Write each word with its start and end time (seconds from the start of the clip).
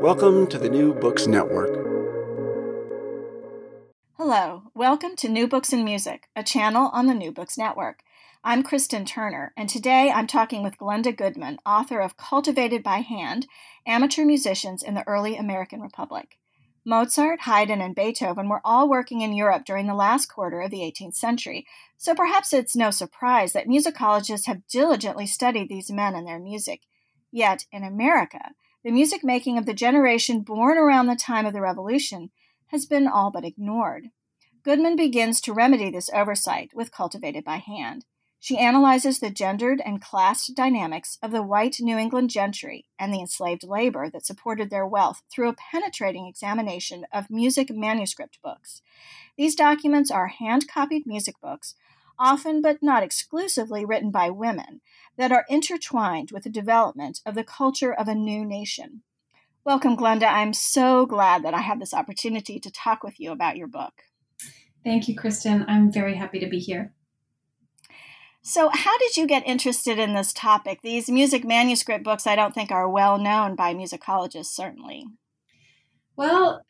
Welcome 0.00 0.46
to 0.46 0.58
the 0.58 0.70
New 0.70 0.94
Books 0.94 1.26
Network. 1.26 1.74
Hello, 4.16 4.62
welcome 4.72 5.14
to 5.16 5.28
New 5.28 5.46
Books 5.46 5.74
and 5.74 5.84
Music, 5.84 6.26
a 6.34 6.42
channel 6.42 6.88
on 6.94 7.06
the 7.06 7.12
New 7.12 7.30
Books 7.30 7.58
Network. 7.58 8.02
I'm 8.42 8.62
Kristen 8.62 9.04
Turner, 9.04 9.52
and 9.58 9.68
today 9.68 10.10
I'm 10.10 10.26
talking 10.26 10.62
with 10.62 10.78
Glenda 10.78 11.14
Goodman, 11.14 11.58
author 11.66 12.00
of 12.00 12.16
Cultivated 12.16 12.82
by 12.82 13.00
Hand 13.00 13.46
Amateur 13.86 14.24
Musicians 14.24 14.82
in 14.82 14.94
the 14.94 15.06
Early 15.06 15.36
American 15.36 15.82
Republic. 15.82 16.38
Mozart, 16.82 17.42
Haydn, 17.42 17.82
and 17.82 17.94
Beethoven 17.94 18.48
were 18.48 18.62
all 18.64 18.88
working 18.88 19.20
in 19.20 19.34
Europe 19.34 19.66
during 19.66 19.86
the 19.86 19.94
last 19.94 20.32
quarter 20.32 20.62
of 20.62 20.70
the 20.70 20.80
18th 20.80 21.14
century, 21.14 21.66
so 21.98 22.14
perhaps 22.14 22.54
it's 22.54 22.74
no 22.74 22.90
surprise 22.90 23.52
that 23.52 23.68
musicologists 23.68 24.46
have 24.46 24.66
diligently 24.66 25.26
studied 25.26 25.68
these 25.68 25.90
men 25.90 26.14
and 26.14 26.26
their 26.26 26.40
music. 26.40 26.80
Yet, 27.30 27.66
in 27.70 27.84
America, 27.84 28.52
the 28.82 28.90
music 28.90 29.22
making 29.22 29.58
of 29.58 29.66
the 29.66 29.74
generation 29.74 30.40
born 30.40 30.78
around 30.78 31.06
the 31.06 31.16
time 31.16 31.44
of 31.44 31.52
the 31.52 31.60
Revolution 31.60 32.30
has 32.68 32.86
been 32.86 33.06
all 33.06 33.30
but 33.30 33.44
ignored. 33.44 34.08
Goodman 34.62 34.96
begins 34.96 35.40
to 35.42 35.52
remedy 35.52 35.90
this 35.90 36.10
oversight 36.14 36.70
with 36.74 36.92
Cultivated 36.92 37.44
by 37.44 37.56
Hand. 37.56 38.04
She 38.38 38.56
analyzes 38.56 39.18
the 39.18 39.28
gendered 39.28 39.82
and 39.84 40.00
class 40.00 40.46
dynamics 40.46 41.18
of 41.22 41.30
the 41.30 41.42
white 41.42 41.76
New 41.78 41.98
England 41.98 42.30
gentry 42.30 42.86
and 42.98 43.12
the 43.12 43.20
enslaved 43.20 43.64
labor 43.64 44.08
that 44.08 44.24
supported 44.24 44.70
their 44.70 44.86
wealth 44.86 45.22
through 45.30 45.50
a 45.50 45.54
penetrating 45.54 46.26
examination 46.26 47.04
of 47.12 47.28
music 47.28 47.70
manuscript 47.70 48.38
books. 48.42 48.80
These 49.36 49.54
documents 49.54 50.10
are 50.10 50.28
hand 50.28 50.68
copied 50.68 51.06
music 51.06 51.34
books, 51.42 51.74
often 52.18 52.62
but 52.62 52.82
not 52.82 53.02
exclusively 53.02 53.84
written 53.84 54.10
by 54.10 54.30
women, 54.30 54.80
that 55.20 55.30
are 55.30 55.44
intertwined 55.50 56.30
with 56.32 56.44
the 56.44 56.50
development 56.50 57.20
of 57.26 57.34
the 57.34 57.44
culture 57.44 57.92
of 57.92 58.08
a 58.08 58.14
new 58.14 58.42
nation. 58.42 59.02
Welcome, 59.66 59.94
Glenda. 59.94 60.24
I'm 60.24 60.54
so 60.54 61.04
glad 61.04 61.44
that 61.44 61.52
I 61.52 61.60
have 61.60 61.78
this 61.78 61.92
opportunity 61.92 62.58
to 62.58 62.70
talk 62.70 63.04
with 63.04 63.20
you 63.20 63.30
about 63.30 63.58
your 63.58 63.66
book. 63.66 63.92
Thank 64.82 65.08
you, 65.08 65.14
Kristen. 65.14 65.66
I'm 65.68 65.92
very 65.92 66.14
happy 66.14 66.38
to 66.38 66.46
be 66.48 66.58
here. 66.58 66.94
So, 68.40 68.70
how 68.72 68.96
did 68.96 69.18
you 69.18 69.26
get 69.26 69.46
interested 69.46 69.98
in 69.98 70.14
this 70.14 70.32
topic? 70.32 70.80
These 70.82 71.10
music 71.10 71.44
manuscript 71.44 72.02
books, 72.02 72.26
I 72.26 72.34
don't 72.34 72.54
think, 72.54 72.72
are 72.72 72.88
well 72.88 73.18
known 73.18 73.54
by 73.56 73.74
musicologists, 73.74 74.46
certainly. 74.46 75.04
Well, 76.16 76.64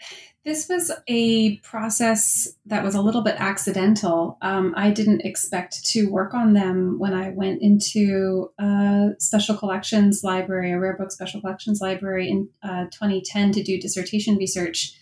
this 0.44 0.68
was 0.68 0.90
a 1.06 1.58
process 1.58 2.48
that 2.64 2.82
was 2.82 2.94
a 2.94 3.02
little 3.02 3.20
bit 3.22 3.36
accidental. 3.38 4.38
Um, 4.40 4.72
I 4.74 4.90
didn't 4.90 5.20
expect 5.20 5.84
to 5.86 6.10
work 6.10 6.32
on 6.32 6.54
them 6.54 6.98
when 6.98 7.12
I 7.12 7.28
went 7.30 7.60
into 7.60 8.50
a 8.58 9.10
special 9.18 9.56
collections 9.56 10.24
library, 10.24 10.72
a 10.72 10.78
rare 10.78 10.96
book 10.96 11.12
special 11.12 11.42
collections 11.42 11.82
library 11.82 12.30
in 12.30 12.48
uh, 12.62 12.84
2010 12.84 13.52
to 13.52 13.62
do 13.62 13.78
dissertation 13.78 14.36
research. 14.36 14.94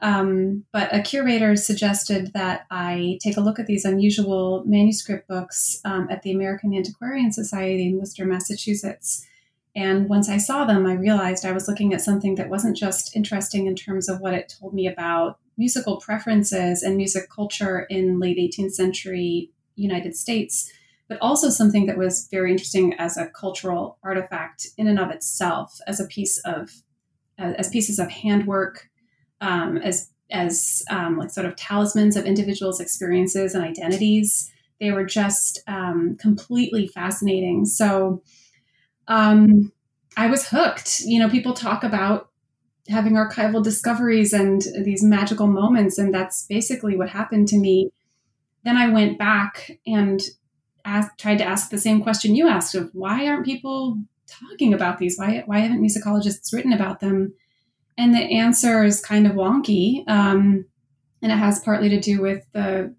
Um, 0.00 0.64
but 0.72 0.94
a 0.94 1.00
curator 1.00 1.56
suggested 1.56 2.34
that 2.34 2.66
I 2.70 3.18
take 3.22 3.38
a 3.38 3.40
look 3.40 3.58
at 3.58 3.66
these 3.66 3.86
unusual 3.86 4.62
manuscript 4.66 5.26
books 5.26 5.80
um, 5.86 6.08
at 6.10 6.20
the 6.20 6.32
American 6.32 6.74
Antiquarian 6.74 7.32
Society 7.32 7.86
in 7.86 7.98
Worcester, 7.98 8.26
Massachusetts. 8.26 9.26
And 9.76 10.08
once 10.08 10.30
I 10.30 10.38
saw 10.38 10.64
them, 10.64 10.86
I 10.86 10.94
realized 10.94 11.44
I 11.44 11.52
was 11.52 11.68
looking 11.68 11.92
at 11.92 12.00
something 12.00 12.36
that 12.36 12.48
wasn't 12.48 12.78
just 12.78 13.14
interesting 13.14 13.66
in 13.66 13.76
terms 13.76 14.08
of 14.08 14.20
what 14.20 14.32
it 14.32 14.52
told 14.58 14.72
me 14.72 14.88
about 14.88 15.38
musical 15.58 15.98
preferences 15.98 16.82
and 16.82 16.96
music 16.96 17.28
culture 17.30 17.80
in 17.90 18.18
late 18.18 18.38
18th 18.38 18.72
century 18.72 19.50
United 19.74 20.16
States, 20.16 20.72
but 21.08 21.18
also 21.20 21.50
something 21.50 21.84
that 21.86 21.98
was 21.98 22.26
very 22.30 22.50
interesting 22.50 22.94
as 22.94 23.18
a 23.18 23.26
cultural 23.26 23.98
artifact 24.02 24.66
in 24.78 24.88
and 24.88 24.98
of 24.98 25.10
itself, 25.10 25.78
as 25.86 26.00
a 26.00 26.06
piece 26.06 26.38
of 26.38 26.70
as 27.38 27.68
pieces 27.68 27.98
of 27.98 28.10
handwork, 28.10 28.88
um, 29.42 29.76
as 29.76 30.10
as 30.30 30.82
um, 30.90 31.18
like 31.18 31.30
sort 31.30 31.44
of 31.44 31.54
talismans 31.54 32.16
of 32.16 32.24
individuals' 32.24 32.80
experiences 32.80 33.54
and 33.54 33.62
identities. 33.62 34.50
They 34.80 34.90
were 34.90 35.04
just 35.04 35.62
um, 35.66 36.16
completely 36.18 36.86
fascinating. 36.86 37.66
So 37.66 38.22
um, 39.08 39.72
I 40.16 40.28
was 40.28 40.48
hooked. 40.48 41.00
You 41.00 41.20
know, 41.20 41.28
people 41.28 41.52
talk 41.52 41.84
about 41.84 42.30
having 42.88 43.14
archival 43.14 43.62
discoveries 43.62 44.32
and 44.32 44.62
these 44.84 45.02
magical 45.02 45.46
moments, 45.46 45.98
and 45.98 46.14
that's 46.14 46.46
basically 46.46 46.96
what 46.96 47.10
happened 47.10 47.48
to 47.48 47.58
me. 47.58 47.90
Then 48.64 48.76
I 48.76 48.88
went 48.88 49.18
back 49.18 49.78
and 49.86 50.20
asked, 50.84 51.18
tried 51.18 51.38
to 51.38 51.44
ask 51.44 51.70
the 51.70 51.78
same 51.78 52.02
question 52.02 52.34
you 52.34 52.48
asked 52.48 52.74
of 52.74 52.90
why 52.92 53.26
aren't 53.26 53.44
people 53.44 53.98
talking 54.26 54.72
about 54.72 54.98
these? 54.98 55.16
Why 55.18 55.42
why 55.46 55.58
haven't 55.60 55.82
musicologists 55.82 56.52
written 56.52 56.72
about 56.72 57.00
them? 57.00 57.34
And 57.98 58.14
the 58.14 58.38
answer 58.38 58.84
is 58.84 59.00
kind 59.00 59.26
of 59.26 59.32
wonky, 59.32 60.08
um, 60.08 60.66
and 61.22 61.32
it 61.32 61.36
has 61.36 61.60
partly 61.60 61.88
to 61.88 62.00
do 62.00 62.20
with 62.20 62.44
the 62.52 62.94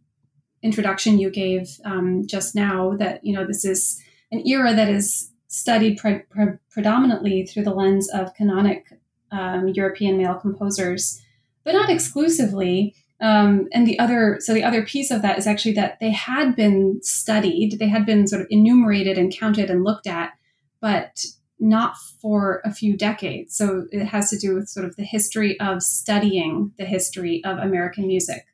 introduction 0.64 1.20
you 1.20 1.30
gave 1.30 1.70
um, 1.86 2.26
just 2.26 2.56
now. 2.56 2.96
That 2.98 3.26
you 3.26 3.34
know 3.34 3.46
this 3.46 3.64
is 3.66 4.02
an 4.32 4.46
era 4.48 4.74
that 4.76 4.90
is 4.90 5.32
studied 5.58 5.98
pre- 5.98 6.20
pre- 6.30 6.60
predominantly 6.70 7.46
through 7.46 7.64
the 7.64 7.74
lens 7.74 8.10
of 8.14 8.34
canonic 8.36 8.86
um, 9.32 9.70
European 9.70 10.18
male 10.18 10.36
composers, 10.36 11.22
but 11.64 11.74
not 11.74 11.90
exclusively. 11.90 12.96
Um, 13.20 13.68
and 13.74 13.88
the 13.88 13.98
other, 13.98 14.38
so 14.40 14.54
the 14.54 14.64
other 14.64 14.86
piece 14.86 15.10
of 15.10 15.24
that 15.24 15.40
is 15.40 15.48
actually 15.48 15.74
that 15.74 16.00
they 16.00 16.12
had 16.12 16.56
been 16.56 17.00
studied, 17.02 17.80
they 17.80 17.88
had 17.88 18.06
been 18.06 18.28
sort 18.28 18.42
of 18.42 18.48
enumerated 18.52 19.18
and 19.18 19.36
counted 19.36 19.72
and 19.72 19.84
looked 19.84 20.06
at, 20.06 20.34
but 20.80 21.26
not 21.60 21.98
for 22.22 22.62
a 22.64 22.72
few 22.72 22.96
decades. 22.96 23.58
So 23.58 23.88
it 23.92 24.06
has 24.06 24.30
to 24.30 24.38
do 24.38 24.54
with 24.54 24.70
sort 24.70 24.86
of 24.86 24.96
the 24.96 25.04
history 25.04 25.60
of 25.60 25.82
studying 25.82 26.72
the 26.78 26.86
history 26.86 27.44
of 27.44 27.58
American 27.58 28.06
music, 28.06 28.46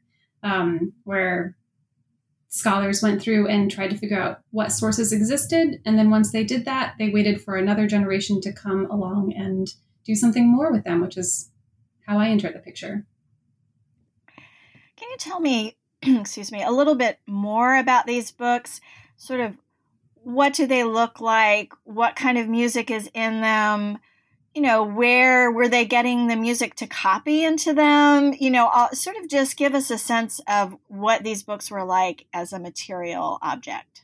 um, 0.42 0.94
where 1.04 1.58
scholars 2.54 3.02
went 3.02 3.20
through 3.20 3.48
and 3.48 3.72
tried 3.72 3.90
to 3.90 3.98
figure 3.98 4.22
out 4.22 4.42
what 4.52 4.72
sources 4.72 5.12
existed. 5.12 5.82
And 5.88 5.98
then 5.98 6.12
once 6.12 6.32
they 6.32 6.44
did 6.44 6.66
that, 6.66 6.94
they 7.00 7.10
waited 7.10 7.42
for 7.42 7.56
another 7.56 7.88
generation 7.88 8.42
to 8.42 8.54
come 8.54 8.86
along 8.92 9.34
and 9.36 9.74
do 10.06 10.14
something 10.14 10.48
more 10.48 10.72
with 10.72 10.84
them, 10.84 11.02
which 11.02 11.18
is 11.18 11.50
how 12.06 12.20
I 12.20 12.28
entered 12.28 12.54
the 12.54 12.60
picture. 12.60 13.08
Can 14.96 15.10
you 15.10 15.18
tell 15.18 15.40
me, 15.40 15.78
excuse 16.04 16.52
me, 16.52 16.62
a 16.62 16.70
little 16.70 16.94
bit 16.94 17.18
more 17.26 17.76
about 17.76 18.06
these 18.06 18.30
books? 18.30 18.80
Sort 19.18 19.40
of 19.40 19.58
what 20.22 20.54
do 20.54 20.68
they 20.68 20.84
look 20.84 21.20
like? 21.20 21.74
What 21.86 22.16
kind 22.16 22.38
of 22.38 22.48
music 22.48 22.92
is 22.92 23.10
in 23.16 23.42
them? 23.42 23.98
You 24.54 24.62
know, 24.62 24.84
where 24.84 25.52
were 25.52 25.68
they 25.68 25.86
getting 25.86 26.28
the 26.28 26.36
music 26.36 26.76
to 26.76 26.88
copy 26.88 27.44
into 27.44 27.74
them? 27.74 28.34
You 28.40 28.52
know, 28.52 28.68
I'll 28.68 28.94
sort 28.94 29.18
of 29.18 29.28
just 29.28 29.58
give 29.58 29.74
us 29.74 29.90
a 29.90 29.98
sense 29.98 30.40
of 30.48 30.78
what 30.88 31.24
these 31.24 31.42
books 31.42 31.72
were 31.72 31.84
like 31.84 32.26
as 32.34 32.54
a 32.54 32.60
material 32.60 33.40
object. 33.42 34.04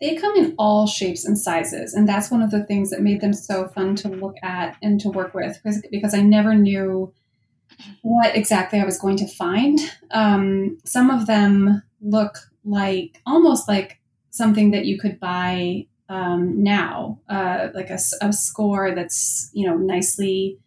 They 0.00 0.16
come 0.16 0.36
in 0.36 0.54
all 0.58 0.86
shapes 0.86 1.24
and 1.24 1.38
sizes, 1.38 1.94
and 1.94 2.08
that's 2.08 2.30
one 2.30 2.42
of 2.42 2.50
the 2.50 2.64
things 2.64 2.90
that 2.90 3.00
made 3.00 3.20
them 3.20 3.32
so 3.32 3.68
fun 3.68 3.94
to 3.96 4.08
look 4.08 4.36
at 4.42 4.76
and 4.82 5.00
to 5.00 5.08
work 5.08 5.34
with 5.34 5.58
because, 5.62 5.82
because 5.90 6.14
I 6.14 6.20
never 6.20 6.54
knew 6.54 7.12
what 8.02 8.36
exactly 8.36 8.80
I 8.80 8.84
was 8.84 8.98
going 8.98 9.16
to 9.18 9.26
find. 9.26 9.78
Um, 10.10 10.78
some 10.84 11.10
of 11.10 11.26
them 11.26 11.82
look 12.00 12.38
like 12.64 13.20
almost 13.26 13.68
like 13.68 14.00
something 14.30 14.72
that 14.72 14.84
you 14.84 14.98
could 14.98 15.20
buy 15.20 15.86
um, 16.08 16.62
now, 16.62 17.20
uh, 17.28 17.68
like 17.74 17.90
a, 17.90 17.98
a, 18.20 18.32
score 18.32 18.94
that's 18.94 19.50
you 19.54 19.66
know 19.66 19.76
nicely 19.76 20.58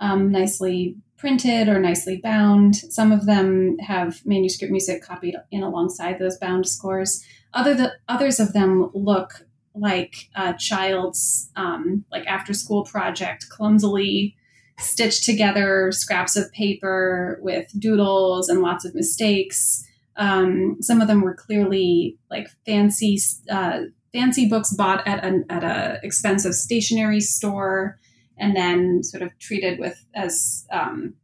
um, 0.00 0.30
nicely 0.30 0.96
printed 1.16 1.68
or 1.68 1.80
nicely 1.80 2.18
bound. 2.22 2.76
Some 2.76 3.10
of 3.10 3.26
them 3.26 3.78
have 3.78 4.24
manuscript 4.24 4.70
music 4.70 5.02
copied 5.02 5.36
in 5.50 5.62
alongside 5.62 6.18
those 6.18 6.38
bound 6.38 6.68
scores. 6.68 7.24
Other 7.54 7.74
the, 7.74 7.92
others 8.08 8.38
of 8.38 8.52
them 8.52 8.90
look 8.94 9.46
like 9.74 10.28
a 10.36 10.54
child's 10.54 11.50
um, 11.56 12.04
like 12.12 12.26
after 12.26 12.54
school 12.54 12.84
project, 12.84 13.48
clumsily 13.48 14.36
stitched 14.78 15.24
together 15.24 15.90
scraps 15.92 16.36
of 16.36 16.52
paper 16.52 17.38
with 17.42 17.68
doodles 17.78 18.48
and 18.48 18.60
lots 18.60 18.84
of 18.84 18.94
mistakes. 18.94 19.84
Um, 20.16 20.76
some 20.80 21.00
of 21.00 21.08
them 21.08 21.22
were 21.22 21.34
clearly 21.34 22.16
like 22.30 22.48
fancy 22.66 23.18
uh, 23.50 23.82
fancy 24.14 24.48
books 24.48 24.72
bought 24.72 25.06
at 25.06 25.22
an 25.24 25.44
at 25.50 25.64
a 25.64 25.98
expensive 26.02 26.54
stationery 26.54 27.20
store 27.20 27.98
and 28.38 28.56
then 28.56 29.02
sort 29.02 29.22
of 29.22 29.36
treated 29.38 29.78
with 29.78 30.06
as 30.14 30.66
um, 30.72 31.14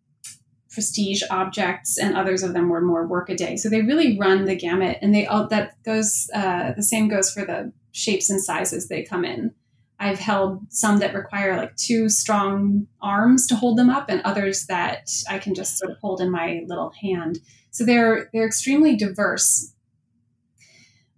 prestige 0.70 1.22
objects 1.30 1.98
and 1.98 2.16
others 2.16 2.42
of 2.42 2.52
them 2.52 2.68
were 2.68 2.80
more 2.80 3.06
workaday. 3.06 3.56
So 3.56 3.68
they 3.68 3.82
really 3.82 4.18
run 4.18 4.44
the 4.44 4.56
gamut 4.56 4.98
and 5.00 5.14
they 5.14 5.24
all 5.24 5.48
that 5.48 5.82
goes 5.84 6.28
uh, 6.34 6.72
the 6.72 6.82
same 6.82 7.08
goes 7.08 7.32
for 7.32 7.44
the 7.44 7.72
shapes 7.92 8.28
and 8.28 8.42
sizes 8.42 8.88
they 8.88 9.02
come 9.02 9.24
in. 9.24 9.54
I've 10.00 10.18
held 10.18 10.60
some 10.70 10.98
that 10.98 11.14
require 11.14 11.56
like 11.56 11.76
two 11.76 12.08
strong 12.08 12.86
arms 13.02 13.46
to 13.48 13.56
hold 13.56 13.78
them 13.78 13.90
up 13.90 14.08
and 14.08 14.22
others 14.22 14.64
that 14.66 15.10
i 15.28 15.38
can 15.38 15.54
just 15.54 15.76
sort 15.76 15.92
of 15.92 15.98
hold 15.98 16.20
in 16.20 16.30
my 16.30 16.62
little 16.66 16.92
hand. 17.00 17.38
So 17.70 17.84
they're 17.84 18.28
they're 18.32 18.46
extremely 18.46 18.96
diverse. 18.96 19.74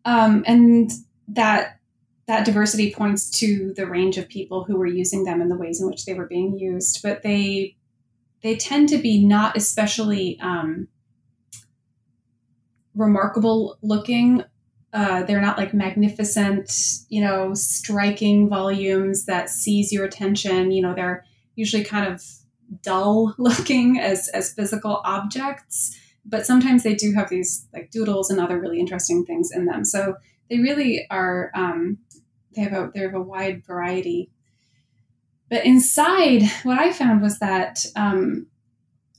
Um, 0.04 0.42
and 0.46 0.90
that 1.32 1.78
that 2.26 2.44
diversity 2.44 2.94
points 2.94 3.28
to 3.40 3.74
the 3.74 3.86
range 3.86 4.16
of 4.16 4.28
people 4.28 4.64
who 4.64 4.76
were 4.76 4.86
using 4.86 5.24
them 5.24 5.40
and 5.40 5.50
the 5.50 5.56
ways 5.56 5.80
in 5.80 5.88
which 5.88 6.04
they 6.04 6.14
were 6.14 6.26
being 6.26 6.58
used 6.58 7.02
but 7.02 7.22
they 7.22 7.76
they 8.42 8.56
tend 8.56 8.88
to 8.88 8.98
be 8.98 9.24
not 9.24 9.56
especially 9.56 10.38
um, 10.40 10.88
remarkable 12.94 13.78
looking. 13.82 14.44
Uh, 14.92 15.22
they're 15.22 15.40
not 15.40 15.56
like 15.56 15.72
magnificent 15.72 16.70
you 17.08 17.22
know 17.22 17.54
striking 17.54 18.48
volumes 18.48 19.24
that 19.24 19.48
seize 19.48 19.92
your 19.92 20.04
attention. 20.04 20.70
You 20.70 20.82
know 20.82 20.94
they're 20.94 21.24
usually 21.54 21.84
kind 21.84 22.12
of 22.12 22.22
dull 22.82 23.34
looking 23.38 23.98
as 23.98 24.28
as 24.28 24.52
physical 24.52 25.00
objects 25.04 25.98
but 26.24 26.46
sometimes 26.46 26.84
they 26.84 26.94
do 26.94 27.12
have 27.14 27.28
these 27.28 27.66
like 27.72 27.90
doodles 27.90 28.30
and 28.30 28.38
other 28.38 28.60
really 28.60 28.78
interesting 28.78 29.24
things 29.24 29.50
in 29.50 29.66
them. 29.66 29.84
So 29.84 30.14
they 30.52 30.58
really 30.58 31.06
are 31.10 31.50
um, 31.54 31.96
they 32.54 32.60
have 32.60 32.74
a 32.74 32.90
they 32.94 33.00
have 33.00 33.14
a 33.14 33.22
wide 33.22 33.64
variety. 33.64 34.30
But 35.48 35.64
inside, 35.64 36.42
what 36.62 36.78
I 36.78 36.92
found 36.92 37.22
was 37.22 37.38
that 37.38 37.86
um, 37.96 38.46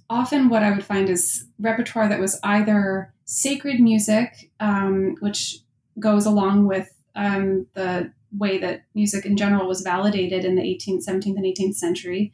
often 0.09 0.49
what 0.49 0.61
I 0.61 0.71
would 0.71 0.85
find 0.85 1.09
is 1.09 1.47
repertoire 1.59 2.07
that 2.07 2.19
was 2.19 2.39
either 2.43 3.13
sacred 3.25 3.79
music, 3.79 4.51
um, 4.59 5.15
which 5.21 5.57
goes 5.99 6.27
along 6.27 6.67
with 6.67 6.89
um, 7.15 7.65
the 7.73 8.11
way 8.37 8.59
that 8.59 8.83
music 8.93 9.25
in 9.25 9.35
general 9.35 9.67
was 9.67 9.81
validated 9.81 10.45
in 10.45 10.55
the 10.55 10.61
18th, 10.61 11.07
17th, 11.07 11.35
and 11.35 11.45
18th 11.45 11.75
century 11.75 12.31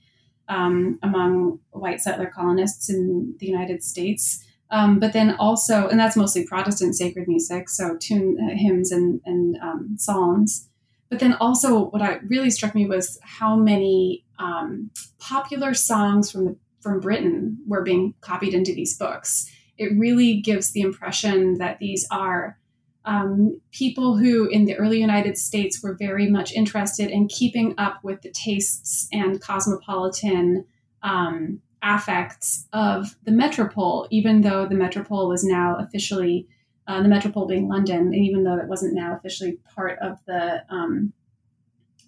um, 0.47 0.97
among 1.03 1.59
white 1.71 2.01
settler 2.01 2.31
colonists 2.33 2.89
in 2.89 3.35
the 3.39 3.47
United 3.47 3.83
States. 3.83 4.45
Um, 4.71 4.99
but 4.99 5.13
then 5.13 5.35
also, 5.39 5.87
and 5.87 5.99
that's 5.99 6.15
mostly 6.15 6.45
Protestant 6.45 6.95
sacred 6.95 7.27
music, 7.27 7.69
so 7.69 7.97
tune 7.97 8.37
uh, 8.39 8.55
hymns 8.55 8.91
and, 8.91 9.19
and 9.25 9.57
um, 9.61 9.95
psalms. 9.97 10.69
But 11.09 11.19
then 11.19 11.33
also, 11.33 11.85
what 11.85 12.03
I 12.03 12.19
really 12.27 12.51
struck 12.51 12.75
me 12.75 12.85
was 12.85 13.19
how 13.23 13.55
many 13.55 14.25
um, 14.37 14.91
popular 15.17 15.73
songs 15.73 16.31
from 16.31 16.45
the, 16.45 16.55
from 16.81 16.99
Britain 16.99 17.57
were 17.67 17.81
being 17.81 18.13
copied 18.21 18.53
into 18.53 18.73
these 18.73 18.95
books. 18.95 19.49
It 19.77 19.97
really 19.97 20.39
gives 20.39 20.71
the 20.71 20.81
impression 20.81 21.57
that 21.57 21.79
these 21.79 22.05
are 22.11 22.59
um, 23.05 23.59
people 23.71 24.17
who, 24.17 24.47
in 24.47 24.65
the 24.65 24.75
early 24.75 24.99
United 24.99 25.37
States, 25.37 25.81
were 25.81 25.95
very 25.97 26.29
much 26.29 26.53
interested 26.53 27.09
in 27.09 27.27
keeping 27.27 27.73
up 27.77 28.03
with 28.03 28.21
the 28.21 28.31
tastes 28.31 29.07
and 29.11 29.41
cosmopolitan 29.41 30.65
um, 31.01 31.61
affects 31.81 32.67
of 32.73 33.15
the 33.23 33.31
metropole, 33.31 34.07
even 34.09 34.41
though 34.41 34.67
the 34.67 34.75
metropole 34.75 35.27
was 35.27 35.43
now 35.43 35.77
officially, 35.79 36.47
uh, 36.87 37.01
the 37.01 37.09
metropole 37.09 37.45
being 37.45 37.67
London, 37.67 37.99
and 37.99 38.15
even 38.15 38.43
though 38.43 38.57
it 38.57 38.67
wasn't 38.67 38.93
now 38.93 39.15
officially 39.15 39.57
part 39.75 39.97
of 39.99 40.17
the 40.25 40.63
um, 40.69 41.13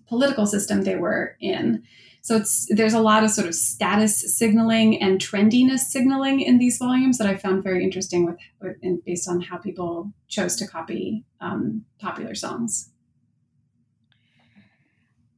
political 0.07 0.45
system 0.45 0.81
they 0.81 0.95
were 0.95 1.37
in. 1.39 1.83
So 2.23 2.35
it's 2.35 2.67
there's 2.69 2.93
a 2.93 2.99
lot 2.99 3.23
of 3.23 3.31
sort 3.31 3.47
of 3.47 3.55
status 3.55 4.37
signaling 4.37 5.01
and 5.01 5.19
trendiness 5.19 5.79
signaling 5.79 6.41
in 6.41 6.59
these 6.59 6.77
volumes 6.77 7.17
that 7.17 7.27
I 7.27 7.35
found 7.35 7.63
very 7.63 7.83
interesting 7.83 8.25
with, 8.25 8.37
with 8.61 8.77
based 9.05 9.27
on 9.27 9.41
how 9.41 9.57
people 9.57 10.11
chose 10.27 10.55
to 10.57 10.67
copy 10.67 11.23
um, 11.39 11.83
popular 11.99 12.35
songs. 12.35 12.90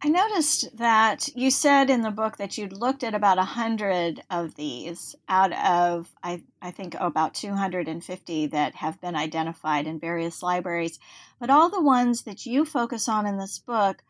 I 0.06 0.10
noticed 0.10 0.76
that 0.78 1.30
you 1.34 1.50
said 1.50 1.90
in 1.90 2.02
the 2.02 2.12
book 2.12 2.36
that 2.36 2.58
you'd 2.58 2.74
looked 2.74 3.06
at 3.06 3.16
about 3.16 3.38
100 3.38 4.22
of 4.30 4.54
these 4.56 5.16
out 5.30 5.54
of, 5.54 6.14
I, 6.22 6.44
I 6.62 6.72
think, 6.72 6.98
oh, 7.00 7.08
about 7.08 7.34
250 7.34 8.48
that 8.48 8.76
have 8.76 9.00
been 9.00 9.16
identified 9.16 9.88
in 9.88 10.02
various 10.02 10.44
libraries. 10.44 11.00
But 11.40 11.50
all 11.50 11.70
the 11.70 11.82
ones 11.82 12.24
that 12.24 12.46
you 12.46 12.66
focus 12.66 13.08
on 13.08 13.26
in 13.26 13.38
this 13.38 13.60
book 13.60 14.04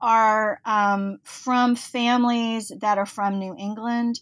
are 0.00 0.60
um, 0.64 1.20
from 1.22 1.76
families 1.76 2.72
that 2.80 2.98
are 2.98 3.06
from 3.06 3.38
New 3.38 3.54
England 3.56 4.18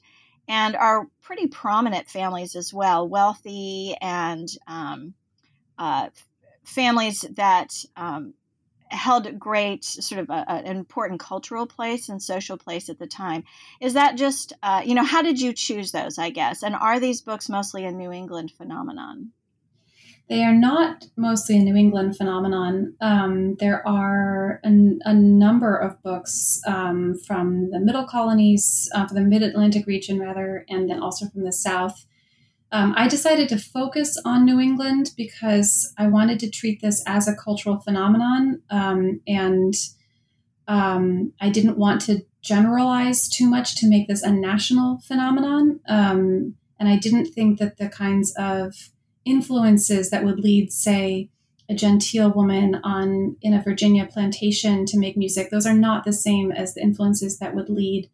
and 0.47 0.77
are 0.77 1.07
pretty 1.23 1.47
prominent 1.47 2.11
families 2.11 2.55
as 2.55 2.75
well, 2.75 3.09
wealthy 3.09 3.97
and 4.03 4.47
um, 4.67 5.15
uh, 5.79 6.11
families 6.65 7.23
that 7.31 7.83
um, 7.97 8.35
held 8.89 9.39
great 9.39 9.85
sort 9.85 10.21
of 10.21 10.27
an 10.31 10.67
important 10.67 11.21
cultural 11.21 11.67
place 11.67 12.09
and 12.09 12.23
social 12.23 12.57
place 12.57 12.89
at 12.89 12.99
the 12.99 13.07
time. 13.07 13.45
Is 13.81 13.95
that 13.95 14.17
just 14.17 14.53
uh, 14.63 14.83
you 14.85 14.95
know 14.95 15.05
how 15.05 15.23
did 15.23 15.41
you 15.41 15.53
choose 15.53 15.93
those 15.93 16.19
i 16.19 16.31
guess? 16.31 16.63
And 16.63 16.75
are 16.75 17.01
these 17.01 17.21
books 17.21 17.49
mostly 17.49 17.85
a 17.85 17.93
new 17.93 18.13
england 18.13 18.53
phenomenon? 18.53 19.33
They 20.29 20.43
are 20.43 20.55
not 20.55 21.07
mostly 21.17 21.57
a 21.57 21.61
new 21.61 21.77
england 21.77 22.17
phenomenon. 22.17 22.95
Um, 23.01 23.57
there 23.61 23.87
are 23.87 24.61
a, 24.65 24.71
a, 25.05 25.13
number 25.13 25.77
of 25.77 26.03
books 26.03 26.61
um, 26.67 27.15
from 27.27 27.71
the 27.71 27.81
middle 27.81 28.07
colonies 28.07 28.89
uh, 28.95 29.07
from 29.07 29.17
the 29.17 29.23
mid-atlantic 29.23 29.87
region 29.87 30.19
rather 30.19 30.65
and 30.69 30.89
then 30.89 31.03
also 31.03 31.29
from 31.29 31.45
the 31.45 31.53
south 31.53 32.07
um, 32.75 32.93
I 32.97 33.07
decided 33.07 33.49
to 33.51 33.57
focus 33.57 34.21
on 34.25 34.45
New 34.45 34.59
England 34.59 35.13
because 35.17 35.95
I 35.97 36.09
wanted 36.09 36.41
to 36.41 36.51
treat 36.51 36.83
this 36.83 37.05
as 37.07 37.29
a 37.29 37.37
cultural 37.37 37.79
phenomenon, 37.79 38.63
um, 38.69 39.21
and 39.29 39.75
um, 40.67 41.33
I 41.41 41.51
didn't 41.51 41.79
want 41.79 42.01
to 42.03 42.27
generalize 42.43 43.29
too 43.29 43.49
much 43.49 43.77
to 43.77 43.89
make 43.89 44.09
this 44.09 44.25
a 44.25 44.33
national 44.33 44.99
phenomenon. 45.07 45.79
Um, 45.89 46.57
and 46.81 46.89
I 46.89 46.97
didn't 46.97 47.27
think 47.27 47.61
that 47.61 47.79
the 47.79 47.89
kinds 47.89 48.35
of 48.37 48.75
influences 49.25 50.11
that 50.11 50.25
would 50.25 50.41
lead, 50.41 50.73
say, 50.73 51.31
a 51.69 51.77
genteel 51.77 52.33
woman 52.33 52.81
on 52.83 53.37
in 53.41 53.55
a 53.55 53.63
Virginia 53.63 54.05
plantation 54.05 54.85
to 54.87 54.99
make 54.99 55.17
music, 55.17 55.51
those 55.51 55.65
are 55.65 55.79
not 55.79 56.05
the 56.05 56.13
same 56.13 56.51
as 56.51 56.75
the 56.75 56.83
influences 56.83 57.39
that 57.39 57.55
would 57.55 57.69
lead 57.69 58.11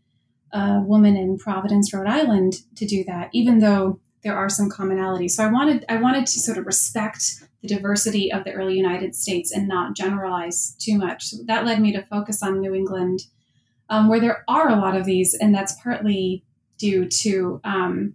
a 0.52 0.81
woman 0.81 1.17
in 1.17 1.38
Providence, 1.38 1.95
Rhode 1.95 2.09
Island 2.09 2.57
to 2.76 2.85
do 2.85 3.05
that, 3.05 3.31
even 3.33 3.61
though 3.61 4.00
there 4.23 4.37
are 4.37 4.49
some 4.49 4.71
commonalities. 4.71 5.33
So 5.33 5.45
I 5.45 5.50
wanted 5.50 5.85
I 5.89 5.97
wanted 5.97 6.27
to 6.27 6.41
sort 6.41 6.59
of 6.59 6.67
respect 6.67 7.45
the 7.62 7.69
diversity 7.69 8.33
of 8.33 8.45
the 8.45 8.53
early 8.53 8.77
United 8.77 9.15
States 9.15 9.53
and 9.53 9.69
not 9.69 9.95
generalize 9.95 10.75
too 10.79 10.97
much. 10.97 11.27
So 11.27 11.39
that 11.47 11.65
led 11.65 11.81
me 11.81 11.93
to 11.93 12.03
focus 12.03 12.43
on 12.43 12.61
New 12.61 12.75
England, 12.75 13.27
um, 13.89 14.09
where 14.09 14.21
there 14.21 14.45
are 14.49 14.69
a 14.69 14.77
lot 14.77 14.97
of 14.97 15.05
these, 15.05 15.35
and 15.35 15.55
that's 15.55 15.81
partly 15.83 16.45
due 16.79 17.07
to 17.07 17.61
um, 17.65 18.15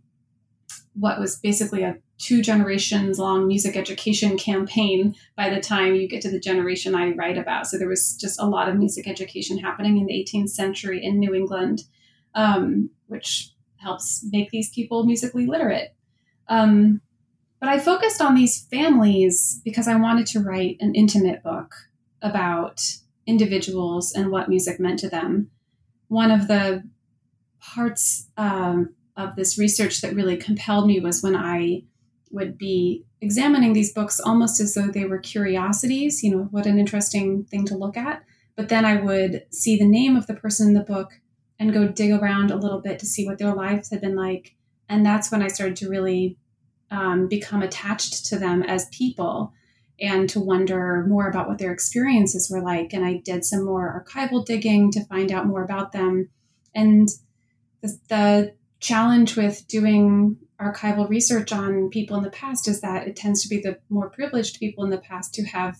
what 0.93 1.19
was 1.19 1.37
basically 1.37 1.83
a 1.83 1.97
two 2.17 2.41
generations 2.41 3.19
long 3.19 3.47
music 3.47 3.75
education 3.75 4.37
campaign 4.37 5.15
by 5.35 5.49
the 5.49 5.59
time 5.59 5.95
you 5.95 6.07
get 6.07 6.21
to 6.21 6.31
the 6.31 6.39
generation 6.39 6.95
I 6.95 7.11
write 7.11 7.37
about. 7.37 7.67
So 7.67 7.77
there 7.77 7.89
was 7.89 8.15
just 8.15 8.39
a 8.39 8.45
lot 8.45 8.69
of 8.69 8.75
music 8.75 9.07
education 9.07 9.57
happening 9.57 9.97
in 9.97 10.05
the 10.05 10.13
18th 10.13 10.49
century 10.49 11.03
in 11.03 11.19
New 11.19 11.33
England, 11.33 11.83
um, 12.33 12.89
which 13.07 13.51
helps 13.77 14.25
make 14.31 14.49
these 14.49 14.69
people 14.69 15.05
musically 15.05 15.45
literate. 15.45 15.94
Um, 16.47 17.01
but 17.59 17.69
I 17.69 17.79
focused 17.79 18.21
on 18.21 18.35
these 18.35 18.65
families 18.65 19.61
because 19.63 19.87
I 19.87 19.95
wanted 19.95 20.27
to 20.27 20.39
write 20.39 20.77
an 20.79 20.93
intimate 20.93 21.41
book 21.41 21.73
about 22.21 22.81
individuals 23.25 24.11
and 24.11 24.29
what 24.29 24.49
music 24.49 24.79
meant 24.79 24.99
to 24.99 25.09
them. 25.09 25.49
One 26.07 26.31
of 26.31 26.47
the 26.47 26.83
parts 27.59 28.27
um, 28.37 28.93
of 29.17 29.35
this 29.35 29.57
research 29.57 30.01
that 30.01 30.13
really 30.13 30.37
compelled 30.37 30.87
me 30.87 30.99
was 30.99 31.23
when 31.23 31.35
I 31.35 31.83
would 32.31 32.57
be 32.57 33.05
examining 33.21 33.73
these 33.73 33.93
books 33.93 34.19
almost 34.19 34.59
as 34.59 34.73
though 34.73 34.87
they 34.87 35.05
were 35.05 35.17
curiosities. 35.17 36.23
You 36.23 36.31
know, 36.35 36.43
what 36.51 36.65
an 36.67 36.77
interesting 36.77 37.45
thing 37.45 37.65
to 37.65 37.77
look 37.77 37.97
at. 37.97 38.23
but 38.55 38.69
then 38.69 38.85
I 38.85 39.01
would 39.01 39.45
see 39.49 39.77
the 39.77 39.85
name 39.87 40.15
of 40.15 40.27
the 40.27 40.33
person 40.33 40.67
in 40.69 40.73
the 40.73 40.81
book 40.81 41.19
and 41.59 41.73
go 41.73 41.87
dig 41.87 42.11
around 42.11 42.51
a 42.51 42.55
little 42.55 42.79
bit 42.79 42.99
to 42.99 43.05
see 43.05 43.25
what 43.25 43.37
their 43.37 43.53
lives 43.53 43.89
had 43.89 44.01
been 44.01 44.15
like. 44.15 44.54
And 44.89 45.05
that's 45.05 45.31
when 45.31 45.41
I 45.41 45.47
started 45.47 45.75
to 45.77 45.89
really 45.89 46.37
um, 46.91 47.27
become 47.27 47.61
attached 47.61 48.25
to 48.27 48.37
them 48.37 48.63
as 48.63 48.87
people 48.89 49.53
and 49.99 50.29
to 50.29 50.39
wonder 50.39 51.05
more 51.07 51.27
about 51.29 51.47
what 51.47 51.57
their 51.57 51.71
experiences 51.71 52.49
were 52.51 52.61
like. 52.61 52.93
And 52.93 53.05
I 53.05 53.21
did 53.23 53.45
some 53.45 53.63
more 53.63 54.05
archival 54.05 54.45
digging 54.45 54.91
to 54.91 55.05
find 55.05 55.31
out 55.31 55.47
more 55.47 55.63
about 55.63 55.93
them. 55.93 56.29
And 56.73 57.07
the, 57.81 57.97
the 58.09 58.53
challenge 58.79 59.35
with 59.37 59.67
doing 59.67 60.37
archival 60.59 61.09
research 61.09 61.51
on 61.51 61.89
people 61.89 62.17
in 62.17 62.23
the 62.23 62.29
past 62.29 62.67
is 62.67 62.81
that 62.81 63.07
it 63.07 63.15
tends 63.15 63.41
to 63.43 63.49
be 63.49 63.59
the 63.59 63.77
more 63.89 64.09
privileged 64.09 64.59
people 64.59 64.83
in 64.83 64.89
the 64.89 64.97
past 64.97 65.35
who 65.35 65.43
have 65.43 65.77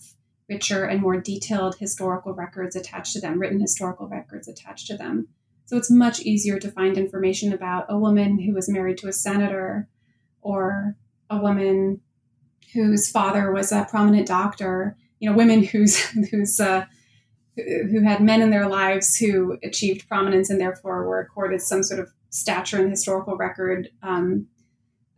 richer 0.48 0.84
and 0.84 1.00
more 1.00 1.20
detailed 1.20 1.76
historical 1.76 2.32
records 2.34 2.76
attached 2.76 3.12
to 3.14 3.20
them, 3.20 3.38
written 3.38 3.60
historical 3.60 4.06
records 4.08 4.48
attached 4.48 4.86
to 4.86 4.96
them. 4.96 5.28
So 5.66 5.76
it's 5.76 5.90
much 5.90 6.20
easier 6.20 6.58
to 6.60 6.70
find 6.70 6.96
information 6.96 7.52
about 7.52 7.86
a 7.88 7.98
woman 7.98 8.38
who 8.38 8.54
was 8.54 8.68
married 8.68 8.98
to 8.98 9.08
a 9.08 9.12
senator 9.12 9.88
or 10.40 10.96
a 11.28 11.38
woman 11.38 12.00
whose 12.72 13.10
father 13.10 13.52
was 13.52 13.72
a 13.72 13.86
prominent 13.90 14.28
doctor, 14.28 14.96
you 15.18 15.28
know, 15.28 15.36
women 15.36 15.64
whose 15.64 15.98
whose 16.30 16.60
uh, 16.60 16.86
who 17.56 18.02
had 18.02 18.20
men 18.20 18.42
in 18.42 18.50
their 18.50 18.68
lives 18.68 19.16
who 19.16 19.58
achieved 19.62 20.08
prominence 20.08 20.50
and 20.50 20.60
therefore 20.60 21.06
were 21.06 21.20
accorded 21.20 21.60
some 21.60 21.82
sort 21.82 22.00
of 22.00 22.12
stature 22.30 22.80
in 22.80 22.90
historical 22.90 23.36
record 23.36 23.88
um, 24.02 24.46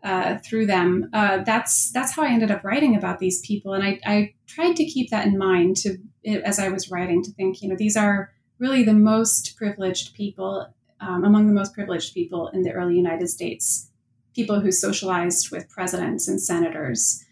uh, 0.04 0.38
through 0.38 0.64
them. 0.64 1.10
Uh, 1.12 1.38
that's 1.38 1.90
that's 1.92 2.12
how 2.12 2.22
I 2.22 2.28
ended 2.28 2.50
up 2.50 2.64
writing 2.64 2.96
about 2.96 3.18
these 3.18 3.44
people, 3.46 3.74
and 3.74 3.84
I, 3.84 4.00
I 4.06 4.34
tried 4.46 4.76
to 4.76 4.84
keep 4.84 5.10
that 5.10 5.26
in 5.26 5.36
mind 5.36 5.76
to 5.78 5.98
as 6.44 6.58
I 6.58 6.68
was 6.68 6.90
writing 6.90 7.22
to 7.22 7.32
think, 7.32 7.60
you 7.60 7.68
know, 7.68 7.76
these 7.76 7.96
are 7.96 8.30
really 8.58 8.82
the 8.82 8.94
most 8.94 9.56
privileged 9.56 10.14
people 10.14 10.72
um, 11.00 11.24
among 11.24 11.46
the 11.46 11.52
most 11.52 11.74
privileged 11.74 12.14
people 12.14 12.48
in 12.48 12.62
the 12.62 12.72
early 12.72 12.96
United 12.96 13.28
States, 13.28 13.90
people 14.34 14.60
who 14.60 14.72
socialized 14.72 15.50
with 15.50 15.68
presidents 15.68 16.26
and 16.28 16.40
senators. 16.40 17.24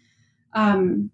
Um, 0.53 1.11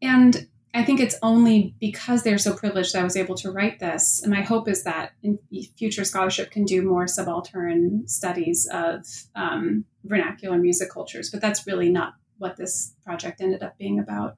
and 0.00 0.46
I 0.74 0.84
think 0.84 1.00
it's 1.00 1.16
only 1.22 1.74
because 1.80 2.22
they're 2.22 2.38
so 2.38 2.54
privileged 2.54 2.92
that 2.92 3.00
I 3.00 3.04
was 3.04 3.16
able 3.16 3.34
to 3.36 3.50
write 3.50 3.80
this. 3.80 4.20
And 4.22 4.30
my 4.30 4.42
hope 4.42 4.68
is 4.68 4.84
that 4.84 5.12
in 5.22 5.38
future 5.78 6.04
scholarship 6.04 6.50
can 6.50 6.64
do 6.64 6.82
more 6.82 7.06
subaltern 7.06 8.06
studies 8.06 8.68
of 8.70 9.06
um, 9.34 9.86
vernacular 10.04 10.58
music 10.58 10.90
cultures. 10.90 11.30
But 11.30 11.40
that's 11.40 11.66
really 11.66 11.88
not 11.88 12.14
what 12.38 12.56
this 12.56 12.94
project 13.04 13.40
ended 13.40 13.62
up 13.62 13.78
being 13.78 13.98
about. 13.98 14.36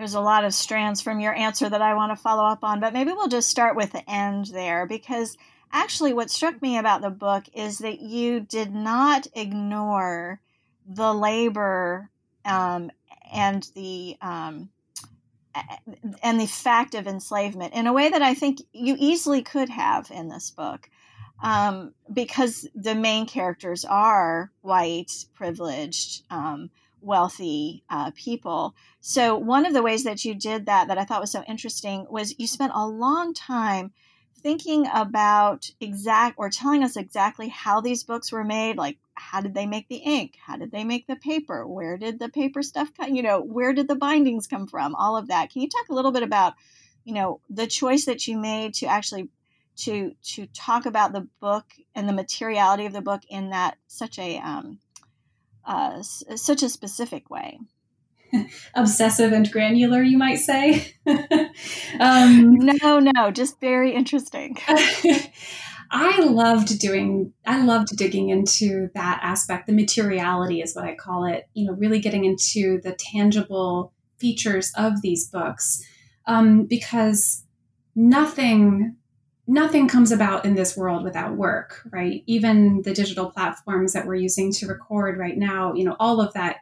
There's 0.00 0.14
a 0.14 0.20
lot 0.22 0.44
of 0.44 0.54
strands 0.54 1.02
from 1.02 1.20
your 1.20 1.34
answer 1.34 1.68
that 1.68 1.82
I 1.82 1.92
want 1.92 2.10
to 2.10 2.16
follow 2.16 2.44
up 2.44 2.64
on, 2.64 2.80
but 2.80 2.94
maybe 2.94 3.12
we'll 3.12 3.28
just 3.28 3.50
start 3.50 3.76
with 3.76 3.92
the 3.92 4.10
end 4.10 4.46
there 4.46 4.86
because 4.86 5.36
actually, 5.74 6.14
what 6.14 6.30
struck 6.30 6.62
me 6.62 6.78
about 6.78 7.02
the 7.02 7.10
book 7.10 7.44
is 7.52 7.80
that 7.80 8.00
you 8.00 8.40
did 8.40 8.74
not 8.74 9.26
ignore 9.34 10.40
the 10.88 11.12
labor 11.12 12.08
um, 12.46 12.90
and 13.30 13.68
the 13.74 14.16
um, 14.22 14.70
and 16.22 16.40
the 16.40 16.46
fact 16.46 16.94
of 16.94 17.06
enslavement 17.06 17.74
in 17.74 17.86
a 17.86 17.92
way 17.92 18.08
that 18.08 18.22
I 18.22 18.32
think 18.32 18.62
you 18.72 18.96
easily 18.98 19.42
could 19.42 19.68
have 19.68 20.10
in 20.10 20.30
this 20.30 20.50
book. 20.50 20.88
Um, 21.42 21.92
because 22.10 22.66
the 22.74 22.94
main 22.94 23.26
characters 23.26 23.84
are 23.84 24.50
white, 24.62 25.26
privileged, 25.34 26.22
um, 26.30 26.70
wealthy 27.02 27.82
uh, 27.90 28.10
people. 28.12 28.74
So, 29.00 29.36
one 29.36 29.66
of 29.66 29.72
the 29.72 29.82
ways 29.82 30.04
that 30.04 30.24
you 30.24 30.34
did 30.34 30.66
that, 30.66 30.88
that 30.88 30.98
I 30.98 31.04
thought 31.04 31.20
was 31.20 31.32
so 31.32 31.44
interesting, 31.48 32.06
was 32.10 32.38
you 32.38 32.46
spent 32.46 32.72
a 32.74 32.86
long 32.86 33.34
time 33.34 33.92
thinking 34.42 34.86
about 34.92 35.70
exact 35.80 36.36
or 36.38 36.48
telling 36.48 36.82
us 36.82 36.96
exactly 36.96 37.48
how 37.48 37.80
these 37.80 38.04
books 38.04 38.32
were 38.32 38.44
made 38.44 38.76
like 38.76 38.96
how 39.14 39.42
did 39.42 39.52
they 39.52 39.66
make 39.66 39.86
the 39.88 39.96
ink? 39.96 40.38
How 40.42 40.56
did 40.56 40.72
they 40.72 40.82
make 40.82 41.06
the 41.06 41.14
paper? 41.16 41.66
Where 41.66 41.98
did 41.98 42.18
the 42.18 42.30
paper 42.30 42.62
stuff 42.62 42.90
come 42.96 43.14
you 43.14 43.22
know 43.22 43.40
where 43.40 43.72
did 43.72 43.86
the 43.88 43.96
bindings 43.96 44.46
come 44.46 44.66
from? 44.66 44.94
All 44.94 45.16
of 45.16 45.28
that. 45.28 45.50
Can 45.50 45.62
you 45.62 45.68
talk 45.68 45.88
a 45.90 45.94
little 45.94 46.12
bit 46.12 46.22
about 46.22 46.54
you 47.04 47.14
know 47.14 47.40
the 47.50 47.66
choice 47.66 48.06
that 48.06 48.26
you 48.26 48.38
made 48.38 48.74
to 48.74 48.86
actually 48.86 49.28
to 49.76 50.12
to 50.22 50.46
talk 50.46 50.86
about 50.86 51.12
the 51.12 51.26
book 51.40 51.66
and 51.94 52.08
the 52.08 52.12
materiality 52.12 52.86
of 52.86 52.92
the 52.92 53.02
book 53.02 53.22
in 53.28 53.50
that 53.50 53.76
such 53.86 54.18
a 54.18 54.38
um, 54.38 54.78
uh, 55.70 56.02
such 56.02 56.62
a 56.62 56.68
specific 56.68 57.30
way 57.30 57.58
obsessive 58.74 59.32
and 59.32 59.50
granular, 59.50 60.02
you 60.02 60.18
might 60.18 60.38
say. 60.38 60.94
um, 62.00 62.54
no, 62.54 62.98
no, 62.98 63.30
just 63.30 63.60
very 63.60 63.94
interesting. 63.94 64.56
I 65.92 66.20
loved 66.20 66.78
doing, 66.78 67.32
I 67.46 67.64
loved 67.64 67.96
digging 67.96 68.28
into 68.28 68.90
that 68.94 69.20
aspect. 69.22 69.66
The 69.66 69.72
materiality 69.72 70.60
is 70.60 70.74
what 70.74 70.84
I 70.84 70.94
call 70.94 71.24
it, 71.24 71.48
you 71.54 71.66
know, 71.66 71.72
really 71.72 71.98
getting 71.98 72.24
into 72.24 72.80
the 72.82 72.96
tangible 72.98 73.92
features 74.18 74.72
of 74.76 75.02
these 75.02 75.28
books. 75.28 75.84
Um, 76.26 76.66
because 76.66 77.44
nothing 77.96 78.96
nothing 79.50 79.88
comes 79.88 80.12
about 80.12 80.44
in 80.44 80.54
this 80.54 80.76
world 80.76 81.02
without 81.02 81.36
work 81.36 81.82
right 81.90 82.22
even 82.26 82.82
the 82.82 82.94
digital 82.94 83.30
platforms 83.30 83.92
that 83.92 84.06
we're 84.06 84.14
using 84.14 84.52
to 84.52 84.66
record 84.66 85.18
right 85.18 85.38
now 85.38 85.74
you 85.74 85.84
know 85.84 85.96
all 85.98 86.20
of 86.20 86.32
that 86.34 86.58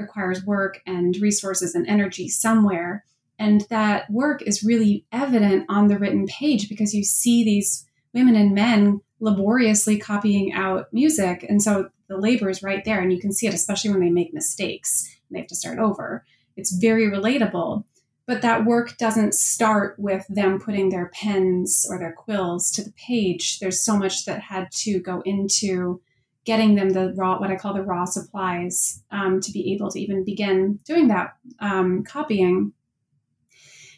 requires 0.00 0.44
work 0.44 0.80
and 0.86 1.16
resources 1.18 1.74
and 1.74 1.86
energy 1.86 2.28
somewhere. 2.28 3.04
And 3.38 3.62
that 3.70 4.10
work 4.10 4.42
is 4.42 4.64
really 4.64 5.04
evident 5.12 5.66
on 5.68 5.86
the 5.86 5.98
written 5.98 6.26
page 6.26 6.68
because 6.68 6.94
you 6.94 7.04
see 7.04 7.44
these 7.44 7.86
women 8.12 8.34
and 8.34 8.54
men 8.54 9.00
laboriously 9.20 9.98
copying 9.98 10.52
out 10.52 10.92
music. 10.92 11.44
And 11.48 11.62
so 11.62 11.90
the 12.08 12.16
labor 12.16 12.50
is 12.50 12.62
right 12.62 12.84
there. 12.84 13.00
And 13.00 13.12
you 13.12 13.20
can 13.20 13.32
see 13.32 13.46
it, 13.46 13.54
especially 13.54 13.90
when 13.90 14.00
they 14.00 14.10
make 14.10 14.34
mistakes 14.34 15.06
and 15.28 15.36
they 15.36 15.40
have 15.40 15.48
to 15.48 15.54
start 15.54 15.78
over. 15.78 16.24
It's 16.56 16.72
very 16.72 17.08
relatable. 17.08 17.84
But 18.30 18.42
that 18.42 18.64
work 18.64 18.96
doesn't 18.96 19.34
start 19.34 19.98
with 19.98 20.24
them 20.28 20.60
putting 20.60 20.90
their 20.90 21.10
pens 21.12 21.84
or 21.90 21.98
their 21.98 22.12
quills 22.12 22.70
to 22.70 22.84
the 22.84 22.92
page. 22.92 23.58
There's 23.58 23.84
so 23.84 23.96
much 23.96 24.24
that 24.24 24.40
had 24.40 24.70
to 24.84 25.00
go 25.00 25.20
into 25.22 26.00
getting 26.44 26.76
them 26.76 26.90
the 26.90 27.12
raw, 27.16 27.40
what 27.40 27.50
I 27.50 27.56
call 27.56 27.74
the 27.74 27.82
raw 27.82 28.04
supplies, 28.04 29.02
um, 29.10 29.40
to 29.40 29.50
be 29.50 29.72
able 29.72 29.90
to 29.90 30.00
even 30.00 30.24
begin 30.24 30.78
doing 30.86 31.08
that 31.08 31.32
um, 31.58 32.04
copying. 32.04 32.72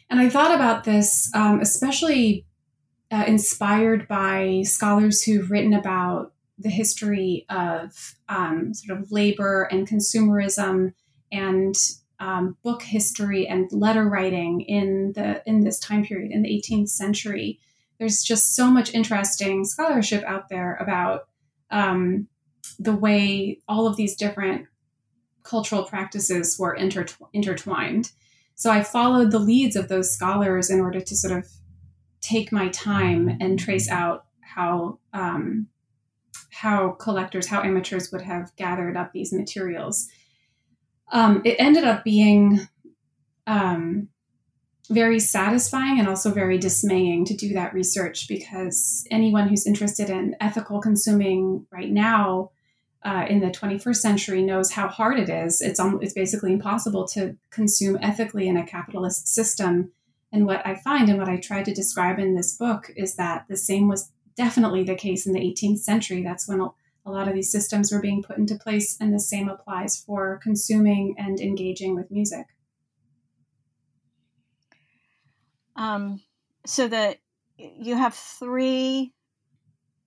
And 0.09 0.19
I 0.19 0.29
thought 0.29 0.55
about 0.55 0.83
this, 0.83 1.29
um, 1.35 1.59
especially 1.61 2.47
uh, 3.11 3.25
inspired 3.27 4.07
by 4.07 4.63
scholars 4.65 5.21
who've 5.21 5.51
written 5.51 5.73
about 5.73 6.33
the 6.57 6.71
history 6.71 7.45
of 7.51 8.15
um, 8.29 8.73
sort 8.73 8.99
of 8.99 9.11
labor 9.11 9.67
and 9.71 9.87
consumerism 9.87 10.93
and 11.31 11.75
um, 12.23 12.55
book 12.63 12.81
history 12.81 13.45
and 13.45 13.69
letter 13.73 14.07
writing 14.07 14.61
in 14.61 15.11
the 15.13 15.43
in 15.45 15.59
this 15.65 15.77
time 15.77 16.05
period 16.05 16.31
in 16.31 16.41
the 16.41 16.49
18th 16.49 16.87
century. 16.87 17.59
There's 17.99 18.23
just 18.23 18.55
so 18.55 18.71
much 18.71 18.93
interesting 18.93 19.65
scholarship 19.65 20.23
out 20.23 20.47
there 20.47 20.75
about 20.77 21.27
um, 21.69 22.29
the 22.79 22.95
way 22.95 23.59
all 23.67 23.87
of 23.87 23.97
these 23.97 24.15
different 24.15 24.67
cultural 25.43 25.83
practices 25.83 26.57
were 26.57 26.77
intertw- 26.77 27.27
intertwined. 27.33 28.11
So 28.55 28.71
I 28.71 28.83
followed 28.83 29.31
the 29.31 29.39
leads 29.39 29.75
of 29.75 29.89
those 29.89 30.13
scholars 30.13 30.69
in 30.69 30.79
order 30.79 31.01
to 31.01 31.15
sort 31.17 31.37
of 31.37 31.45
take 32.21 32.53
my 32.53 32.69
time 32.69 33.37
and 33.41 33.59
trace 33.59 33.89
out 33.89 34.27
how 34.39 34.99
um, 35.11 35.67
how 36.51 36.91
collectors, 36.91 37.47
how 37.47 37.61
amateurs 37.63 38.13
would 38.13 38.21
have 38.21 38.55
gathered 38.55 38.95
up 38.95 39.11
these 39.11 39.33
materials. 39.33 40.07
Um, 41.13 41.41
it 41.45 41.55
ended 41.59 41.83
up 41.83 42.03
being 42.03 42.67
um, 43.45 44.09
very 44.89 45.19
satisfying 45.19 45.99
and 45.99 46.07
also 46.07 46.31
very 46.31 46.57
dismaying 46.57 47.25
to 47.25 47.35
do 47.35 47.53
that 47.53 47.73
research 47.73 48.27
because 48.27 49.05
anyone 49.11 49.47
who's 49.47 49.67
interested 49.67 50.09
in 50.09 50.35
ethical 50.41 50.81
consuming 50.81 51.65
right 51.71 51.91
now 51.91 52.49
uh, 53.05 53.25
in 53.29 53.41
the 53.41 53.51
21st 53.51 53.97
century 53.97 54.41
knows 54.41 54.71
how 54.71 54.87
hard 54.87 55.19
it 55.19 55.29
is. 55.29 55.61
It's 55.61 55.79
it's 56.01 56.13
basically 56.13 56.51
impossible 56.51 57.07
to 57.09 57.37
consume 57.51 57.97
ethically 58.01 58.47
in 58.47 58.57
a 58.57 58.65
capitalist 58.65 59.27
system. 59.27 59.91
And 60.31 60.47
what 60.47 60.65
I 60.65 60.75
find 60.75 61.09
and 61.09 61.19
what 61.19 61.29
I 61.29 61.37
try 61.37 61.63
to 61.63 61.73
describe 61.73 62.17
in 62.17 62.35
this 62.35 62.57
book 62.57 62.89
is 62.95 63.15
that 63.15 63.45
the 63.47 63.57
same 63.57 63.87
was 63.87 64.09
definitely 64.35 64.83
the 64.83 64.95
case 64.95 65.27
in 65.27 65.33
the 65.33 65.39
18th 65.39 65.79
century. 65.79 66.23
That's 66.23 66.47
when 66.47 66.61
a, 67.05 67.11
lot 67.11 67.27
of 67.27 67.33
these 67.33 67.51
systems 67.51 67.91
were 67.91 68.01
being 68.01 68.23
put 68.23 68.37
into 68.37 68.55
place, 68.55 68.97
and 68.99 69.13
the 69.13 69.19
same 69.19 69.49
applies 69.49 69.97
for 69.97 70.39
consuming 70.41 71.15
and 71.17 71.39
engaging 71.39 71.95
with 71.95 72.11
music. 72.11 72.47
Um, 75.75 76.21
so 76.65 76.87
that 76.87 77.17
you 77.57 77.95
have 77.95 78.13
three 78.13 79.13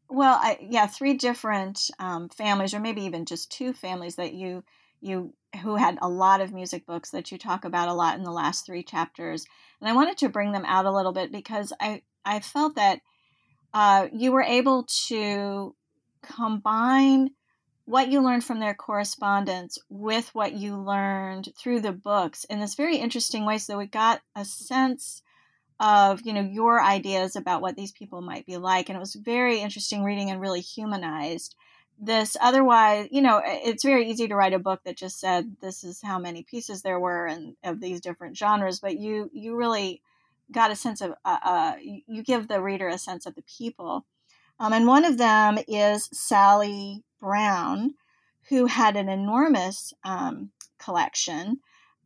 well 0.09 0.39
I, 0.41 0.59
yeah 0.61 0.87
three 0.87 1.15
different 1.15 1.91
um, 1.99 2.29
families 2.29 2.75
or 2.75 2.81
maybe 2.81 3.03
even 3.03 3.25
just 3.25 3.51
two 3.51 3.73
families 3.73 4.17
that 4.17 4.35
you 4.35 4.63
you 5.01 5.35
who 5.63 5.77
had 5.77 5.99
a 6.01 6.09
lot 6.09 6.41
of 6.41 6.53
music 6.53 6.87
books 6.87 7.11
that 7.11 7.33
you 7.33 7.39
talk 7.39 7.65
about 7.65 7.89
a 7.89 7.95
lot 7.95 8.17
in 8.17 8.25
the 8.25 8.31
last 8.31 8.67
three 8.67 8.83
chapters, 8.83 9.47
and 9.81 9.89
I 9.89 9.95
wanted 9.95 10.19
to 10.19 10.29
bring 10.29 10.53
them 10.53 10.65
out 10.67 10.87
a 10.87 10.93
little 10.93 11.13
bit 11.13 11.33
because 11.33 11.73
I 11.81 12.03
I 12.25 12.41
felt 12.41 12.77
that 12.77 13.01
uh, 13.73 14.09
you 14.13 14.33
were 14.33 14.43
able 14.43 14.87
to 15.07 15.75
combine 16.35 17.31
what 17.87 18.09
you 18.09 18.21
learned 18.21 18.45
from 18.45 18.59
their 18.59 18.75
correspondence 18.75 19.79
with 19.89 20.35
what 20.35 20.53
you 20.53 20.77
learned 20.77 21.49
through 21.57 21.81
the 21.81 21.93
books 21.93 22.45
in 22.45 22.59
this 22.61 22.75
very 22.75 22.97
interesting 22.97 23.47
way 23.47 23.59
so 23.59 23.79
we 23.79 23.87
got 23.87 24.21
a 24.35 24.45
sense 24.45 25.23
of 25.79 26.21
you 26.25 26.33
know 26.33 26.41
your 26.41 26.83
ideas 26.83 27.37
about 27.37 27.61
what 27.61 27.77
these 27.77 27.93
people 27.93 28.21
might 28.21 28.47
be 28.47 28.57
like 28.57 28.89
and 28.89 28.97
it 28.97 29.01
was 29.01 29.15
very 29.15 29.61
interesting 29.61 30.03
reading 30.03 30.31
and 30.31 30.41
really 30.41 30.61
humanized 30.61 31.55
this. 31.99 32.37
Otherwise 32.41 33.09
you 33.11 33.23
know 33.23 33.41
it's 33.45 33.85
very 33.85 34.09
easy 34.09 34.27
to 34.27 34.35
write 34.35 34.55
a 34.55 34.59
book 34.59 34.81
that 34.85 34.97
just 34.97 35.21
said 35.21 35.57
this 35.61 35.85
is 35.85 36.01
how 36.03 36.19
many 36.19 36.43
pieces 36.43 36.83
there 36.83 36.99
were 36.99 37.27
and 37.27 37.57
of 37.63 37.81
these 37.81 38.01
different 38.01 38.37
genres 38.37 38.81
but 38.81 38.99
you 38.99 39.31
you 39.33 39.55
really 39.55 40.03
got 40.51 40.71
a 40.71 40.77
sense 40.77 41.01
of 41.01 41.13
uh, 41.25 41.39
uh, 41.43 41.75
you 41.81 42.23
give 42.23 42.49
the 42.49 42.63
reader 42.63 42.89
a 42.89 42.99
sense 42.99 43.27
of 43.27 43.35
the 43.35 43.45
people 43.59 44.05
um, 44.59 44.73
and 44.73 44.87
one 44.87 45.05
of 45.05 45.19
them 45.19 45.59
is 45.69 46.09
sally 46.13 47.05
Brown, 47.21 47.95
who 48.49 48.67
had 48.67 48.97
an 48.97 49.09
enormous 49.09 49.93
um, 50.05 50.51
collection 50.79 51.61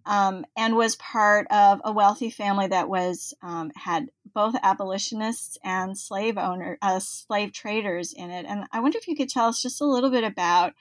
um, 0.07 0.45
and 0.57 0.77
was 0.77 0.97
part 0.97 1.47
of 1.51 1.81
a 1.85 1.93
wealthy 1.93 2.31
family 2.31 2.67
that 2.69 2.89
was 2.89 3.35
um, 3.43 3.71
had 3.75 4.11
both 4.33 4.55
abolitionists 4.63 5.59
and 5.63 5.97
slave 5.99 6.39
owner 6.39 6.79
uh, 6.81 6.99
slave 6.99 7.53
traders 7.53 8.13
in 8.13 8.31
it. 8.31 8.47
And 8.49 8.65
I 8.73 8.81
wonder 8.81 8.99
if 8.99 9.09
you 9.09 9.17
could 9.17 9.29
tell 9.29 9.49
us 9.49 9.63
just 9.63 9.81
a 9.81 9.87
little 9.87 10.11
bit 10.11 10.25
about 10.25 10.73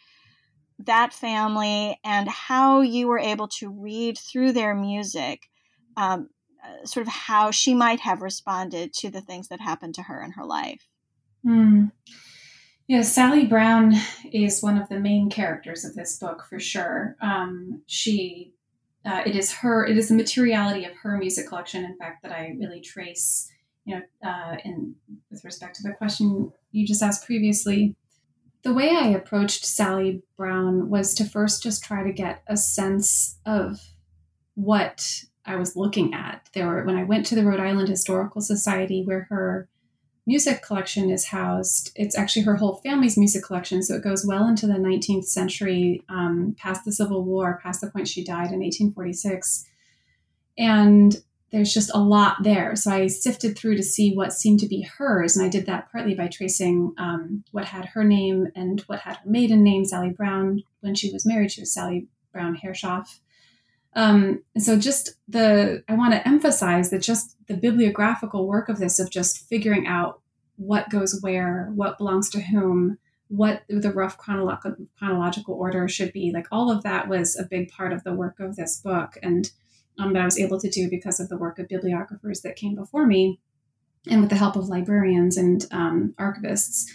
that 0.79 1.11
family 1.11 1.99
and 2.03 2.29
how 2.29 2.81
you 2.81 3.07
were 3.07 3.19
able 3.19 3.49
to 3.49 3.69
read 3.69 4.17
through 4.17 4.53
their 4.53 4.73
music, 4.73 5.49
um, 5.97 6.29
uh, 6.63 6.85
sort 6.85 7.05
of 7.05 7.11
how 7.11 7.51
she 7.51 7.73
might 7.73 7.99
have 7.99 8.21
responded 8.21 8.93
to 8.93 9.09
the 9.09 9.21
things 9.21 9.49
that 9.49 9.59
happened 9.59 9.95
to 9.95 10.03
her 10.03 10.23
in 10.23 10.31
her 10.31 10.45
life. 10.45 10.88
Mm. 11.46 11.91
Yeah, 12.88 13.03
Sally 13.03 13.46
Brown 13.46 13.93
is 14.31 14.63
one 14.63 14.77
of 14.77 14.89
the 14.89 15.00
main 15.00 15.29
characters 15.29 15.86
of 15.86 15.93
this 15.93 16.17
book 16.17 16.46
for 16.50 16.60
sure. 16.60 17.15
Um, 17.22 17.84
she, 17.86 18.53
uh, 19.05 19.22
it 19.25 19.36
is 19.36 19.53
her, 19.53 19.86
it 19.86 19.98
is 19.98 20.10
the 20.10 20.15
materiality 20.15 20.86
of 20.86 20.96
her 21.03 21.17
music 21.17 21.48
collection, 21.48 21.86
in 21.86 21.96
fact, 21.98 22.24
that 22.24 22.31
I 22.31 22.55
really 22.60 22.81
trace. 22.81 23.51
You 23.86 23.96
know, 23.96 24.29
uh, 24.29 24.58
in 24.65 24.96
with 25.31 25.43
respect 25.43 25.75
to 25.77 25.84
the 25.84 25.96
question 25.96 26.51
you 26.72 26.86
just 26.86 27.01
asked 27.01 27.25
previously, 27.25 27.96
the 28.63 28.74
way 28.74 28.89
I 28.89 29.08
approached 29.08 29.65
Sally 29.65 30.22
Brown 30.38 30.89
was 30.89 31.15
to 31.15 31.24
first 31.24 31.63
just 31.63 31.84
try 31.84 32.03
to 32.03 32.12
get 32.12 32.43
a 32.48 32.58
sense 32.58 33.39
of 33.46 33.79
what 34.55 35.24
I 35.46 35.55
was 35.55 35.75
looking 35.75 36.13
at. 36.13 36.50
There 36.53 36.67
were 36.67 36.84
when 36.84 36.98
I 36.98 37.03
went 37.03 37.25
to 37.27 37.36
the 37.36 37.46
Rhode 37.46 37.62
Island 37.62 37.88
Historical 37.88 38.41
Society, 38.41 39.03
where 39.03 39.27
her 39.29 39.69
music 40.29 40.62
collection 40.62 41.09
is 41.09 41.25
housed. 41.25 41.91
It's 41.95 42.15
actually 42.15 42.43
her 42.43 42.57
whole 42.57 42.75
family's 42.83 43.17
music 43.17 43.43
collection, 43.43 43.81
so 43.81 43.95
it 43.95 44.03
goes 44.03 44.27
well 44.27 44.48
into 44.48 44.67
the 44.67 44.74
19th 44.74 45.25
century, 45.25 46.03
um, 46.07 46.55
past 46.55 46.86
the 46.86 46.91
Civil 46.91 47.24
War, 47.24 47.59
past 47.63 47.81
the 47.81 47.89
point 47.89 48.07
she 48.07 48.24
died 48.24 48.51
in 48.51 48.59
1846. 48.59 49.65
And 50.55 51.15
there's 51.51 51.74
just 51.74 51.89
a 51.95 51.98
lot 51.98 52.43
there. 52.43 52.75
So 52.75 52.91
I 52.91 53.07
sifted 53.07 53.57
through 53.57 53.77
to 53.77 53.81
see 53.81 54.13
what 54.13 54.31
seemed 54.31 54.59
to 54.59 54.67
be 54.67 54.81
hers, 54.83 55.36
and 55.36 55.43
I 55.43 55.50
did 55.50 55.65
that 55.65 55.91
partly 55.91 56.13
by 56.13 56.27
tracing 56.27 56.93
um, 57.00 57.43
what 57.51 57.65
had 57.65 57.86
her 57.86 58.03
name 58.03 58.50
and 58.55 58.81
what 58.81 59.00
had 59.00 59.17
her 59.17 59.29
maiden 59.29 59.63
name, 59.63 59.83
Sally 59.83 60.12
Brown. 60.12 60.62
When 60.81 60.93
she 60.93 61.12
was 61.12 61.25
married, 61.25 61.51
she 61.51 61.62
was 61.62 61.74
Sally 61.74 62.05
Brown 62.31 62.55
Herreshoff. 62.55 63.19
Um, 63.96 64.43
and 64.53 64.63
so 64.63 64.77
just 64.77 65.15
the, 65.27 65.84
I 65.89 65.93
want 65.93 66.13
to 66.13 66.27
emphasize 66.27 66.89
that 66.91 67.01
just 67.01 67.36
the 67.48 67.58
bibliographical 67.58 68.48
work 68.48 68.69
of 68.69 68.77
this, 68.77 69.00
of 69.00 69.10
just 69.10 69.48
figuring 69.50 69.88
out 69.88 70.22
what 70.58 70.89
goes 70.89 71.19
where, 71.22 71.72
what 71.74 71.98
belongs 71.98 72.29
to 72.31 72.41
whom, 72.41 72.98
what 73.29 73.63
the 73.67 73.91
rough 73.91 74.17
chronolo- 74.17 74.88
chronological 74.97 75.56
order 75.56 75.88
should 75.88 76.12
be, 76.13 76.32
like 76.34 76.47
all 76.52 76.71
of 76.71 76.84
that 76.84 77.08
was 77.08 77.38
a 77.38 77.43
big 77.43 77.69
part 77.69 77.93
of 77.93 78.04
the 78.04 78.13
work 78.13 78.39
of 78.39 78.56
this 78.56 78.80
book. 78.80 79.17
And 79.23 79.52
um, 79.99 80.13
that 80.13 80.21
I 80.21 80.25
was 80.25 80.39
able 80.39 80.60
to 80.60 80.69
do 80.69 80.89
because 80.89 81.19
of 81.19 81.30
the 81.30 81.38
work 81.38 81.60
of 81.60 81.67
bibliographers 81.67 82.41
that 82.41 82.56
came 82.56 82.75
before 82.75 83.06
me 83.06 83.39
and 84.08 84.21
with 84.21 84.30
the 84.30 84.36
help 84.36 84.56
of 84.56 84.69
librarians 84.69 85.38
and 85.38 85.65
um, 85.71 86.13
archivists. 86.17 86.86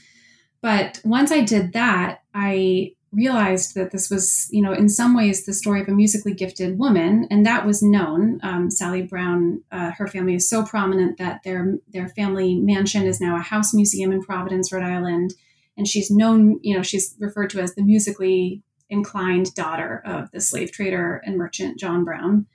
But 0.60 1.00
once 1.04 1.30
I 1.30 1.42
did 1.42 1.74
that, 1.74 2.22
I 2.32 2.92
realized 3.14 3.74
that 3.74 3.90
this 3.90 4.10
was, 4.10 4.48
you 4.50 4.62
know, 4.62 4.72
in 4.72 4.88
some 4.88 5.16
ways 5.16 5.44
the 5.44 5.52
story 5.52 5.80
of 5.80 5.88
a 5.88 5.92
musically 5.92 6.34
gifted 6.34 6.78
woman, 6.78 7.26
and 7.30 7.46
that 7.46 7.66
was 7.66 7.82
known. 7.82 8.40
Um, 8.42 8.70
Sally 8.70 9.02
Brown, 9.02 9.62
uh, 9.72 9.92
her 9.92 10.06
family 10.06 10.34
is 10.34 10.48
so 10.48 10.64
prominent 10.64 11.18
that 11.18 11.42
their 11.44 11.74
their 11.88 12.08
family 12.08 12.56
mansion 12.56 13.04
is 13.04 13.20
now 13.20 13.36
a 13.36 13.40
house 13.40 13.72
museum 13.74 14.12
in 14.12 14.22
Providence, 14.22 14.72
Rhode 14.72 14.84
Island, 14.84 15.34
and 15.76 15.88
she's 15.88 16.10
known, 16.10 16.60
you 16.62 16.76
know, 16.76 16.82
she's 16.82 17.16
referred 17.18 17.50
to 17.50 17.60
as 17.60 17.74
the 17.74 17.82
musically 17.82 18.62
inclined 18.90 19.54
daughter 19.54 20.02
of 20.04 20.30
the 20.30 20.40
slave 20.40 20.72
trader 20.72 21.22
and 21.24 21.36
merchant 21.36 21.78
John 21.78 22.04
Brown, 22.04 22.46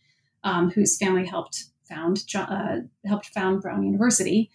um, 0.43 0.72
whose 0.72 0.98
family 0.98 1.26
helped 1.26 1.65
found 1.88 2.24
uh, 2.36 2.78
helped 3.06 3.28
found 3.28 3.62
Brown 3.62 3.84
University. 3.84 4.52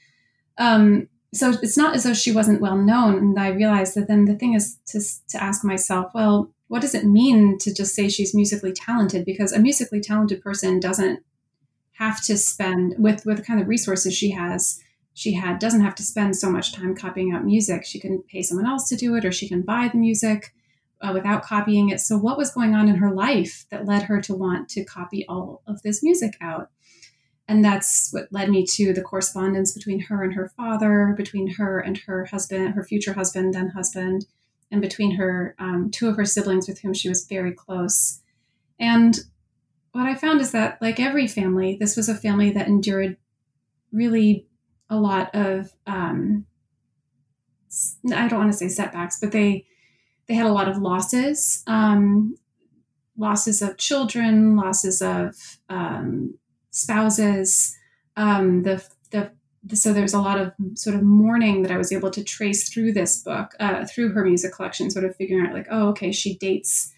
Um, 0.57 1.09
so 1.35 1.51
it's 1.63 1.77
not 1.77 1.95
as 1.95 2.05
though 2.05 2.15
she 2.15 2.33
wasn't 2.33 2.61
well 2.61 2.77
known. 2.77 3.19
And 3.19 3.39
I 3.39 3.49
realized 3.49 3.95
that 3.95 4.09
then 4.09 4.25
the 4.25 4.35
thing 4.35 4.55
is 4.55 4.79
to, 4.87 5.01
to 5.29 5.43
ask 5.43 5.65
myself, 5.65 6.13
well, 6.15 6.51
what 6.69 6.81
does 6.81 6.95
it 6.95 7.05
mean 7.05 7.59
to 7.59 7.75
just 7.75 7.95
say 7.95 8.09
she's 8.09 8.35
musically 8.35 8.73
talented? 8.73 9.25
Because 9.25 9.53
a 9.53 9.59
musically 9.59 10.01
talented 10.01 10.41
person 10.43 10.81
doesn't 10.81 11.21
have 11.95 12.21
to 12.23 12.37
spend 12.37 12.95
with 12.99 13.25
with 13.25 13.39
the 13.39 13.43
kind 13.43 13.61
of 13.61 13.69
resources 13.69 14.15
she 14.15 14.31
has. 14.31 14.81
She 15.13 15.35
had 15.35 15.59
doesn't 15.59 15.83
have 15.83 15.95
to 15.97 16.03
spend 16.03 16.37
so 16.37 16.51
much 16.51 16.75
time 16.75 16.95
copying 16.95 17.33
out 17.33 17.45
music. 17.45 17.85
She 17.85 18.01
can 18.01 18.23
pay 18.23 18.43
someone 18.43 18.67
else 18.67 18.89
to 18.89 18.97
do 18.97 19.15
it, 19.15 19.25
or 19.25 19.33
she 19.33 19.49
can 19.49 19.63
buy 19.63 19.89
the 19.89 19.99
music 19.99 20.53
uh, 21.01 21.13
without 21.13 21.45
copying 21.45 21.91
it. 21.91 22.01
So, 22.01 22.19
what 22.19 22.39
was 22.39 22.51
going 22.51 22.75
on 22.75 22.89
in 22.89 22.97
her 22.97 23.13
life 23.13 23.67
that 23.71 23.87
led 23.87 24.05
her 24.05 24.21
to 24.23 24.35
want 24.35 24.69
to 24.71 24.85
copy 24.85 25.25
all 25.29 25.63
of 25.67 25.83
this 25.83 26.03
music 26.03 26.37
out? 26.41 26.71
And 27.47 27.65
that's 27.65 28.11
what 28.13 28.29
led 28.31 28.49
me 28.49 28.65
to 28.67 28.93
the 28.93 29.03
correspondence 29.03 29.73
between 29.73 30.01
her 30.01 30.23
and 30.23 30.35
her 30.35 30.53
father, 30.57 31.15
between 31.17 31.55
her 31.55 31.79
and 31.79 31.99
her 32.07 32.25
husband, 32.25 32.75
her 32.75 32.85
future 32.85 33.13
husband, 33.13 33.55
then 33.55 33.69
husband, 33.69 34.27
and 34.71 34.81
between 34.81 35.17
her 35.17 35.55
um, 35.59 35.91
two 35.91 36.09
of 36.09 36.17
her 36.17 36.25
siblings 36.25 36.67
with 36.67 36.81
whom 36.81 36.95
she 36.95 37.09
was 37.09 37.27
very 37.27 37.53
close. 37.53 38.21
And 38.81 39.19
what 39.93 40.07
I 40.07 40.15
found 40.15 40.41
is 40.41 40.53
that, 40.53 40.81
like 40.81 40.99
every 40.99 41.29
family, 41.29 41.77
this 41.79 41.97
was 41.97 42.09
a 42.09 42.15
family 42.15 42.51
that 42.53 42.67
endured 42.67 43.17
really 43.93 44.47
a 44.91 44.97
lot 44.97 45.35
of 45.35 45.73
um, 45.87 46.47
I 48.13 48.29
don't 48.29 48.39
want 48.39 48.53
to 48.53 48.59
say 48.59 48.69
setbacks, 48.69 49.19
but 49.21 49.33
they 49.33 49.67
they 50.27 50.35
had 50.35 50.47
a 50.47 50.53
lot 50.53 50.69
of 50.69 50.79
losses, 50.79 51.63
um, 51.67 52.37
losses 53.17 53.61
of 53.61 53.77
children, 53.77 54.57
losses 54.57 55.03
of 55.03 55.59
um, 55.69 56.39
spouses. 56.75 57.77
Um, 58.17 58.65
the, 58.65 58.85
the, 59.11 59.31
the, 59.63 59.77
so 59.77 59.93
there's 59.93 60.13
a 60.13 60.21
lot 60.21 60.39
of 60.39 60.53
sort 60.75 60.97
of 60.97 61.03
mourning 61.03 61.63
that 61.63 61.71
I 61.71 61.79
was 61.79 61.93
able 61.93 62.11
to 62.11 62.25
trace 62.25 62.69
through 62.69 62.93
this 62.93 63.23
book, 63.23 63.55
uh, 63.61 63.87
through 63.87 64.13
her 64.13 64.25
music 64.25 64.53
collection, 64.53 64.91
sort 64.91 65.05
of 65.05 65.17
figuring 65.17 65.47
out 65.47 65.55
like, 65.55 65.69
oh, 65.71 65.89
okay, 65.91 66.11
she 66.11 66.37
dates 66.37 66.93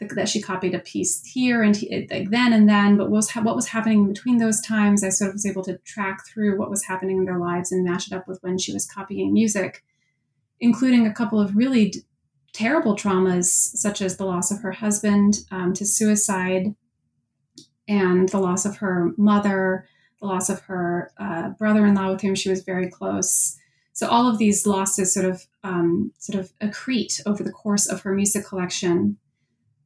the, 0.00 0.06
that 0.16 0.28
she 0.28 0.42
copied 0.42 0.74
a 0.74 0.80
piece 0.80 1.24
here 1.24 1.62
and 1.62 1.76
he, 1.76 2.08
like 2.10 2.30
then 2.30 2.52
and 2.52 2.68
then, 2.68 2.96
but 2.96 3.04
what 3.04 3.16
was 3.16 3.30
what 3.30 3.56
was 3.56 3.68
happening 3.68 4.08
between 4.08 4.38
those 4.38 4.60
times? 4.60 5.04
I 5.04 5.10
sort 5.10 5.28
of 5.28 5.34
was 5.34 5.46
able 5.46 5.62
to 5.64 5.78
track 5.78 6.26
through 6.26 6.58
what 6.58 6.70
was 6.70 6.84
happening 6.84 7.18
in 7.18 7.24
their 7.24 7.38
lives 7.38 7.70
and 7.70 7.84
match 7.84 8.08
it 8.08 8.14
up 8.14 8.26
with 8.26 8.42
when 8.42 8.58
she 8.58 8.72
was 8.72 8.84
copying 8.84 9.32
music, 9.32 9.84
including 10.58 11.06
a 11.06 11.14
couple 11.14 11.40
of 11.40 11.54
really 11.54 11.90
d- 11.90 12.00
terrible 12.52 12.96
traumas, 12.96 13.44
such 13.46 14.02
as 14.02 14.16
the 14.16 14.26
loss 14.26 14.50
of 14.50 14.60
her 14.62 14.72
husband 14.72 15.40
um, 15.52 15.72
to 15.74 15.86
suicide 15.86 16.74
and 17.90 18.28
the 18.28 18.38
loss 18.38 18.64
of 18.64 18.76
her 18.76 19.10
mother, 19.18 19.84
the 20.20 20.26
loss 20.26 20.48
of 20.48 20.60
her 20.60 21.10
uh, 21.18 21.48
brother-in-law 21.50 22.12
with 22.12 22.22
whom 22.22 22.36
she 22.36 22.48
was 22.48 22.62
very 22.62 22.88
close. 22.88 23.58
So 23.92 24.08
all 24.08 24.28
of 24.28 24.38
these 24.38 24.64
losses 24.64 25.12
sort 25.12 25.26
of 25.26 25.46
um, 25.64 26.12
sort 26.18 26.38
of 26.38 26.52
accrete 26.60 27.20
over 27.26 27.42
the 27.42 27.52
course 27.52 27.86
of 27.86 28.00
her 28.02 28.14
music 28.14 28.46
collection. 28.46 29.18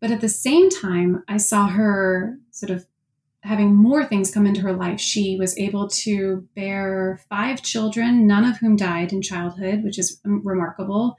But 0.01 0.11
at 0.11 0.21
the 0.21 0.29
same 0.29 0.69
time, 0.69 1.25
I 1.27 1.39
saw 1.39 1.69
her 1.69 2.39
sort 2.51 2.71
of 2.71 2.87
having 3.41 3.75
more 3.75 4.05
things 4.05 4.31
come 4.31 4.47
into 4.47 4.61
her 4.61 4.75
life. 4.75 5.01
She 5.01 5.37
was 5.39 5.59
able 5.59 5.89
to 5.89 6.47
bear 6.55 7.21
five 7.31 7.63
children, 7.63 8.27
none 8.27 8.45
of 8.45 8.59
whom 8.59 8.77
died 8.77 9.13
in 9.13 9.23
childhood, 9.23 9.83
which 9.83 9.99
is 9.99 10.21
remarkable. 10.25 11.17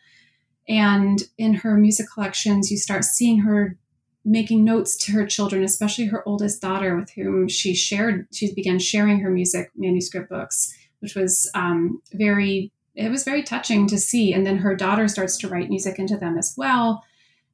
And 0.67 1.23
in 1.37 1.55
her 1.55 1.77
music 1.77 2.07
collections, 2.13 2.69
you 2.69 2.77
start 2.77 3.03
seeing 3.03 3.39
her 3.39 3.77
making 4.25 4.65
notes 4.65 4.97
to 4.97 5.11
her 5.11 5.25
children, 5.25 5.63
especially 5.63 6.05
her 6.07 6.27
oldest 6.27 6.61
daughter, 6.61 6.97
with 6.97 7.11
whom 7.11 7.47
she 7.47 7.75
shared, 7.75 8.27
she 8.33 8.53
began 8.53 8.79
sharing 8.79 9.19
her 9.19 9.29
music 9.29 9.69
manuscript 9.75 10.29
books, 10.29 10.73
which 10.99 11.15
was 11.15 11.49
um, 11.53 12.01
very, 12.13 12.71
it 12.95 13.11
was 13.11 13.23
very 13.23 13.43
touching 13.43 13.87
to 13.87 13.97
see. 13.97 14.33
And 14.33 14.45
then 14.45 14.57
her 14.57 14.75
daughter 14.75 15.07
starts 15.07 15.37
to 15.37 15.47
write 15.47 15.69
music 15.69 15.99
into 15.99 16.17
them 16.17 16.37
as 16.37 16.55
well. 16.57 17.03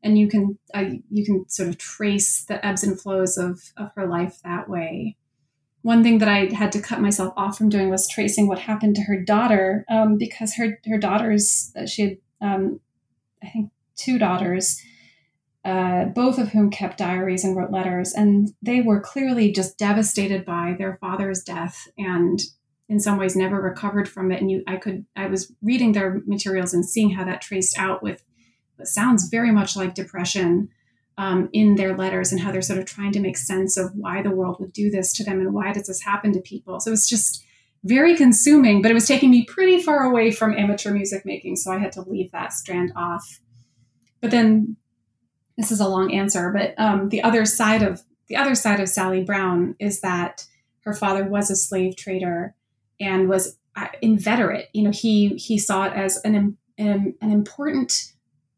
and 0.03 0.17
you 0.17 0.27
can 0.27 0.57
uh, 0.73 0.86
you 1.10 1.25
can 1.25 1.47
sort 1.49 1.69
of 1.69 1.77
trace 1.77 2.43
the 2.45 2.63
ebbs 2.65 2.84
and 2.84 2.99
flows 2.99 3.38
of 3.38 3.62
of 3.77 3.91
her 3.95 4.07
life 4.07 4.39
that 4.43 4.69
way. 4.69 5.17
One 5.84 6.03
thing 6.03 6.19
that 6.19 6.29
I 6.29 6.53
had 6.53 6.71
to 6.73 6.81
cut 6.81 7.01
myself 7.01 7.34
off 7.36 7.57
from 7.57 7.69
doing 7.69 7.89
was 7.89 8.07
tracing 8.07 8.47
what 8.47 8.60
happened 8.60 8.95
to 8.95 9.03
her 9.03 9.19
daughter, 9.19 9.86
um, 9.89 10.17
because 10.17 10.55
her 10.55 10.79
her 10.88 10.97
daughters 10.97 11.71
uh, 11.75 11.86
she 11.86 12.01
had 12.01 12.17
um, 12.41 12.79
I 13.43 13.49
think 13.49 13.71
two 13.95 14.17
daughters, 14.17 14.81
uh, 15.63 16.06
both 16.06 16.38
of 16.38 16.50
whom 16.50 16.69
kept 16.69 16.97
diaries 16.97 17.43
and 17.43 17.56
wrote 17.56 17.71
letters, 17.71 18.13
and 18.13 18.54
they 18.62 18.82
were 18.82 19.00
clearly 19.00 19.52
just 19.52 19.78
devastated 19.78 20.45
by 20.45 20.76
their 20.78 20.97
father's 21.00 21.43
death 21.43 21.88
and 21.97 22.41
in 22.89 23.00
some 23.00 23.17
ways 23.17 23.38
never 23.38 23.62
recovered 23.62 24.10
from 24.10 24.34
it 24.34 24.41
and 24.41 24.52
you 24.52 24.62
i 24.67 24.76
could 24.76 25.06
i 25.15 25.26
was 25.26 25.54
reading 25.62 25.93
their 25.93 26.21
materials 26.26 26.74
and 26.74 26.84
seeing 26.84 27.12
how 27.12 27.24
that 27.24 27.39
traced 27.39 27.80
out 27.80 28.04
with 28.04 28.21
sounds 28.84 29.30
very 29.30 29.52
much 29.52 29.76
like 29.76 29.93
depression 29.93 30.69
um, 31.17 31.50
in 31.54 31.76
their 31.76 31.95
letters 31.95 32.32
and 32.32 32.41
how 32.41 32.52
they're 32.52 32.62
sort 32.62 32.80
of 32.80 32.86
trying 32.86 33.12
to 33.12 33.19
make 33.19 33.38
sense 33.38 33.78
of 33.78 33.91
why 33.95 34.21
the 34.21 34.32
world 34.32 34.58
would 34.60 34.74
do 34.74 34.89
this 34.89 35.13
to 35.13 35.24
them 35.24 35.39
and 35.39 35.54
why 35.54 35.71
does 35.74 35.88
this 35.88 36.02
happen 36.02 36.34
to 36.34 36.39
people. 36.39 36.80
So 36.80 36.91
it's 36.91 37.10
just 37.10 37.43
very 37.84 38.15
consuming, 38.15 38.82
but 38.82 38.91
it 38.91 38.95
was 38.95 39.08
taking 39.08 39.32
me 39.32 39.45
pretty 39.45 39.82
far 39.82 40.04
away 40.04 40.32
from 40.32 40.58
amateur 40.58 40.91
music 40.91 41.26
making. 41.26 41.58
So 41.58 41.71
I 41.71 41.80
had 41.80 41.91
to 41.93 42.02
leave 42.02 42.32
that 42.32 42.54
strand 42.54 42.93
off. 42.95 43.39
But 44.21 44.32
then 44.32 44.78
this 45.58 45.72
is 45.72 45.80
a 45.80 45.88
long 45.88 46.14
answer, 46.14 46.52
but 46.52 46.74
um, 46.78 47.10
the 47.10 47.22
other 47.22 47.46
side 47.46 47.84
of 47.84 48.02
the 48.28 48.38
other 48.38 48.56
side 48.56 48.80
of 48.80 48.88
Sally 48.88 49.24
Brown 49.24 49.76
is 49.80 50.02
that 50.02 50.46
her 50.82 50.94
father 50.94 51.24
was 51.24 51.52
a 51.52 51.56
slave 51.56 51.96
trader 51.96 52.56
and 53.00 53.28
was 53.28 53.58
uh, 53.76 53.88
inveterate. 54.02 54.70
You 54.74 54.84
know, 54.84 54.92
he 54.92 55.30
he 55.30 55.58
saw 55.58 55.86
it 55.86 55.94
as 55.94 56.18
an 56.24 56.58
an, 56.78 57.16
an 57.22 57.32
important 57.32 58.14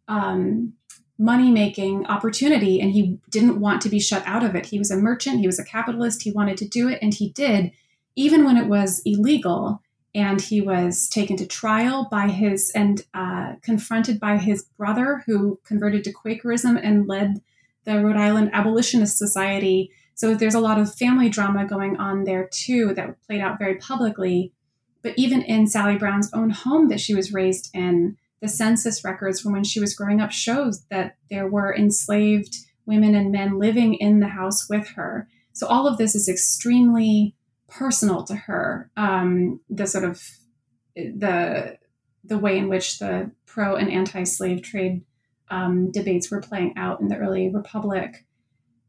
um, 0.07 0.73
money 1.17 1.51
making 1.51 2.05
opportunity 2.07 2.81
and 2.81 2.91
he 2.91 3.19
didn't 3.29 3.59
want 3.59 3.81
to 3.81 3.89
be 3.89 3.99
shut 3.99 4.23
out 4.25 4.43
of 4.43 4.55
it. 4.55 4.67
He 4.67 4.79
was 4.79 4.91
a 4.91 4.97
merchant, 4.97 5.39
he 5.39 5.47
was 5.47 5.59
a 5.59 5.63
capitalist, 5.63 6.23
he 6.23 6.31
wanted 6.31 6.57
to 6.57 6.67
do 6.67 6.89
it, 6.89 6.99
and 7.01 7.13
he 7.13 7.29
did, 7.29 7.71
even 8.15 8.43
when 8.43 8.57
it 8.57 8.67
was 8.67 9.01
illegal. 9.05 9.81
And 10.15 10.39
he 10.39 10.61
was 10.61 11.09
taken 11.09 11.37
to 11.37 11.47
trial 11.47 12.07
by 12.11 12.27
his 12.29 12.71
and 12.75 13.03
uh, 13.13 13.53
confronted 13.61 14.19
by 14.19 14.37
his 14.37 14.63
brother, 14.77 15.23
who 15.25 15.59
converted 15.65 16.03
to 16.03 16.13
Quakerism 16.13 16.77
and 16.77 17.07
led 17.07 17.41
the 17.85 17.99
Rhode 17.99 18.17
Island 18.17 18.51
Abolitionist 18.53 19.17
Society. 19.17 19.91
So 20.15 20.35
there's 20.35 20.53
a 20.53 20.59
lot 20.59 20.79
of 20.79 20.93
family 20.93 21.29
drama 21.29 21.65
going 21.65 21.97
on 21.97 22.23
there 22.23 22.47
too 22.51 22.93
that 22.93 23.21
played 23.25 23.41
out 23.41 23.57
very 23.57 23.75
publicly. 23.75 24.53
But 25.01 25.13
even 25.17 25.41
in 25.41 25.67
Sally 25.67 25.97
Brown's 25.97 26.31
own 26.33 26.51
home 26.51 26.89
that 26.89 26.99
she 26.99 27.15
was 27.15 27.33
raised 27.33 27.69
in, 27.73 28.17
the 28.41 28.47
census 28.47 29.03
records 29.05 29.39
from 29.39 29.53
when 29.53 29.63
she 29.63 29.79
was 29.79 29.95
growing 29.95 30.19
up 30.19 30.31
shows 30.31 30.83
that 30.91 31.15
there 31.29 31.47
were 31.47 31.73
enslaved 31.73 32.57
women 32.85 33.15
and 33.15 33.31
men 33.31 33.57
living 33.57 33.93
in 33.93 34.19
the 34.19 34.27
house 34.27 34.69
with 34.69 34.89
her. 34.89 35.27
So 35.53 35.65
all 35.67 35.87
of 35.87 35.97
this 35.97 36.13
is 36.13 36.27
extremely 36.27 37.35
personal 37.77 38.23
to 38.25 38.35
her. 38.35 38.91
Um, 38.97 39.59
the 39.69 39.87
sort 39.87 40.05
of 40.05 40.21
the 40.95 41.77
the 42.23 42.37
way 42.37 42.57
in 42.57 42.69
which 42.69 42.99
the 42.99 43.31
pro 43.45 43.75
and 43.75 43.91
anti-slave 43.91 44.61
trade 44.61 45.03
um, 45.49 45.91
debates 45.91 46.31
were 46.31 46.39
playing 46.39 46.73
out 46.77 47.01
in 47.01 47.09
the 47.09 47.17
early 47.17 47.49
republic. 47.49 48.25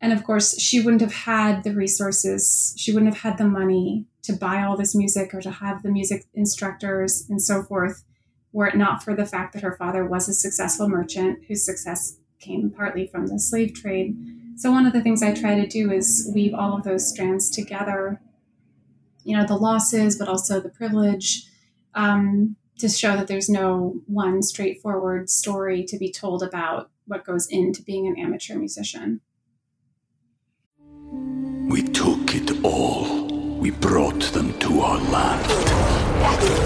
And 0.01 0.13
of 0.13 0.23
course, 0.23 0.61
she 0.61 0.81
wouldn't 0.81 1.01
have 1.01 1.15
had 1.15 1.65
the 1.65 1.75
resources, 1.75 2.75
she 2.77 2.93
wouldn't 2.93 3.13
have 3.13 3.23
had 3.23 3.39
the 3.39 3.49
money 3.49 4.07
to 4.23 4.33
buy 4.33 4.63
all 4.63 4.77
this 4.77 4.95
music 4.95 5.35
or 5.35 5.41
to 5.41 5.51
have 5.51 5.83
the 5.83 5.91
music 5.91 6.27
instructors 6.35 7.27
and 7.29 7.43
so 7.43 7.63
forth 7.63 8.05
were 8.53 8.67
it 8.67 8.77
not 8.77 9.03
for 9.03 9.15
the 9.15 9.27
fact 9.27 9.53
that 9.53 9.63
her 9.63 9.77
father 9.77 10.05
was 10.05 10.29
a 10.29 10.33
successful 10.33 10.89
merchant 10.89 11.41
whose 11.49 11.65
success 11.65 12.19
came 12.39 12.71
partly 12.71 13.07
from 13.07 13.27
the 13.27 13.39
slave 13.39 13.75
trade. 13.75 14.17
So, 14.57 14.71
one 14.71 14.87
of 14.87 14.93
the 14.93 15.03
things 15.03 15.23
I 15.23 15.35
try 15.35 15.57
to 15.57 15.67
do 15.67 15.91
is 15.91 16.31
weave 16.33 16.55
all 16.55 16.77
of 16.77 16.85
those 16.85 17.09
strands 17.09 17.51
together, 17.51 18.21
you 19.25 19.37
know, 19.37 19.47
the 19.47 19.57
losses, 19.57 20.17
but 20.17 20.29
also 20.29 20.61
the 20.61 20.69
privilege, 20.69 21.47
um, 21.95 22.57
to 22.79 22.89
show 22.89 23.17
that 23.17 23.27
there's 23.27 23.49
no 23.49 24.01
one 24.07 24.43
straightforward 24.43 25.31
story 25.31 25.85
to 25.85 25.99
be 25.99 26.11
told 26.11 26.43
about 26.43 26.91
what 27.07 27.25
goes 27.25 27.47
into 27.49 27.83
being 27.83 28.07
an 28.07 28.19
amateur 28.19 28.57
musician. 28.57 29.21
We 31.69 31.83
took 31.83 32.35
it 32.35 32.65
all. 32.65 33.59
We 33.59 33.71
brought 33.71 34.23
them 34.33 34.59
to 34.61 34.81
our 34.81 35.01
land. 35.11 35.51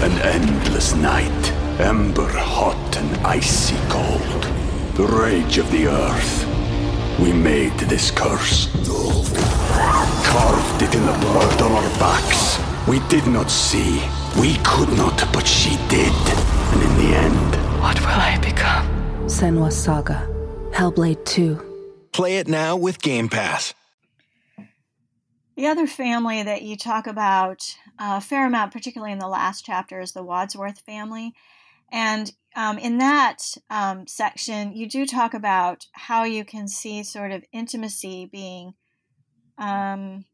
An 0.03 0.11
endless 0.21 0.93
night 0.95 1.59
Ember 1.79 2.27
hot 2.27 2.97
and 2.97 3.25
icy 3.25 3.77
cold. 3.87 4.43
The 4.95 5.07
rage 5.07 5.57
of 5.57 5.71
the 5.71 5.87
earth. 5.87 6.45
We 7.17 7.31
made 7.31 7.71
this 7.79 8.11
curse. 8.11 8.67
Carved 10.23 10.81
it 10.81 10.95
in 10.95 11.05
the 11.05 11.13
blood 11.13 11.61
on 11.61 11.71
our 11.71 11.99
backs. 11.99 12.59
We 12.87 12.99
did 13.07 13.27
not 13.27 13.49
see. 13.49 14.01
We 14.39 14.55
could 14.63 14.89
not, 14.97 15.27
but 15.31 15.47
she 15.47 15.77
did. 15.87 16.13
And 16.71 16.81
in 16.81 16.97
the 16.97 17.15
end, 17.15 17.81
what 17.81 17.99
will 17.99 18.07
I 18.07 18.37
become? 18.41 18.85
Senua 19.27 19.71
Saga. 19.71 20.27
Hellblade 20.71 21.23
2. 21.25 22.09
Play 22.11 22.37
it 22.37 22.47
now 22.47 22.75
with 22.75 23.01
Game 23.01 23.29
Pass. 23.29 23.73
The 25.55 25.67
other 25.67 25.87
family 25.87 26.41
that 26.41 26.61
you 26.61 26.77
talk 26.77 27.05
about 27.05 27.75
uh, 27.99 28.15
a 28.17 28.21
fair 28.21 28.47
amount, 28.47 28.71
particularly 28.71 29.11
in 29.11 29.19
the 29.19 29.27
last 29.27 29.65
chapter, 29.65 29.99
is 29.99 30.13
the 30.13 30.23
Wadsworth 30.23 30.79
family. 30.79 31.33
And 31.91 32.31
um, 32.55 32.77
in 32.77 32.97
that 32.99 33.55
um, 33.69 34.07
section, 34.07 34.73
you 34.73 34.87
do 34.87 35.05
talk 35.05 35.33
about 35.33 35.85
how 35.91 36.23
you 36.23 36.45
can 36.45 36.67
see 36.67 37.03
sort 37.03 37.31
of 37.31 37.43
intimacy 37.51 38.25
being, 38.25 38.73
um, 39.59 40.25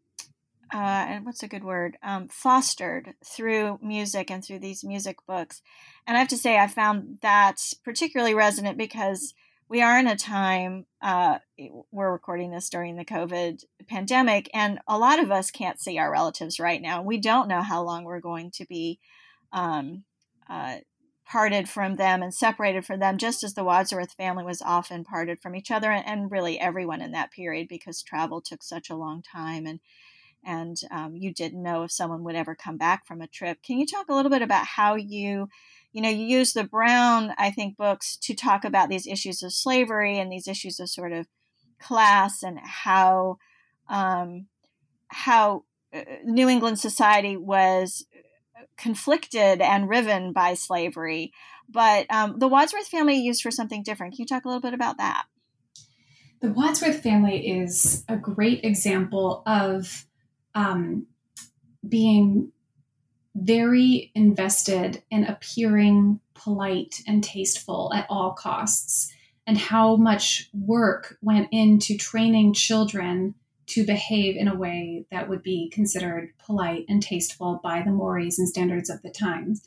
uh, 0.73 0.77
and 0.77 1.25
what's 1.25 1.43
a 1.43 1.47
good 1.47 1.63
word, 1.63 1.97
um, 2.03 2.27
fostered 2.27 3.13
through 3.23 3.79
music 3.81 4.31
and 4.31 4.43
through 4.43 4.59
these 4.59 4.83
music 4.83 5.17
books. 5.27 5.61
And 6.07 6.15
I 6.15 6.19
have 6.19 6.29
to 6.29 6.37
say, 6.37 6.57
I 6.57 6.67
found 6.67 7.19
that 7.21 7.57
particularly 7.83 8.33
resonant 8.33 8.77
because 8.77 9.33
we 9.67 9.81
are 9.81 9.99
in 9.99 10.07
a 10.07 10.15
time, 10.15 10.85
uh, 11.01 11.39
we're 11.91 12.11
recording 12.11 12.51
this 12.51 12.69
during 12.69 12.95
the 12.95 13.05
COVID 13.05 13.63
pandemic, 13.87 14.49
and 14.53 14.79
a 14.87 14.97
lot 14.97 15.19
of 15.19 15.31
us 15.31 15.49
can't 15.49 15.79
see 15.79 15.97
our 15.97 16.11
relatives 16.11 16.59
right 16.59 16.81
now. 16.81 17.01
We 17.01 17.17
don't 17.17 17.47
know 17.47 17.61
how 17.61 17.81
long 17.83 18.03
we're 18.03 18.19
going 18.19 18.51
to 18.51 18.65
be. 18.65 18.99
Um, 19.51 20.03
uh, 20.49 20.77
parted 21.25 21.67
from 21.67 21.95
them 21.95 22.21
and 22.21 22.33
separated 22.33 22.85
from 22.85 22.99
them, 22.99 23.17
just 23.17 23.43
as 23.43 23.53
the 23.53 23.63
Wadsworth 23.63 24.13
family 24.13 24.43
was 24.43 24.61
often 24.61 25.03
parted 25.03 25.39
from 25.39 25.55
each 25.55 25.71
other, 25.71 25.91
and, 25.91 26.05
and 26.05 26.31
really 26.31 26.59
everyone 26.59 27.01
in 27.01 27.11
that 27.11 27.31
period 27.31 27.67
because 27.67 28.03
travel 28.03 28.41
took 28.41 28.61
such 28.63 28.89
a 28.89 28.95
long 28.95 29.21
time 29.21 29.65
and 29.65 29.79
and 30.45 30.77
um, 30.91 31.15
you 31.15 31.33
didn't 31.33 31.63
know 31.63 31.83
if 31.83 31.91
someone 31.91 32.23
would 32.23 32.35
ever 32.35 32.55
come 32.55 32.77
back 32.77 33.07
from 33.07 33.19
a 33.19 33.27
trip. 33.27 33.63
Can 33.63 33.79
you 33.79 33.85
talk 33.87 34.07
a 34.09 34.13
little 34.13 34.29
bit 34.29 34.43
about 34.43 34.65
how 34.65 34.93
you, 34.93 35.49
you 35.91 36.01
know, 36.01 36.09
you 36.09 36.23
use 36.23 36.53
the 36.53 36.63
Brown, 36.63 37.33
I 37.37 37.49
think, 37.49 37.77
books 37.77 38.15
to 38.17 38.35
talk 38.35 38.63
about 38.63 38.89
these 38.89 39.07
issues 39.07 39.41
of 39.41 39.51
slavery 39.53 40.19
and 40.19 40.31
these 40.31 40.47
issues 40.47 40.79
of 40.79 40.89
sort 40.89 41.11
of 41.11 41.25
class 41.79 42.43
and 42.43 42.59
how 42.59 43.39
um, 43.89 44.45
how 45.07 45.63
uh, 45.93 46.01
New 46.23 46.47
England 46.47 46.79
society 46.79 47.37
was 47.37 48.05
conflicted 48.77 49.61
and 49.61 49.89
riven 49.89 50.33
by 50.33 50.53
slavery. 50.53 51.33
But 51.69 52.05
um, 52.09 52.39
the 52.39 52.47
Wadsworth 52.47 52.87
family 52.87 53.15
used 53.15 53.41
for 53.41 53.51
something 53.51 53.83
different. 53.83 54.13
Can 54.13 54.23
you 54.23 54.27
talk 54.27 54.45
a 54.45 54.47
little 54.47 54.61
bit 54.61 54.73
about 54.73 54.97
that? 54.97 55.25
The 56.41 56.51
Wadsworth 56.51 57.01
family 57.01 57.47
is 57.47 58.03
a 58.07 58.17
great 58.17 58.63
example 58.63 59.41
of 59.45 60.05
um, 60.53 61.07
being 61.87 62.51
very 63.35 64.11
invested 64.15 65.03
in 65.09 65.25
appearing 65.25 66.19
polite 66.33 67.01
and 67.07 67.23
tasteful 67.23 67.91
at 67.93 68.05
all 68.09 68.33
costs, 68.33 69.11
and 69.47 69.57
how 69.57 69.95
much 69.95 70.49
work 70.53 71.17
went 71.21 71.49
into 71.51 71.97
training 71.97 72.53
children 72.53 73.35
to 73.67 73.85
behave 73.85 74.35
in 74.35 74.47
a 74.47 74.55
way 74.55 75.05
that 75.11 75.27
would 75.27 75.41
be 75.41 75.69
considered 75.73 76.33
polite 76.37 76.85
and 76.87 77.01
tasteful 77.01 77.59
by 77.63 77.81
the 77.81 77.91
mores 77.91 78.37
and 78.37 78.47
standards 78.47 78.89
of 78.89 79.01
the 79.01 79.09
times. 79.09 79.63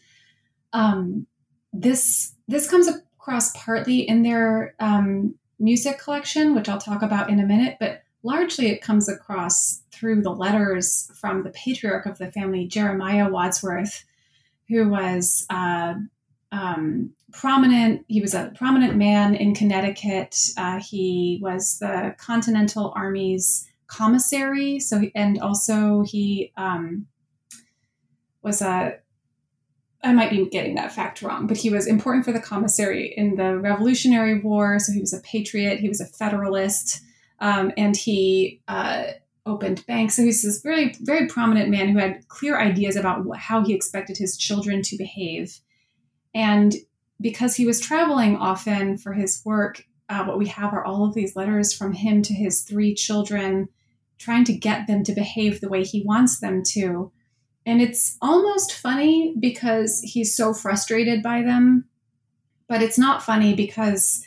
Um, 0.72 1.26
this 1.72 2.34
this 2.46 2.70
comes 2.70 2.88
across 2.88 3.52
partly 3.56 4.00
in 4.00 4.22
their 4.22 4.74
um, 4.80 5.34
music 5.58 5.98
collection, 5.98 6.54
which 6.54 6.68
I'll 6.68 6.78
talk 6.78 7.02
about 7.02 7.30
in 7.30 7.40
a 7.40 7.46
minute, 7.46 7.76
but 7.80 8.02
largely 8.22 8.68
it 8.68 8.82
comes 8.82 9.08
across 9.08 9.82
through 9.92 10.22
the 10.22 10.30
letters 10.30 11.10
from 11.20 11.42
the 11.42 11.50
patriarch 11.50 12.06
of 12.06 12.18
the 12.18 12.30
family, 12.32 12.66
Jeremiah 12.66 13.28
Wadsworth, 13.28 14.04
who 14.68 14.88
was 14.88 15.46
uh, 15.50 15.94
um, 16.52 17.10
prominent. 17.32 18.04
He 18.08 18.20
was 18.20 18.34
a 18.34 18.52
prominent 18.56 18.96
man 18.96 19.34
in 19.34 19.54
Connecticut. 19.54 20.36
Uh, 20.56 20.80
he 20.80 21.38
was 21.42 21.78
the 21.80 22.14
Continental 22.18 22.92
Army's 22.96 23.67
commissary. 23.88 24.78
So 24.78 25.02
and 25.14 25.40
also 25.40 26.02
he 26.02 26.52
um, 26.56 27.06
was 28.42 28.62
a 28.62 28.98
I 30.02 30.12
might 30.12 30.30
be 30.30 30.48
getting 30.48 30.76
that 30.76 30.92
fact 30.92 31.22
wrong, 31.22 31.48
but 31.48 31.56
he 31.56 31.70
was 31.70 31.88
important 31.88 32.24
for 32.24 32.32
the 32.32 32.40
commissary 32.40 33.12
in 33.16 33.34
the 33.34 33.58
Revolutionary 33.58 34.40
War. 34.40 34.78
So 34.78 34.92
he 34.92 35.00
was 35.00 35.12
a 35.12 35.20
patriot, 35.20 35.80
he 35.80 35.88
was 35.88 36.00
a 36.00 36.06
Federalist, 36.06 37.02
um, 37.40 37.72
and 37.76 37.96
he 37.96 38.62
uh, 38.68 39.04
opened 39.44 39.84
banks. 39.86 40.14
So 40.14 40.22
he's 40.22 40.42
this 40.42 40.60
very, 40.60 40.94
very 41.00 41.26
prominent 41.26 41.68
man 41.68 41.88
who 41.88 41.98
had 41.98 42.28
clear 42.28 42.60
ideas 42.60 42.94
about 42.94 43.24
how 43.36 43.64
he 43.64 43.74
expected 43.74 44.16
his 44.16 44.36
children 44.36 44.82
to 44.82 44.96
behave. 44.96 45.58
And 46.32 46.74
because 47.20 47.56
he 47.56 47.66
was 47.66 47.80
traveling 47.80 48.36
often 48.36 48.98
for 48.98 49.12
his 49.12 49.42
work, 49.44 49.84
uh, 50.08 50.24
what 50.24 50.38
we 50.38 50.46
have 50.46 50.72
are 50.72 50.84
all 50.84 51.04
of 51.04 51.14
these 51.14 51.34
letters 51.34 51.74
from 51.74 51.92
him 51.92 52.22
to 52.22 52.34
his 52.34 52.62
three 52.62 52.94
children, 52.94 53.68
trying 54.18 54.44
to 54.44 54.52
get 54.52 54.86
them 54.86 55.04
to 55.04 55.12
behave 55.12 55.60
the 55.60 55.68
way 55.68 55.84
he 55.84 56.02
wants 56.04 56.40
them 56.40 56.62
to. 56.72 57.12
And 57.64 57.80
it's 57.80 58.16
almost 58.20 58.72
funny 58.72 59.34
because 59.38 60.00
he's 60.02 60.36
so 60.36 60.52
frustrated 60.54 61.22
by 61.22 61.42
them, 61.42 61.84
but 62.68 62.82
it's 62.82 62.98
not 62.98 63.22
funny 63.22 63.54
because 63.54 64.24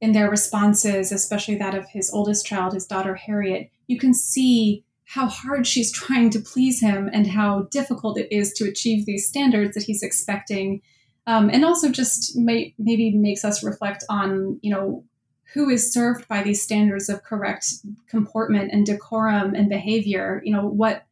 in 0.00 0.12
their 0.12 0.28
responses, 0.28 1.12
especially 1.12 1.56
that 1.56 1.74
of 1.74 1.88
his 1.88 2.12
oldest 2.12 2.44
child, 2.44 2.74
his 2.74 2.86
daughter 2.86 3.14
Harriet, 3.14 3.70
you 3.86 3.98
can 3.98 4.12
see 4.12 4.84
how 5.04 5.26
hard 5.26 5.66
she's 5.66 5.92
trying 6.00 6.30
to 6.30 6.40
please 6.40 6.80
him 6.80 7.08
and 7.12 7.26
how 7.26 7.62
difficult 7.70 8.18
it 8.18 8.28
is 8.30 8.52
to 8.54 8.68
achieve 8.68 9.06
these 9.06 9.28
standards 9.28 9.74
that 9.74 9.84
he's 9.84 10.02
expecting. 10.02 10.80
Um, 11.26 11.50
and 11.50 11.64
also 11.64 11.88
just 11.88 12.36
may, 12.36 12.74
maybe 12.78 13.16
makes 13.16 13.44
us 13.44 13.62
reflect 13.62 14.04
on, 14.10 14.58
you 14.60 14.70
know, 14.70 15.04
who 15.52 15.68
is 15.68 15.92
served 15.92 16.26
by 16.28 16.42
these 16.42 16.62
standards 16.62 17.08
of 17.08 17.22
correct 17.22 17.66
comportment 18.08 18.72
and 18.72 18.86
decorum 18.86 19.54
and 19.54 19.68
behavior. 19.68 20.40
You 20.44 20.52
know, 20.52 20.66
what 20.66 21.04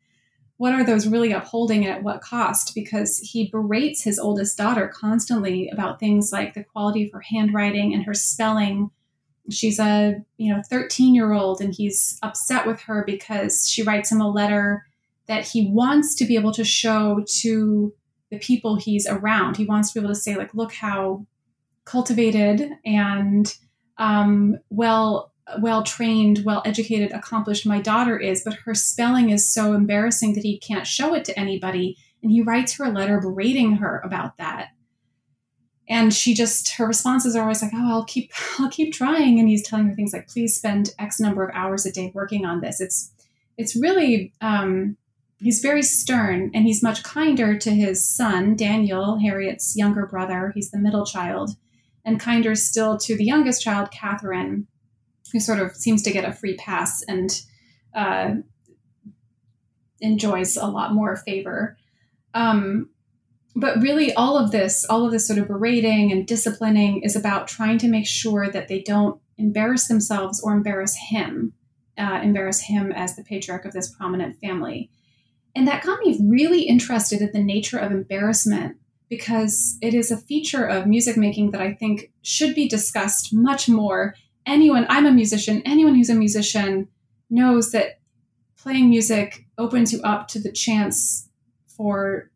what 0.57 0.75
are 0.75 0.85
those 0.85 1.07
really 1.07 1.33
upholding 1.33 1.87
and 1.87 1.95
at 1.95 2.03
what 2.03 2.21
cost? 2.21 2.75
Because 2.75 3.19
he 3.19 3.49
berates 3.49 4.03
his 4.03 4.19
oldest 4.19 4.59
daughter 4.59 4.89
constantly 4.89 5.71
about 5.71 5.99
things 5.99 6.33
like 6.33 6.53
the 6.53 6.65
quality 6.65 7.07
of 7.07 7.13
her 7.13 7.21
handwriting 7.21 7.95
and 7.95 8.05
her 8.05 8.13
spelling. 8.15 8.91
She's 9.51 9.79
a 9.79 10.17
you 10.37 10.55
know 10.55 10.63
13 10.69 11.15
year 11.15 11.33
old 11.33 11.61
and 11.61 11.75
he's 11.75 12.19
upset 12.23 12.67
with 12.67 12.81
her 12.83 13.05
because 13.07 13.69
she 13.69 13.83
writes 13.83 14.11
him 14.11 14.21
a 14.21 14.31
letter 14.31 14.87
that 15.27 15.47
he 15.47 15.71
wants 15.71 16.15
to 16.17 16.25
be 16.25 16.37
able 16.37 16.53
to 16.53 16.65
show 16.65 17.25
to 17.41 17.95
the 18.31 18.39
people 18.39 18.77
he's 18.77 19.07
around. 19.07 19.57
He 19.57 19.65
wants 19.65 19.93
to 19.93 20.01
be 20.01 20.05
able 20.05 20.15
to 20.15 20.21
say 20.21 20.37
like, 20.37 20.55
look 20.55 20.73
how 20.73 21.27
cultivated 21.85 22.71
and 22.85 23.55
um, 24.01 24.59
well 24.71 25.31
well 25.59 25.83
trained, 25.83 26.43
well 26.45 26.63
educated, 26.65 27.13
accomplished 27.13 27.67
my 27.67 27.81
daughter 27.81 28.19
is, 28.19 28.43
but 28.45 28.55
her 28.55 28.75
spelling 28.75 29.31
is 29.31 29.53
so 29.53 29.73
embarrassing 29.73 30.35
that 30.35 30.45
he 30.45 30.59
can't 30.59 30.87
show 30.87 31.15
it 31.15 31.25
to 31.25 31.39
anybody. 31.39 31.97
And 32.23 32.31
he 32.31 32.43
writes 32.43 32.77
her 32.77 32.85
a 32.85 32.91
letter 32.91 33.21
berating 33.21 33.77
her 33.77 34.01
about 34.05 34.37
that. 34.39 34.69
And 35.89 36.15
she 36.15 36.35
just 36.35 36.77
her 36.77 36.87
responses 36.87 37.35
are 37.35 37.43
always 37.43 37.63
like, 37.63 37.73
"Oh, 37.75 37.91
I'll 37.91 38.05
keep 38.05 38.33
I'll 38.59 38.71
keep 38.71 38.95
trying." 38.95 39.41
And 39.41 39.49
he's 39.49 39.67
telling 39.67 39.89
her 39.89 39.95
things 39.95 40.13
like, 40.13 40.29
"Please 40.29 40.55
spend 40.55 40.91
X 40.99 41.19
number 41.19 41.45
of 41.45 41.55
hours 41.55 41.85
a 41.85 41.93
day 41.93 42.13
working 42.15 42.45
on 42.45 42.61
this." 42.61 42.81
It's 42.81 43.13
it's 43.59 43.75
really 43.75 44.33
um, 44.41 44.97
he's 45.41 45.61
very 45.61 45.83
stern, 45.83 46.53
and 46.55 46.65
he's 46.65 46.83
much 46.83 47.03
kinder 47.03 47.59
to 47.59 47.71
his 47.71 48.07
son 48.07 48.55
Daniel, 48.55 49.19
Harriet's 49.19 49.77
younger 49.77 50.07
brother. 50.07 50.53
He's 50.55 50.71
the 50.71 50.79
middle 50.79 51.05
child, 51.05 51.57
and 52.05 52.21
kinder 52.21 52.55
still 52.55 52.99
to 52.99 53.17
the 53.17 53.25
youngest 53.25 53.63
child, 53.63 53.91
Catherine, 53.91 54.67
who 55.33 55.41
sort 55.41 55.61
of 55.61 55.77
seems 55.77 56.03
to 56.03 56.13
get 56.13 56.25
a 56.25 56.33
free 56.33 56.57
pass 56.57 57.03
and 57.07 57.43
uh, 57.95 58.35
enjoys 60.01 60.57
a 60.57 60.67
lot 60.67 60.95
more 60.95 61.17
favor. 61.17 61.77
Um, 62.35 62.91
but 63.57 63.81
really, 63.83 64.15
all 64.15 64.39
of 64.39 64.53
this, 64.53 64.85
all 64.89 65.05
of 65.05 65.13
this 65.13 65.27
sort 65.27 65.39
of 65.39 65.49
berating 65.49 66.13
and 66.13 66.27
disciplining 66.27 67.03
is 67.03 67.17
about 67.17 67.49
trying 67.49 67.79
to 67.79 67.89
make 67.89 68.07
sure 68.07 68.49
that 68.49 68.69
they 68.69 68.81
don't 68.81 69.21
embarrass 69.39 69.89
themselves 69.89 70.41
or 70.41 70.53
embarrass 70.53 70.97
him, 71.11 71.53
uh, 71.99 72.21
embarrass 72.23 72.61
him 72.61 72.93
as 72.93 73.17
the 73.17 73.25
patriarch 73.25 73.65
of 73.65 73.73
this 73.73 73.93
prominent 73.95 74.39
family. 74.41 74.91
And 75.57 75.67
that 75.67 75.83
got 75.83 75.99
me 76.01 76.19
really 76.23 76.63
interested 76.63 77.21
in 77.21 77.33
the 77.33 77.43
nature 77.43 77.79
of 77.79 77.91
embarrassment 77.91 78.77
because 79.11 79.77
it 79.83 79.93
is 79.93 80.11
a 80.11 80.17
feature 80.17 80.65
of 80.65 80.87
music 80.87 81.19
making 81.19 81.51
that 81.51 81.61
I 81.61 81.75
think 81.75 82.11
should 82.23 82.55
be 82.55 82.69
discussed 82.69 83.35
much 83.35 83.69
more 83.69 84.15
anyone, 84.47 84.87
I'm 84.89 85.07
a 85.07 85.13
musician, 85.13 85.63
anyone 85.65 85.95
who's 85.95 86.11
a 86.11 86.15
musician 86.15 86.89
knows 87.29 87.73
that 87.73 88.01
playing 88.57 88.91
music 88.91 89.47
opens 89.59 89.93
you 89.93 90.01
up 90.03 90.29
to 90.29 90.41
the 90.41 90.53
chance 90.53 91.29
for 91.67 92.31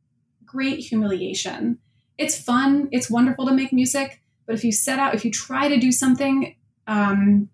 great 0.44 0.80
humiliation. 0.80 1.78
It's 2.16 2.40
fun, 2.40 2.88
it's 2.92 3.10
wonderful 3.10 3.46
to 3.46 3.52
make 3.52 3.72
music, 3.72 4.22
but 4.46 4.54
if 4.54 4.64
you 4.64 4.72
set 4.72 4.98
out, 4.98 5.14
if 5.14 5.24
you 5.24 5.30
try 5.30 5.68
to 5.68 5.78
do 5.78 5.90
something 5.90 6.54
um, 6.86 7.48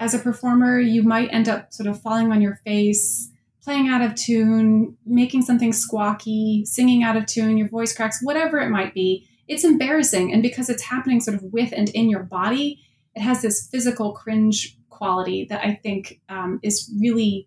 as 0.00 0.14
a 0.14 0.18
performer, 0.18 0.80
you 0.80 1.02
might 1.02 1.32
end 1.32 1.48
up 1.48 1.72
sort 1.72 1.88
of 1.88 2.02
falling 2.02 2.32
on 2.32 2.42
your 2.42 2.56
face, 2.64 3.30
playing 3.68 3.88
out 3.88 4.00
of 4.00 4.14
tune, 4.14 4.96
making 5.04 5.42
something 5.42 5.72
squawky, 5.72 6.66
singing 6.66 7.02
out 7.02 7.18
of 7.18 7.26
tune, 7.26 7.58
your 7.58 7.68
voice 7.68 7.94
cracks, 7.94 8.18
whatever 8.22 8.58
it 8.58 8.70
might 8.70 8.94
be. 8.94 9.28
It's 9.46 9.62
embarrassing. 9.62 10.32
And 10.32 10.42
because 10.42 10.70
it's 10.70 10.82
happening 10.84 11.20
sort 11.20 11.36
of 11.36 11.42
with 11.52 11.74
and 11.76 11.90
in 11.90 12.08
your 12.08 12.22
body, 12.22 12.80
it 13.14 13.20
has 13.20 13.42
this 13.42 13.68
physical 13.70 14.12
cringe 14.12 14.78
quality 14.88 15.44
that 15.50 15.62
I 15.62 15.74
think 15.82 16.18
um, 16.30 16.60
is 16.62 16.90
really 16.98 17.46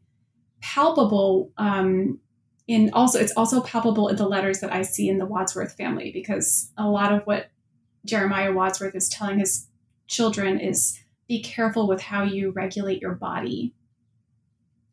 palpable. 0.62 1.52
Um, 1.58 2.20
in 2.68 2.92
also, 2.94 3.20
it's 3.20 3.34
also 3.36 3.60
palpable 3.62 4.08
in 4.08 4.16
the 4.16 4.30
letters 4.30 4.60
that 4.60 4.72
I 4.72 4.84
see 4.84 5.10
in 5.10 5.18
the 5.18 5.26
Wadsworth 5.26 5.76
family 5.76 6.12
because 6.12 6.72
a 6.78 6.88
lot 6.88 7.12
of 7.12 7.24
what 7.24 7.50
Jeremiah 8.06 8.54
Wadsworth 8.54 8.94
is 8.94 9.10
telling 9.10 9.40
his 9.40 9.70
children 10.06 10.60
is 10.60 11.00
be 11.28 11.42
careful 11.42 11.88
with 11.88 12.00
how 12.00 12.22
you 12.22 12.52
regulate 12.52 13.02
your 13.02 13.16
body. 13.16 13.74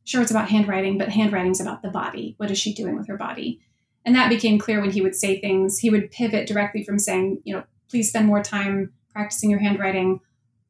Sure, 0.09 0.23
it's 0.23 0.31
about 0.31 0.49
handwriting, 0.49 0.97
but 0.97 1.11
handwriting's 1.11 1.61
about 1.61 1.83
the 1.83 1.91
body. 1.91 2.35
What 2.39 2.51
is 2.51 2.59
she 2.59 2.73
doing 2.73 2.97
with 2.97 3.09
her 3.09 3.17
body? 3.19 3.61
And 4.07 4.15
that 4.15 4.31
became 4.31 4.59
clear 4.59 4.81
when 4.81 4.91
he 4.91 5.03
would 5.03 5.15
say 5.15 5.39
things. 5.39 5.79
He 5.79 5.91
would 5.91 6.11
pivot 6.11 6.49
directly 6.49 6.83
from 6.83 6.99
saying, 6.99 7.43
you 7.45 7.55
know, 7.55 7.65
please 7.91 8.09
spend 8.09 8.27
more 8.27 8.43
time 8.43 8.93
practicing 9.13 9.51
your 9.51 9.59
handwriting 9.59 10.21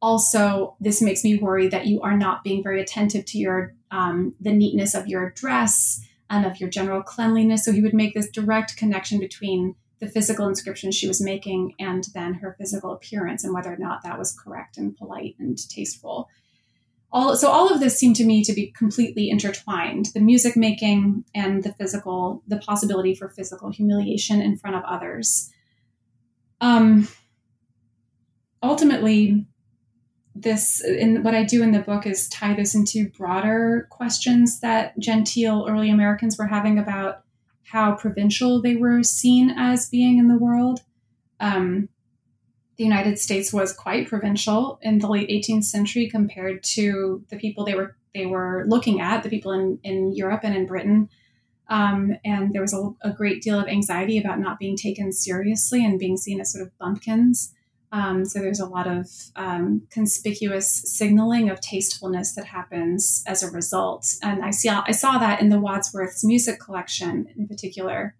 also 0.01 0.77
this 0.81 1.03
makes 1.03 1.24
me 1.24 1.37
worry 1.37 1.68
that 1.68 1.87
you 1.87 2.01
are 2.03 2.16
not 2.16 2.44
being 2.44 2.62
very 2.62 2.81
attentive 2.81 3.24
to 3.27 3.38
your 3.38 3.74
um, 3.90 4.35
the 4.40 4.53
neatness 4.53 4.94
of 4.94 5.07
your 5.07 5.31
dress 5.31 6.01
and 6.31 6.44
of 6.44 6.61
your 6.61 6.68
general 6.68 7.03
cleanliness 7.03 7.64
so 7.64 7.72
he 7.72 7.81
would 7.81 7.94
make 7.94 8.14
this 8.14 8.31
direct 8.31 8.77
connection 8.77 9.18
between 9.18 9.74
the 10.01 10.09
physical 10.09 10.46
inscription 10.46 10.92
she 10.92 11.09
was 11.09 11.20
making 11.20 11.74
and 11.81 12.09
then 12.14 12.35
her 12.35 12.55
physical 12.59 12.92
appearance 12.92 13.42
and 13.42 13.53
whether 13.53 13.72
or 13.72 13.79
not 13.79 14.03
that 14.03 14.18
was 14.18 14.38
correct 14.38 14.77
and 14.77 14.96
polite 14.96 15.35
and 15.38 15.59
tasteful 15.68 16.29
all 17.11 17.37
so 17.37 17.49
all 17.49 17.73
of 17.73 17.81
this 17.81 17.99
seemed 17.99 18.16
to 18.16 18.25
me 18.25 18.44
to 18.44 18.53
be 18.53 18.71
completely 18.73 19.31
intertwined 19.31 20.07
the 20.14 20.21
music 20.21 20.57
making 20.57 21.25
and 21.35 21.62
the 21.62 21.73
physical 21.75 22.42
the 22.47 22.59
possibility 22.59 23.14
for 23.14 23.29
physical 23.29 23.71
humiliation 23.71 24.40
in 24.40 24.57
front 24.57 24.77
of 24.77 24.83
others 24.85 25.51
um 26.61 27.09
ultimately 28.62 29.47
this 30.42 30.85
in 30.85 31.23
what 31.23 31.35
I 31.35 31.42
do 31.42 31.62
in 31.62 31.73
the 31.73 31.81
book 31.81 32.07
is 32.07 32.29
tie 32.29 32.55
this 32.55 32.75
into 32.75 33.09
broader 33.11 33.88
questions 33.90 34.61
that 34.61 34.99
genteel 34.99 35.66
early 35.68 35.90
Americans 35.90 36.38
were 36.38 36.47
having 36.47 36.79
about 36.79 37.23
how 37.64 37.94
provincial 37.94 38.62
they 38.62 38.77
were 38.77 39.03
seen 39.03 39.51
as 39.51 39.88
being 39.88 40.18
in 40.18 40.29
the 40.29 40.38
world. 40.38 40.81
Um, 41.40 41.88
the 42.79 42.85
United 42.85 43.19
States 43.19 43.53
was 43.53 43.73
quite 43.73 44.09
provincial 44.09 44.79
in 44.83 45.01
the 45.01 45.09
late 45.09 45.29
18th 45.29 45.64
century 45.64 46.09
compared 46.09 46.62
to 46.62 47.25
the 47.29 47.37
people 47.37 47.64
they 47.64 47.75
were 47.75 47.97
they 48.14 48.25
were 48.25 48.64
looking 48.67 49.01
at, 49.01 49.23
the 49.23 49.29
people 49.29 49.53
in, 49.53 49.79
in 49.85 50.14
Europe 50.14 50.41
and 50.43 50.57
in 50.57 50.67
Britain. 50.67 51.11
Um, 51.69 52.14
and 52.25 52.53
there 52.55 52.62
was 52.62 52.73
a, 52.73 52.91
a, 53.07 53.12
great 53.12 53.43
deal 53.43 53.61
of 53.61 53.69
anxiety 53.69 54.19
about 54.19 54.41
not 54.41 54.59
being 54.59 54.77
taken 54.77 55.12
seriously 55.12 55.85
and 55.85 55.99
being 55.99 56.17
seen 56.17 56.41
as 56.41 56.51
sort 56.51 56.67
of 56.67 56.77
bumpkins. 56.79 57.53
Um, 57.93 58.25
so 58.25 58.38
there's 58.38 58.61
a 58.61 58.67
lot 58.67 58.87
of 58.87 59.07
um, 59.37 59.83
conspicuous 59.91 60.71
signaling 60.71 61.51
of 61.51 61.61
tastefulness 61.61 62.35
that 62.35 62.47
happens 62.47 63.23
as 63.27 63.43
a 63.43 63.51
result, 63.51 64.14
and 64.23 64.43
I 64.45 64.51
see 64.51 64.69
I 64.69 64.93
saw 64.93 65.19
that 65.19 65.41
in 65.41 65.49
the 65.49 65.61
Wadsworth's 65.61 66.25
music 66.25 66.61
collection 66.61 67.29
in 67.37 67.47
particular. 67.47 68.14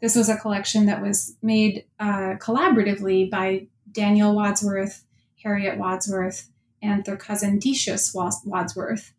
This 0.00 0.16
was 0.16 0.28
a 0.28 0.36
collection 0.36 0.86
that 0.86 1.02
was 1.02 1.36
made 1.42 1.84
uh, 1.98 2.34
collaboratively 2.38 3.30
by 3.30 3.66
Daniel 3.90 4.34
Wadsworth, 4.34 5.04
Harriet 5.42 5.78
Wadsworth, 5.78 6.50
and 6.82 7.04
their 7.04 7.16
cousin 7.16 7.58
Decius 7.58 8.14
Wadsworth, 8.14 9.12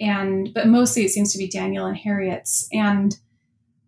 and 0.00 0.52
but 0.54 0.68
mostly 0.68 1.04
it 1.04 1.10
seems 1.10 1.32
to 1.32 1.38
be 1.38 1.48
Daniel 1.48 1.86
and 1.86 1.96
Harriet's 1.96 2.68
and 2.72 3.16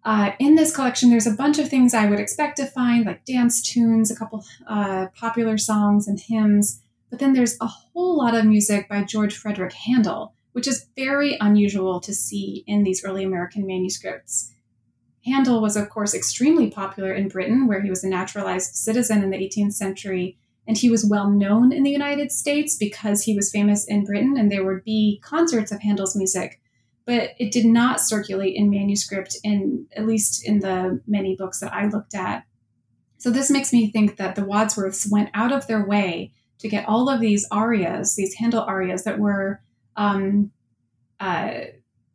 uh, 0.04 0.32
in 0.38 0.54
this 0.54 0.74
collection, 0.74 1.08
there's 1.08 1.26
a 1.26 1.32
bunch 1.32 1.58
of 1.58 1.68
things 1.68 1.94
I 1.94 2.06
would 2.06 2.20
expect 2.20 2.58
to 2.58 2.66
find, 2.66 3.06
like 3.06 3.24
dance 3.24 3.62
tunes, 3.62 4.10
a 4.10 4.16
couple 4.16 4.44
uh, 4.68 5.06
popular 5.18 5.56
songs 5.56 6.06
and 6.06 6.20
hymns. 6.20 6.82
But 7.10 7.20
then 7.20 7.32
there's 7.32 7.56
a 7.60 7.66
whole 7.66 8.18
lot 8.18 8.34
of 8.34 8.44
music 8.44 8.88
by 8.88 9.02
George 9.04 9.34
Frederick 9.34 9.72
Handel, 9.72 10.34
which 10.52 10.68
is 10.68 10.86
very 10.94 11.38
unusual 11.40 12.00
to 12.00 12.12
see 12.12 12.64
in 12.66 12.82
these 12.82 13.02
early 13.02 13.24
American 13.24 13.66
manuscripts. 13.66 14.52
Handel 15.24 15.62
was, 15.62 15.76
of 15.76 15.88
course, 15.88 16.14
extremely 16.14 16.70
popular 16.70 17.12
in 17.12 17.28
Britain, 17.28 17.66
where 17.66 17.80
he 17.80 17.90
was 17.90 18.04
a 18.04 18.08
naturalized 18.08 18.74
citizen 18.74 19.22
in 19.22 19.30
the 19.30 19.38
18th 19.38 19.72
century. 19.72 20.36
And 20.66 20.76
he 20.76 20.90
was 20.90 21.04
well 21.04 21.30
known 21.30 21.72
in 21.72 21.82
the 21.82 21.90
United 21.90 22.32
States 22.32 22.76
because 22.76 23.22
he 23.22 23.34
was 23.34 23.50
famous 23.50 23.86
in 23.86 24.04
Britain, 24.04 24.36
and 24.36 24.50
there 24.50 24.64
would 24.64 24.84
be 24.84 25.20
concerts 25.22 25.72
of 25.72 25.80
Handel's 25.80 26.16
music. 26.16 26.60
But 27.06 27.30
it 27.38 27.52
did 27.52 27.66
not 27.66 28.00
circulate 28.00 28.56
in 28.56 28.70
manuscript, 28.70 29.36
in 29.44 29.86
at 29.94 30.06
least 30.06 30.46
in 30.46 30.60
the 30.60 31.00
many 31.06 31.36
books 31.36 31.60
that 31.60 31.72
I 31.72 31.86
looked 31.86 32.14
at. 32.14 32.44
So 33.18 33.30
this 33.30 33.50
makes 33.50 33.72
me 33.72 33.90
think 33.90 34.16
that 34.16 34.36
the 34.36 34.42
Wadsworths 34.42 35.10
went 35.10 35.30
out 35.34 35.52
of 35.52 35.66
their 35.66 35.86
way 35.86 36.32
to 36.58 36.68
get 36.68 36.88
all 36.88 37.08
of 37.08 37.20
these 37.20 37.46
arias, 37.50 38.16
these 38.16 38.34
Handel 38.34 38.62
arias 38.62 39.04
that 39.04 39.18
were 39.18 39.60
um, 39.96 40.50
uh, 41.20 41.60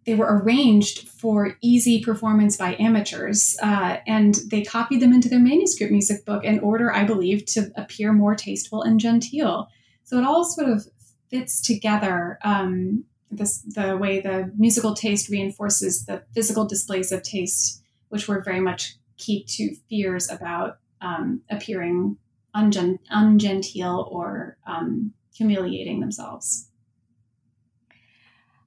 they 0.06 0.16
were 0.16 0.38
arranged 0.40 1.08
for 1.10 1.58
easy 1.62 2.04
performance 2.04 2.58
by 2.58 2.76
amateurs, 2.80 3.58
uh, 3.62 3.98
and 4.08 4.36
they 4.50 4.64
copied 4.64 5.02
them 5.02 5.14
into 5.14 5.30
their 5.30 5.40
manuscript 5.40 5.92
music 5.92 6.26
book 6.26 6.44
in 6.44 6.60
order, 6.60 6.92
I 6.92 7.04
believe, 7.04 7.46
to 7.48 7.72
appear 7.76 8.14
more 8.14 8.36
tasteful 8.36 8.82
and 8.82 9.00
genteel. 9.00 9.68
So 10.06 10.18
it 10.18 10.26
all 10.26 10.46
sort 10.46 10.70
of 10.70 10.88
fits 11.30 11.62
together. 11.62 12.40
Um, 12.44 13.04
this, 13.30 13.62
the 13.62 13.96
way 13.98 14.22
the 14.22 14.52
musical 14.58 14.96
taste 14.96 15.30
reinforces 15.30 16.06
the 16.06 16.24
physical 16.34 16.66
displays 16.66 17.12
of 17.12 17.22
taste, 17.22 17.84
which 18.08 18.28
were 18.28 18.42
very 18.42 18.60
much 18.62 18.96
key 19.18 19.44
to 19.44 19.76
fears 19.90 20.32
about 20.32 20.80
um, 21.02 21.42
appearing 21.52 22.18
ungen- 22.56 23.00
ungenteel 23.14 24.12
or 24.12 24.58
um, 24.66 25.14
humiliating 25.34 26.00
themselves. 26.00 26.69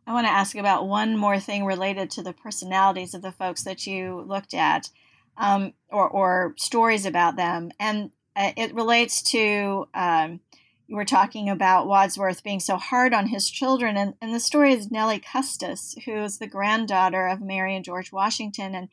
I 0.06 0.12
want 0.12 0.26
to 0.26 0.32
ask 0.32 0.56
about 0.56 0.88
one 0.88 1.16
more 1.16 1.38
thing 1.38 1.64
related 1.64 2.10
to 2.12 2.22
the 2.22 2.32
personalities 2.32 3.14
of 3.14 3.22
the 3.22 3.32
folks 3.32 3.62
that 3.64 3.86
you 3.86 4.24
looked 4.26 4.52
at, 4.54 4.90
um, 5.36 5.74
or, 5.90 6.08
or, 6.08 6.54
stories 6.58 7.06
about 7.06 7.36
them, 7.36 7.70
and 7.78 8.10
uh, 8.36 8.52
it 8.56 8.74
relates 8.74 9.22
to 9.22 9.86
um, 9.94 10.40
you 10.86 10.96
were 10.96 11.04
talking 11.04 11.48
about 11.48 11.86
Wadsworth 11.86 12.42
being 12.42 12.60
so 12.60 12.76
hard 12.76 13.14
on 13.14 13.28
his 13.28 13.48
children, 13.48 13.96
and, 13.96 14.14
and 14.20 14.34
the 14.34 14.40
story 14.40 14.74
is 14.74 14.90
Nellie 14.90 15.20
Custis, 15.20 15.96
who 16.04 16.22
is 16.22 16.38
the 16.38 16.46
granddaughter 16.46 17.28
of 17.28 17.40
Mary 17.40 17.74
and 17.74 17.84
George 17.84 18.12
Washington, 18.12 18.74
and 18.74 18.88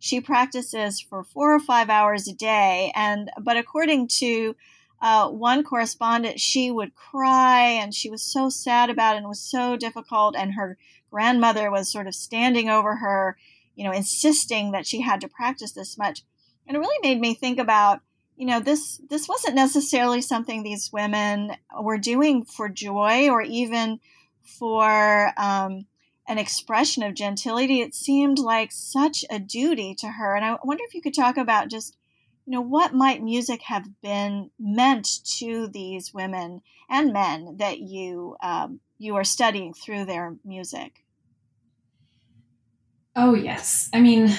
she 0.00 0.20
practices 0.20 1.00
for 1.00 1.22
four 1.22 1.54
or 1.54 1.60
five 1.60 1.90
hours 1.90 2.26
a 2.26 2.34
day, 2.34 2.90
and 2.96 3.30
but 3.40 3.56
according 3.56 4.08
to 4.08 4.56
uh, 5.04 5.28
one 5.28 5.62
correspondent, 5.62 6.40
she 6.40 6.70
would 6.70 6.94
cry 6.94 7.60
and 7.60 7.94
she 7.94 8.08
was 8.08 8.22
so 8.22 8.48
sad 8.48 8.88
about 8.88 9.14
it 9.14 9.18
and 9.18 9.28
was 9.28 9.38
so 9.38 9.76
difficult. 9.76 10.34
And 10.34 10.54
her 10.54 10.78
grandmother 11.10 11.70
was 11.70 11.92
sort 11.92 12.06
of 12.06 12.14
standing 12.14 12.70
over 12.70 12.96
her, 12.96 13.36
you 13.74 13.84
know, 13.84 13.92
insisting 13.92 14.70
that 14.70 14.86
she 14.86 15.02
had 15.02 15.20
to 15.20 15.28
practice 15.28 15.72
this 15.72 15.98
much. 15.98 16.22
And 16.66 16.74
it 16.74 16.80
really 16.80 17.06
made 17.06 17.20
me 17.20 17.34
think 17.34 17.58
about, 17.58 18.00
you 18.38 18.46
know, 18.46 18.60
this 18.60 18.98
this 19.10 19.28
wasn't 19.28 19.56
necessarily 19.56 20.22
something 20.22 20.62
these 20.62 20.90
women 20.90 21.52
were 21.78 21.98
doing 21.98 22.46
for 22.46 22.70
joy 22.70 23.28
or 23.28 23.42
even 23.42 24.00
for 24.42 25.34
um, 25.36 25.84
an 26.26 26.38
expression 26.38 27.02
of 27.02 27.12
gentility. 27.12 27.82
It 27.82 27.94
seemed 27.94 28.38
like 28.38 28.72
such 28.72 29.22
a 29.28 29.38
duty 29.38 29.94
to 29.96 30.08
her. 30.08 30.34
And 30.34 30.46
I 30.46 30.56
wonder 30.64 30.82
if 30.88 30.94
you 30.94 31.02
could 31.02 31.14
talk 31.14 31.36
about 31.36 31.68
just 31.68 31.94
you 32.46 32.52
know, 32.52 32.60
what 32.60 32.92
might 32.92 33.22
music 33.22 33.62
have 33.62 33.86
been 34.02 34.50
meant 34.58 35.08
to 35.38 35.68
these 35.68 36.12
women 36.12 36.60
and 36.90 37.12
men 37.12 37.56
that 37.58 37.78
you 37.78 38.36
um, 38.42 38.80
you 38.98 39.16
are 39.16 39.24
studying 39.24 39.72
through 39.72 40.04
their 40.04 40.36
music? 40.44 41.04
Oh 43.16 43.34
yes, 43.34 43.88
I 43.94 44.00
mean, 44.00 44.36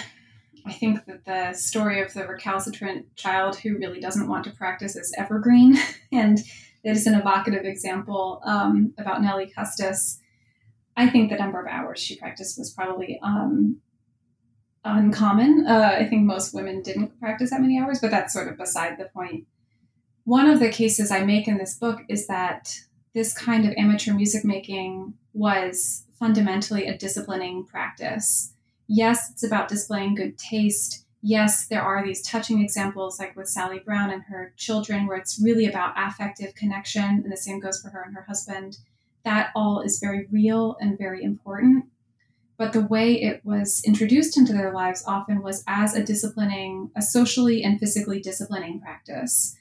I 0.65 0.73
think 0.73 1.05
that 1.05 1.25
the 1.25 1.53
story 1.57 2.01
of 2.01 2.13
the 2.13 2.27
recalcitrant 2.27 3.15
child 3.15 3.55
who 3.55 3.77
really 3.77 3.99
doesn't 3.99 4.27
want 4.27 4.43
to 4.43 4.51
practice 4.51 4.95
is 4.95 5.13
evergreen, 5.17 5.77
and 6.11 6.39
it 6.83 6.91
is 6.91 7.07
an 7.07 7.15
evocative 7.15 7.65
example 7.65 8.41
um, 8.45 8.93
about 8.99 9.21
Nellie 9.23 9.51
Custis. 9.55 10.19
I 10.95 11.09
think 11.09 11.29
the 11.29 11.37
number 11.37 11.59
of 11.59 11.67
hours 11.67 11.99
she 11.99 12.17
practiced 12.17 12.57
was 12.57 12.71
probably 12.71 13.19
um, 13.23 13.81
uncommon. 14.85 15.65
Uh, 15.67 15.97
I 15.99 16.05
think 16.05 16.23
most 16.23 16.53
women 16.53 16.81
didn't 16.81 17.19
practice 17.19 17.49
that 17.49 17.61
many 17.61 17.79
hours, 17.79 17.99
but 17.99 18.11
that's 18.11 18.33
sort 18.33 18.47
of 18.47 18.57
beside 18.57 18.97
the 18.97 19.05
point. 19.05 19.45
One 20.23 20.47
of 20.47 20.59
the 20.59 20.69
cases 20.69 21.11
I 21.11 21.23
make 21.23 21.47
in 21.47 21.57
this 21.57 21.75
book 21.75 22.01
is 22.07 22.27
that 22.27 22.79
this 23.13 23.33
kind 23.33 23.67
of 23.67 23.73
amateur 23.77 24.13
music 24.13 24.45
making 24.45 25.13
was 25.33 26.05
fundamentally 26.17 26.87
a 26.87 26.97
disciplining 26.97 27.65
practice. 27.65 28.53
Yes, 28.87 29.29
it's 29.31 29.43
about 29.43 29.67
displaying 29.67 30.15
good 30.15 30.37
taste. 30.37 31.05
Yes, 31.21 31.67
there 31.67 31.81
are 31.81 32.05
these 32.05 32.21
touching 32.21 32.61
examples, 32.61 33.19
like 33.19 33.35
with 33.35 33.49
Sally 33.49 33.79
Brown 33.79 34.11
and 34.11 34.23
her 34.23 34.53
children, 34.57 35.07
where 35.07 35.17
it's 35.17 35.41
really 35.41 35.65
about 35.65 35.93
affective 35.97 36.53
connection, 36.53 37.03
and 37.03 37.31
the 37.31 37.37
same 37.37 37.59
goes 37.59 37.81
for 37.81 37.89
her 37.89 38.03
and 38.03 38.15
her 38.15 38.25
husband. 38.27 38.77
That 39.23 39.49
all 39.55 39.81
is 39.81 39.99
very 39.99 40.27
real 40.31 40.77
and 40.79 40.97
very 40.97 41.23
important 41.23 41.85
but 42.57 42.73
the 42.73 42.81
way 42.81 43.21
it 43.21 43.41
was 43.43 43.81
introduced 43.85 44.37
into 44.37 44.53
their 44.53 44.73
lives 44.73 45.03
often 45.05 45.41
was 45.41 45.63
as 45.67 45.95
a 45.95 46.03
disciplining, 46.03 46.91
a 46.95 47.01
socially 47.01 47.63
and 47.63 47.79
physically 47.79 48.21
disciplining 48.21 48.79
practice. 48.79 49.55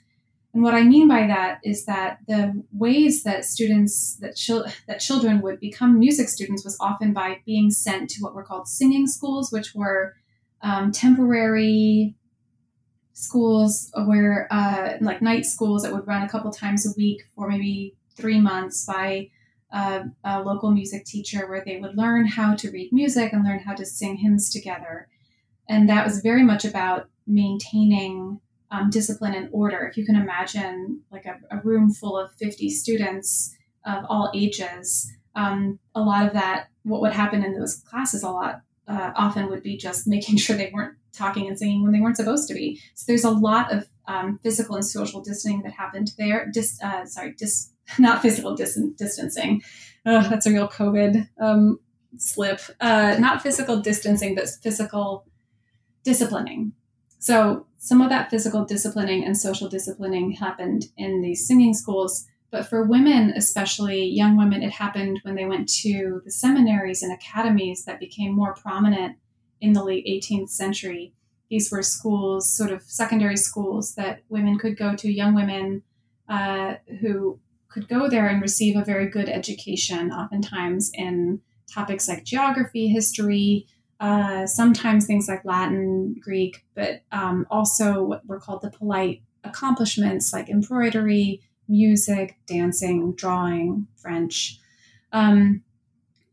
And 0.53 0.63
what 0.63 0.75
I 0.75 0.85
mean 0.85 1.09
by 1.09 1.27
that 1.27 1.59
is 1.65 1.85
that 1.87 2.21
the 2.29 2.63
ways 2.73 3.25
that 3.25 3.45
students, 3.45 4.15
that, 4.17 4.37
chil- 4.37 4.67
that 4.87 5.01
children 5.01 5.41
would 5.41 5.59
become 5.59 5.99
music 5.99 6.29
students 6.29 6.65
was 6.65 6.77
often 6.79 7.13
by 7.13 7.41
being 7.45 7.73
sent 7.73 8.09
to 8.11 8.23
what 8.23 8.37
were 8.37 8.45
called 8.45 8.69
singing 8.69 9.09
schools, 9.09 9.51
which 9.51 9.75
were 9.75 10.15
um, 10.63 10.93
temporary 10.93 12.15
schools 13.15 13.91
where, 14.07 14.47
uh, 14.53 14.93
like 15.01 15.21
night 15.21 15.45
schools 15.45 15.83
that 15.83 15.93
would 15.93 16.07
run 16.07 16.23
a 16.23 16.29
couple 16.29 16.53
times 16.53 16.87
a 16.87 16.95
week 16.97 17.23
for 17.35 17.49
maybe 17.49 17.97
three 18.17 18.41
months 18.41 18.85
by 18.87 19.31
a, 19.75 20.05
a, 20.23 20.43
local 20.43 20.71
music 20.71 21.05
teacher 21.05 21.49
where 21.49 21.63
they 21.65 21.79
would 21.79 21.97
learn 21.97 22.27
how 22.27 22.55
to 22.55 22.71
read 22.71 22.93
music 22.93 23.33
and 23.33 23.45
learn 23.45 23.59
how 23.59 23.75
to 23.75 23.85
sing 23.85 24.17
hymns 24.17 24.49
together. 24.49 25.09
And 25.69 25.89
that 25.89 26.07
was 26.07 26.21
very 26.21 26.43
much 26.43 26.65
about 26.65 27.09
maintaining 27.27 28.41
um, 28.71 28.91
discipline 28.91 29.35
and 29.35 29.49
order. 29.53 29.87
If 29.87 29.97
you 29.97 30.07
can 30.07 30.17
imagine, 30.17 31.01
like 31.11 31.27
a, 31.27 31.39
a 31.51 31.61
room 31.61 31.93
full 31.93 32.17
of 32.17 32.33
50 32.35 32.71
students 32.71 33.55
of 33.85 34.05
all 34.09 34.31
ages, 34.35 35.13
um, 35.35 35.79
a 35.95 36.01
lot 36.01 36.27
of 36.27 36.33
that, 36.35 36.69
what 36.85 37.01
would 37.01 37.13
happen 37.13 37.45
in 37.45 37.59
those 37.59 37.77
classes 37.77 38.23
a 38.23 38.31
lot 38.31 38.63
uh, 38.87 39.13
often 39.17 39.49
would 39.49 39.63
be 39.63 39.77
just 39.77 40.07
making 40.07 40.37
sure 40.37 40.57
they 40.57 40.71
weren't 40.73 40.97
talking 41.13 41.49
and 41.49 41.59
singing 41.59 41.83
when 41.83 41.93
they 41.93 42.01
weren't 42.01 42.17
supposed 42.17 42.49
to 42.49 42.55
be. 42.55 42.81
So 42.95 43.05
there's 43.07 43.25
a 43.25 43.31
lot 43.31 43.73
of 43.73 43.89
um, 44.07 44.39
physical 44.43 44.77
and 44.77 44.85
social 44.85 45.21
distancing 45.23 45.63
that 45.63 45.73
happened 45.73 46.13
there. 46.19 46.51
Dis, 46.53 46.79
uh, 46.83 47.07
sorry, 47.07 47.33
dis, 47.33 47.71
not 47.99 48.23
physical 48.23 48.55
dis- 48.55 48.81
distancing. 48.97 49.63
That's 50.05 50.47
a 50.47 50.51
real 50.51 50.69
COVID 50.69 51.29
um, 51.41 51.81
slip. 52.19 52.61
Uh, 52.81 53.17
not 53.19 53.43
physical 53.43 53.81
distancing, 53.81 54.35
but 54.35 54.49
physical 54.63 55.27
disciplining. 56.05 56.73
So 57.19 57.67
some 57.79 58.03
of 58.03 58.11
that 58.11 58.31
physical 58.31 58.65
disciplining 58.65 59.25
and 59.25 59.37
social 59.37 59.69
disciplining 59.69 60.33
happened 60.33 60.87
in 60.97 61.23
these 61.23 61.47
singing 61.47 61.75
schools. 61.75 62.27
But 62.51 62.67
for 62.67 62.85
women, 62.85 63.33
especially 63.35 64.05
young 64.05 64.37
women, 64.37 64.63
it 64.63 64.73
happened 64.73 65.21
when 65.23 65.35
they 65.35 65.47
went 65.47 65.69
to 65.81 66.21
the 66.25 66.31
seminaries 66.31 67.03
and 67.03 67.13
academies 67.13 67.85
that 67.85 67.99
became 67.99 68.33
more 68.33 68.55
prominent 68.55 69.17
in 69.61 69.73
the 69.73 69.83
late 69.83 70.07
18th 70.07 70.51
century. 70.51 71.15
These 71.51 71.71
were 71.71 71.83
schools, 71.83 72.55
sort 72.55 72.71
of 72.71 72.83
secondary 72.83 73.37
schools 73.37 73.95
that 73.95 74.23
women 74.29 74.59
could 74.59 74.77
go 74.77 74.95
to, 74.95 75.11
young 75.11 75.35
women 75.35 75.83
uh, 76.29 76.75
who 77.01 77.41
could 77.75 77.89
go 77.89 78.09
there 78.09 78.29
and 78.29 78.41
receive 78.41 78.77
a 78.77 78.85
very 78.85 79.09
good 79.09 79.29
education, 79.29 80.13
oftentimes 80.13 80.93
in 80.95 81.41
topics 81.71 82.09
like 82.09 82.23
geography, 82.23 82.87
history, 82.87 83.67
uh, 83.99 84.47
sometimes 84.47 85.07
things 85.07 85.27
like 85.29 85.45
Latin, 85.45 86.15
Greek, 86.21 86.65
but 86.75 87.03
um, 87.11 87.47
also 87.51 88.03
what 88.05 88.25
were 88.27 88.39
called 88.39 88.63
the 88.63 88.71
polite 88.71 89.23
accomplishments 89.43 90.33
like 90.33 90.49
embroidery, 90.49 91.41
music, 91.69 92.37
dancing, 92.47 93.13
drawing, 93.15 93.89
French. 93.97 94.61
Um, 95.13 95.63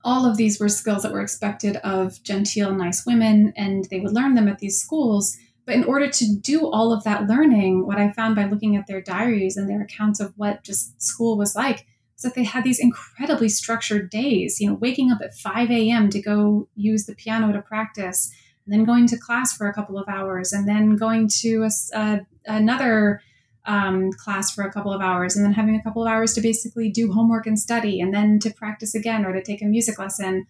all 0.04 0.25
of 0.25 0.38
these 0.38 0.60
were 0.60 0.69
skills 0.69 1.04
that 1.04 1.11
were 1.11 1.22
expected 1.22 1.78
of 1.78 2.22
genteel, 2.24 2.74
nice 2.74 3.05
women, 3.05 3.53
and 3.55 3.86
they 3.89 3.99
would 3.99 4.13
learn 4.13 4.36
them 4.36 4.47
at 4.47 4.59
these 4.59 4.80
schools. 4.80 5.38
But 5.66 5.76
in 5.76 5.84
order 5.84 6.09
to 6.09 6.36
do 6.36 6.70
all 6.70 6.91
of 6.91 7.03
that 7.03 7.28
learning, 7.28 7.86
what 7.86 7.97
I 7.97 8.12
found 8.12 8.36
by 8.36 8.45
looking 8.45 8.76
at 8.76 8.88
their 8.88 9.01
diaries 9.01 9.57
and 9.57 9.70
their 9.70 9.82
accounts 9.82 10.20
of 10.20 10.34
what 10.36 10.64
just 10.64 11.01
school 11.01 11.38
was 11.38 11.55
like 11.55 11.86
was 12.16 12.24
that 12.24 12.36
they 12.36 12.43
had 12.43 12.64
these 12.64 12.80
incredibly 12.80 13.49
structured 13.49 14.09
days, 14.09 14.59
you 14.59 14.68
know, 14.68 14.74
waking 14.76 15.12
up 15.12 15.20
at 15.22 15.36
5 15.36 15.70
a.m. 15.70 16.09
to 16.09 16.22
go 16.22 16.68
use 16.76 17.05
the 17.05 17.16
piano 17.16 17.51
to 17.53 17.62
practice, 17.62 18.32
and 18.66 18.74
then 18.74 18.86
going 18.86 19.07
to 19.07 19.18
class 19.18 19.55
for 19.55 19.68
a 19.68 19.74
couple 19.74 19.97
of 19.97 20.07
hours, 20.07 20.51
and 20.51 20.68
then 20.68 20.95
going 20.95 21.30
to 21.41 21.68
a, 21.93 22.22
another 22.45 23.22
um, 23.66 24.12
class 24.14 24.51
for 24.51 24.64
a 24.64 24.72
couple 24.72 24.91
of 24.91 25.01
hours, 25.01 25.36
and 25.36 25.45
then 25.45 25.53
having 25.53 25.76
a 25.76 25.84
couple 25.84 26.01
of 26.01 26.12
hours 26.12 26.34
to 26.34 26.41
basically 26.41 26.89
do 26.89 27.12
homework 27.12 27.45
and 27.45 27.59
study, 27.59 28.01
and 28.01 28.14
then 28.14 28.39
to 28.39 28.49
practice 28.49 28.95
again 28.95 29.26
or 29.26 29.34
to 29.34 29.43
take 29.43 29.62
a 29.62 29.66
music 29.66 29.99
lesson 29.99 30.47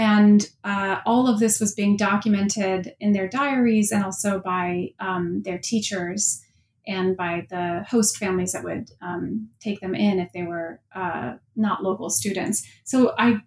And 0.00 0.48
uh, 0.64 1.00
all 1.04 1.28
of 1.28 1.40
this 1.40 1.60
was 1.60 1.74
being 1.74 1.94
documented 1.94 2.94
in 3.00 3.12
their 3.12 3.28
diaries 3.28 3.92
and 3.92 4.02
also 4.02 4.40
by 4.40 4.94
um, 4.98 5.42
their 5.42 5.58
teachers 5.58 6.42
and 6.86 7.14
by 7.18 7.46
the 7.50 7.84
host 7.86 8.16
families 8.16 8.52
that 8.52 8.64
would 8.64 8.92
um, 9.02 9.50
take 9.60 9.78
them 9.80 9.94
in 9.94 10.18
if 10.18 10.32
they 10.32 10.44
were 10.44 10.80
uh, 10.94 11.34
not 11.54 11.82
local 11.82 12.08
students. 12.08 12.66
So 12.82 13.12
I, 13.18 13.42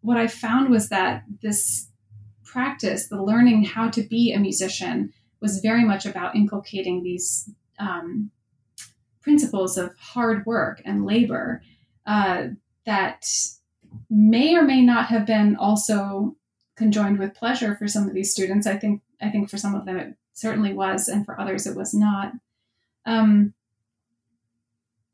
what 0.00 0.16
I 0.16 0.28
found 0.28 0.70
was 0.70 0.88
that 0.88 1.24
this 1.42 1.90
practice, 2.42 3.08
the 3.08 3.22
learning 3.22 3.64
how 3.64 3.90
to 3.90 4.02
be 4.02 4.32
a 4.32 4.40
musician, 4.40 5.12
was 5.42 5.58
very 5.58 5.84
much 5.84 6.06
about 6.06 6.34
inculcating 6.34 7.02
these 7.02 7.50
um, 7.78 8.30
principles 9.20 9.76
of 9.76 9.94
hard 9.98 10.46
work 10.46 10.80
and 10.86 11.04
labor 11.04 11.60
uh, 12.06 12.44
that 12.86 13.26
may 14.10 14.54
or 14.54 14.62
may 14.62 14.82
not 14.82 15.06
have 15.06 15.26
been 15.26 15.56
also 15.56 16.36
conjoined 16.76 17.18
with 17.18 17.34
pleasure 17.34 17.76
for 17.76 17.88
some 17.88 18.08
of 18.08 18.14
these 18.14 18.30
students. 18.30 18.66
I 18.66 18.76
think 18.76 19.02
I 19.20 19.30
think 19.30 19.50
for 19.50 19.58
some 19.58 19.74
of 19.74 19.84
them 19.84 19.98
it 19.98 20.14
certainly 20.32 20.72
was, 20.72 21.08
and 21.08 21.24
for 21.24 21.40
others 21.40 21.66
it 21.66 21.76
was 21.76 21.92
not. 21.92 22.32
Um, 23.04 23.54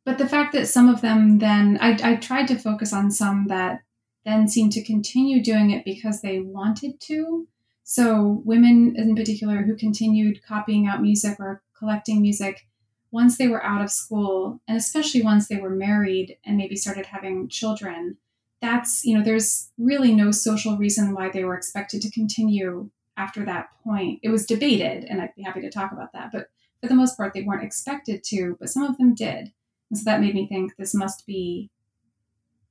but 0.04 0.18
the 0.18 0.28
fact 0.28 0.52
that 0.52 0.68
some 0.68 0.88
of 0.88 1.00
them 1.00 1.38
then 1.38 1.78
I, 1.80 1.98
I 2.02 2.16
tried 2.16 2.48
to 2.48 2.58
focus 2.58 2.92
on 2.92 3.10
some 3.10 3.46
that 3.48 3.82
then 4.24 4.48
seemed 4.48 4.72
to 4.72 4.84
continue 4.84 5.42
doing 5.42 5.70
it 5.70 5.84
because 5.84 6.20
they 6.20 6.40
wanted 6.40 7.00
to. 7.00 7.46
So 7.82 8.42
women 8.44 8.94
in 8.96 9.14
particular 9.14 9.62
who 9.62 9.76
continued 9.76 10.44
copying 10.46 10.86
out 10.86 11.02
music 11.02 11.36
or 11.38 11.62
collecting 11.78 12.22
music 12.22 12.66
once 13.10 13.38
they 13.38 13.46
were 13.46 13.62
out 13.62 13.80
of 13.80 13.92
school, 13.92 14.60
and 14.66 14.76
especially 14.76 15.22
once 15.22 15.46
they 15.46 15.58
were 15.58 15.70
married 15.70 16.36
and 16.44 16.56
maybe 16.56 16.74
started 16.74 17.06
having 17.06 17.48
children, 17.48 18.16
that's, 18.64 19.04
you 19.04 19.16
know, 19.16 19.22
there's 19.22 19.70
really 19.76 20.14
no 20.14 20.30
social 20.30 20.78
reason 20.78 21.14
why 21.14 21.28
they 21.28 21.44
were 21.44 21.54
expected 21.54 22.00
to 22.02 22.10
continue 22.10 22.90
after 23.16 23.44
that 23.44 23.68
point. 23.84 24.20
It 24.22 24.30
was 24.30 24.46
debated, 24.46 25.04
and 25.04 25.20
I'd 25.20 25.34
be 25.36 25.42
happy 25.42 25.60
to 25.60 25.70
talk 25.70 25.92
about 25.92 26.12
that, 26.14 26.30
but 26.32 26.48
for 26.80 26.88
the 26.88 26.94
most 26.94 27.16
part, 27.16 27.34
they 27.34 27.42
weren't 27.42 27.62
expected 27.62 28.24
to, 28.24 28.56
but 28.58 28.70
some 28.70 28.82
of 28.82 28.96
them 28.98 29.14
did. 29.14 29.52
And 29.90 29.98
so 29.98 30.04
that 30.04 30.20
made 30.20 30.34
me 30.34 30.48
think 30.48 30.72
this 30.76 30.94
must 30.94 31.26
be 31.26 31.70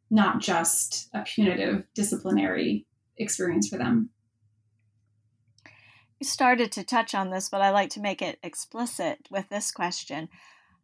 not 0.09 0.41
just 0.41 1.09
a 1.13 1.21
punitive 1.21 1.83
disciplinary 1.93 2.85
experience 3.17 3.69
for 3.69 3.77
them. 3.77 4.09
You 6.19 6.27
started 6.27 6.71
to 6.73 6.83
touch 6.83 7.13
on 7.13 7.29
this, 7.29 7.49
but 7.49 7.61
I 7.61 7.69
like 7.69 7.89
to 7.91 8.01
make 8.01 8.21
it 8.21 8.39
explicit 8.43 9.27
with 9.29 9.49
this 9.49 9.71
question. 9.71 10.29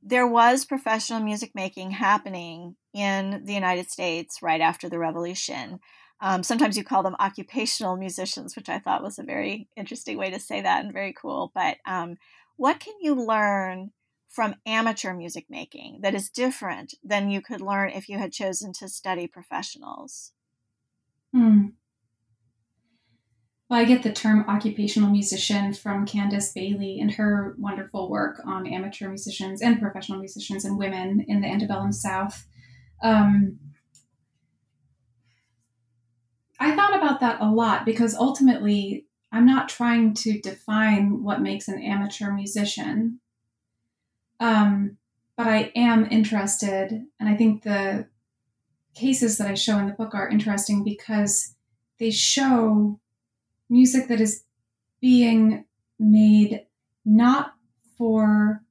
There 0.02 0.28
was 0.28 0.66
professional 0.66 1.20
music 1.20 1.52
making 1.54 1.92
happening 1.92 2.76
in 3.00 3.46
the 3.46 3.54
United 3.54 3.90
States 3.90 4.42
right 4.42 4.60
after 4.60 4.90
the 4.90 5.00
revolution. 5.00 5.80
Um, 6.20 6.44
sometimes 6.44 6.78
you 6.78 6.84
call 6.84 7.02
them 7.02 7.16
occupational 7.18 7.96
musicians, 7.96 8.58
which 8.58 8.68
I 8.68 8.80
thought 8.80 9.02
was 9.02 9.18
a 9.18 9.24
very 9.24 9.70
interesting 9.78 10.18
way 10.18 10.30
to 10.32 10.40
say 10.40 10.62
that 10.62 10.84
and 10.84 10.92
very 10.92 11.14
cool. 11.14 11.52
But 11.56 11.78
um, 11.86 12.18
what 12.58 12.82
can 12.82 12.96
you 13.00 13.16
learn 13.16 13.92
from 14.28 14.56
amateur 14.66 15.14
music 15.14 15.46
making 15.50 16.00
that 16.02 16.14
is 16.14 16.30
different 16.30 16.94
than 17.02 17.30
you 17.30 17.42
could 17.42 17.62
learn 17.62 17.92
if 17.92 18.10
you 18.10 18.18
had 18.18 18.34
chosen 18.34 18.74
to 18.74 18.90
study 18.90 19.28
professionals? 19.28 20.34
Hmm. 21.34 21.68
Well, 23.70 23.80
I 23.80 23.86
get 23.86 24.04
the 24.04 24.12
term 24.12 24.44
occupational 24.50 25.12
musician 25.12 25.74
from 25.74 26.06
Candace 26.06 26.52
Bailey 26.52 27.00
and 27.00 27.12
her 27.14 27.56
wonderful 27.58 28.10
work 28.10 28.42
on 28.44 28.68
amateur 28.68 29.08
musicians 29.08 29.62
and 29.62 29.80
professional 29.80 30.20
musicians 30.20 30.66
and 30.66 30.78
women 30.78 31.24
in 31.30 31.40
the 31.40 31.48
antebellum 31.48 31.94
South. 31.94 32.46
Um, 33.02 33.60
I 36.60 36.76
thought 36.76 36.98
about 36.98 37.22
that 37.22 37.42
a 37.42 37.50
lot 37.50 37.86
because 37.86 38.16
ultimately 38.16 39.06
I'm 39.32 39.46
not 39.46 39.70
trying 39.70 40.14
to 40.16 40.40
define 40.40 41.24
what 41.24 41.42
makes 41.42 41.68
an 41.68 41.82
amateur 41.82 42.32
musician. 42.32 43.20
Um, 44.40 44.98
but 45.38 45.48
I 45.48 45.72
am 45.76 46.06
interested, 46.06 47.06
and 47.20 47.30
I 47.30 47.36
think 47.36 47.64
the 47.64 48.08
cases 48.94 49.38
that 49.38 49.48
I 49.48 49.54
show 49.54 49.78
in 49.78 49.88
the 49.88 49.94
book 49.94 50.14
are 50.14 50.28
interesting 50.28 50.84
because 50.84 51.56
they 51.98 52.12
show 52.12 53.00
music 53.70 54.08
that 54.08 54.20
is 54.20 54.44
being 55.00 55.66
made 55.98 56.66
not 57.06 57.54
for 57.98 58.64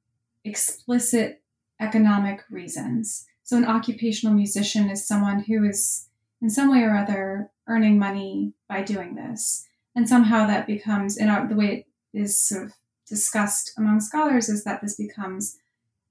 explicit 0.44 1.42
economic 1.80 2.42
reasons. 2.50 3.26
So, 3.48 3.56
an 3.56 3.64
occupational 3.64 4.34
musician 4.34 4.90
is 4.90 5.08
someone 5.08 5.44
who 5.44 5.64
is, 5.64 6.08
in 6.42 6.50
some 6.50 6.70
way 6.70 6.82
or 6.82 6.94
other, 6.94 7.50
earning 7.66 7.98
money 7.98 8.52
by 8.68 8.82
doing 8.82 9.14
this. 9.14 9.66
And 9.96 10.06
somehow 10.06 10.46
that 10.46 10.66
becomes, 10.66 11.16
in 11.16 11.30
our, 11.30 11.48
the 11.48 11.56
way 11.56 11.86
it 12.12 12.18
is 12.18 12.38
sort 12.38 12.66
of 12.66 12.72
discussed 13.08 13.72
among 13.78 14.00
scholars, 14.00 14.50
is 14.50 14.64
that 14.64 14.82
this 14.82 14.96
becomes 14.96 15.56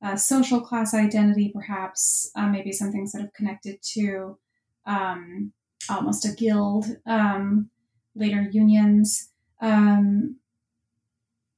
a 0.02 0.18
social 0.18 0.62
class 0.62 0.96
identity, 0.96 1.52
perhaps, 1.54 2.32
uh, 2.36 2.48
maybe 2.48 2.72
something 2.72 3.06
sort 3.06 3.24
of 3.24 3.34
connected 3.34 3.84
to 3.94 4.40
um, 4.88 5.54
almost 5.90 6.26
a 6.26 6.34
guild. 6.34 6.88
Um, 7.06 7.70
later 8.18 8.42
unions. 8.52 9.30
Um, 9.62 10.38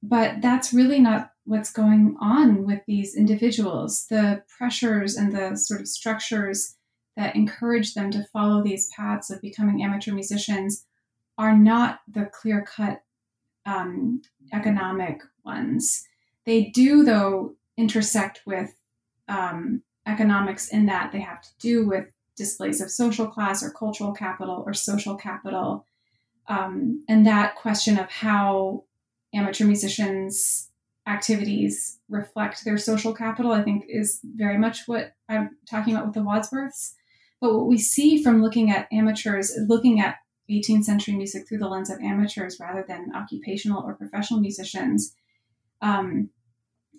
but 0.03 0.41
that's 0.41 0.73
really 0.73 0.99
not 0.99 1.28
what's 1.49 1.71
going 1.71 2.15
on 2.21 2.65
with 2.65 2.81
these 2.85 3.15
individuals. 3.15 4.05
The 4.09 4.43
pressures 4.57 5.15
and 5.15 5.35
the 5.35 5.55
sort 5.55 5.81
of 5.81 5.87
structures 5.87 6.75
that 7.17 7.35
encourage 7.35 7.93
them 7.93 8.11
to 8.11 8.27
follow 8.31 8.63
these 8.63 8.89
paths 8.95 9.29
of 9.29 9.41
becoming 9.41 9.83
amateur 9.83 10.13
musicians 10.13 10.85
are 11.37 11.57
not 11.57 11.99
the 12.07 12.29
clear 12.31 12.63
cut 12.63 13.01
um, 13.65 14.21
economic 14.53 15.21
ones. 15.43 16.03
They 16.45 16.65
do, 16.65 17.03
though, 17.03 17.55
intersect 17.77 18.41
with 18.45 18.71
um, 19.27 19.83
economics 20.05 20.69
in 20.69 20.85
that 20.85 21.11
they 21.11 21.19
have 21.19 21.41
to 21.41 21.49
do 21.59 21.87
with 21.87 22.05
displays 22.35 22.79
of 22.79 22.89
social 22.89 23.27
class 23.27 23.63
or 23.63 23.71
cultural 23.71 24.13
capital 24.13 24.63
or 24.65 24.73
social 24.73 25.15
capital 25.15 25.85
um, 26.49 27.03
and 27.07 27.25
that 27.27 27.55
question 27.55 27.97
of 27.97 28.09
how 28.09 28.83
amateur 29.33 29.65
musicians' 29.65 30.68
activities 31.09 31.99
reflect 32.07 32.63
their 32.63 32.77
social 32.77 33.13
capital, 33.13 33.51
I 33.51 33.63
think, 33.63 33.85
is 33.89 34.19
very 34.23 34.57
much 34.57 34.87
what 34.87 35.15
I'm 35.27 35.57
talking 35.69 35.93
about 35.93 36.05
with 36.05 36.15
the 36.15 36.21
Wadsworths. 36.21 36.93
But 37.41 37.55
what 37.55 37.67
we 37.67 37.77
see 37.77 38.21
from 38.21 38.41
looking 38.41 38.69
at 38.69 38.87
amateurs, 38.91 39.57
looking 39.67 39.99
at 39.99 40.17
18th 40.49 40.83
century 40.83 41.15
music 41.15 41.47
through 41.47 41.59
the 41.59 41.67
lens 41.67 41.89
of 41.89 41.99
amateurs 41.99 42.57
rather 42.59 42.85
than 42.87 43.11
occupational 43.15 43.83
or 43.83 43.95
professional 43.95 44.39
musicians, 44.39 45.15
um, 45.81 46.29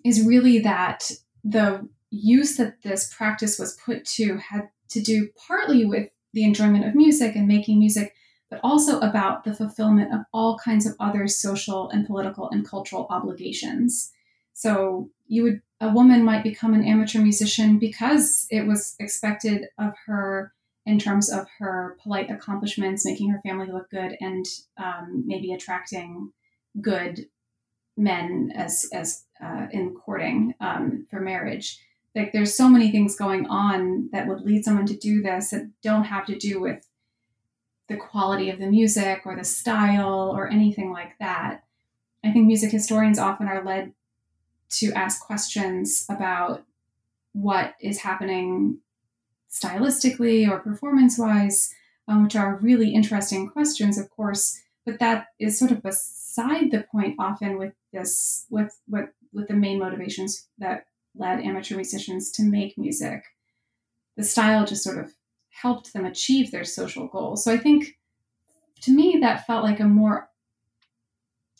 is 0.03 0.25
really 0.25 0.59
that 0.59 1.11
the 1.43 1.87
use 2.09 2.57
that 2.57 2.81
this 2.81 3.13
practice 3.13 3.57
was 3.57 3.77
put 3.85 4.05
to 4.05 4.37
had 4.37 4.69
to 4.89 5.01
do 5.01 5.29
partly 5.47 5.85
with 5.85 6.09
the 6.33 6.43
enjoyment 6.43 6.85
of 6.85 6.95
music 6.95 7.35
and 7.35 7.47
making 7.47 7.79
music, 7.79 8.13
but 8.51 8.59
also 8.63 8.99
about 8.99 9.45
the 9.45 9.53
fulfillment 9.55 10.13
of 10.13 10.19
all 10.33 10.59
kinds 10.59 10.85
of 10.85 10.93
other 10.99 11.27
social 11.27 11.89
and 11.89 12.05
political 12.05 12.49
and 12.49 12.67
cultural 12.67 13.07
obligations. 13.09 14.11
So 14.53 15.09
you 15.27 15.43
would 15.43 15.61
a 15.79 15.89
woman 15.89 16.23
might 16.23 16.43
become 16.43 16.75
an 16.75 16.85
amateur 16.85 17.19
musician 17.19 17.79
because 17.79 18.45
it 18.51 18.67
was 18.67 18.95
expected 18.99 19.69
of 19.79 19.93
her 20.05 20.53
in 20.85 20.99
terms 20.99 21.31
of 21.31 21.47
her 21.57 21.97
polite 22.03 22.29
accomplishments, 22.29 23.05
making 23.05 23.29
her 23.31 23.39
family 23.39 23.71
look 23.71 23.89
good, 23.89 24.15
and 24.19 24.45
um, 24.77 25.23
maybe 25.25 25.53
attracting 25.53 26.31
good 26.81 27.27
men 27.97 28.51
as 28.53 28.87
as 28.93 29.23
uh, 29.41 29.67
in 29.71 29.95
courting 29.95 30.53
um, 30.59 31.07
for 31.09 31.21
marriage. 31.21 31.79
Like 32.13 32.33
there's 32.33 32.53
so 32.53 32.67
many 32.67 32.91
things 32.91 33.15
going 33.15 33.47
on 33.47 34.09
that 34.11 34.27
would 34.27 34.41
lead 34.41 34.65
someone 34.65 34.85
to 34.87 34.97
do 34.97 35.21
this 35.21 35.51
that 35.51 35.71
don't 35.81 36.03
have 36.03 36.25
to 36.25 36.37
do 36.37 36.59
with 36.59 36.85
the 37.91 37.97
quality 37.97 38.49
of 38.49 38.57
the 38.57 38.67
music 38.67 39.21
or 39.25 39.35
the 39.35 39.43
style 39.43 40.33
or 40.33 40.47
anything 40.47 40.91
like 40.91 41.17
that. 41.19 41.63
I 42.23 42.31
think 42.31 42.47
music 42.47 42.71
historians 42.71 43.19
often 43.19 43.47
are 43.47 43.63
led 43.63 43.93
to 44.79 44.93
ask 44.93 45.21
questions 45.21 46.05
about 46.09 46.63
what 47.33 47.75
is 47.81 47.99
happening 47.99 48.79
stylistically 49.51 50.49
or 50.49 50.59
performance 50.59 51.19
wise, 51.19 51.73
um, 52.07 52.23
which 52.23 52.35
are 52.35 52.59
really 52.61 52.93
interesting 52.93 53.49
questions, 53.49 53.97
of 53.97 54.09
course. 54.09 54.61
But 54.85 54.99
that 54.99 55.27
is 55.37 55.59
sort 55.59 55.71
of 55.71 55.83
beside 55.83 56.71
the 56.71 56.85
point 56.89 57.15
often 57.19 57.57
with 57.57 57.73
this, 57.91 58.45
with 58.49 58.79
with 58.87 59.09
with 59.33 59.47
the 59.47 59.53
main 59.53 59.79
motivations 59.79 60.47
that 60.57 60.85
led 61.15 61.39
amateur 61.41 61.75
musicians 61.75 62.31
to 62.31 62.43
make 62.43 62.77
music. 62.77 63.23
The 64.17 64.23
style 64.23 64.65
just 64.65 64.83
sort 64.83 64.97
of 64.97 65.13
helped 65.61 65.93
them 65.93 66.05
achieve 66.05 66.51
their 66.51 66.63
social 66.63 67.07
goals. 67.07 67.43
So 67.43 67.51
I 67.51 67.57
think 67.57 67.97
to 68.81 68.91
me 68.91 69.19
that 69.21 69.45
felt 69.45 69.63
like 69.63 69.79
a 69.79 69.85
more 69.85 70.29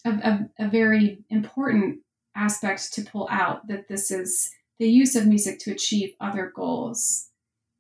a, 0.04 0.10
a, 0.10 0.50
a 0.66 0.68
very 0.68 1.24
important 1.30 2.00
aspect 2.36 2.94
to 2.94 3.04
pull 3.04 3.28
out 3.30 3.68
that 3.68 3.88
this 3.88 4.10
is 4.10 4.52
the 4.80 4.90
use 4.90 5.16
of 5.16 5.28
music 5.28 5.60
to 5.60 5.72
achieve 5.72 6.16
other 6.20 6.52
goals 6.56 7.30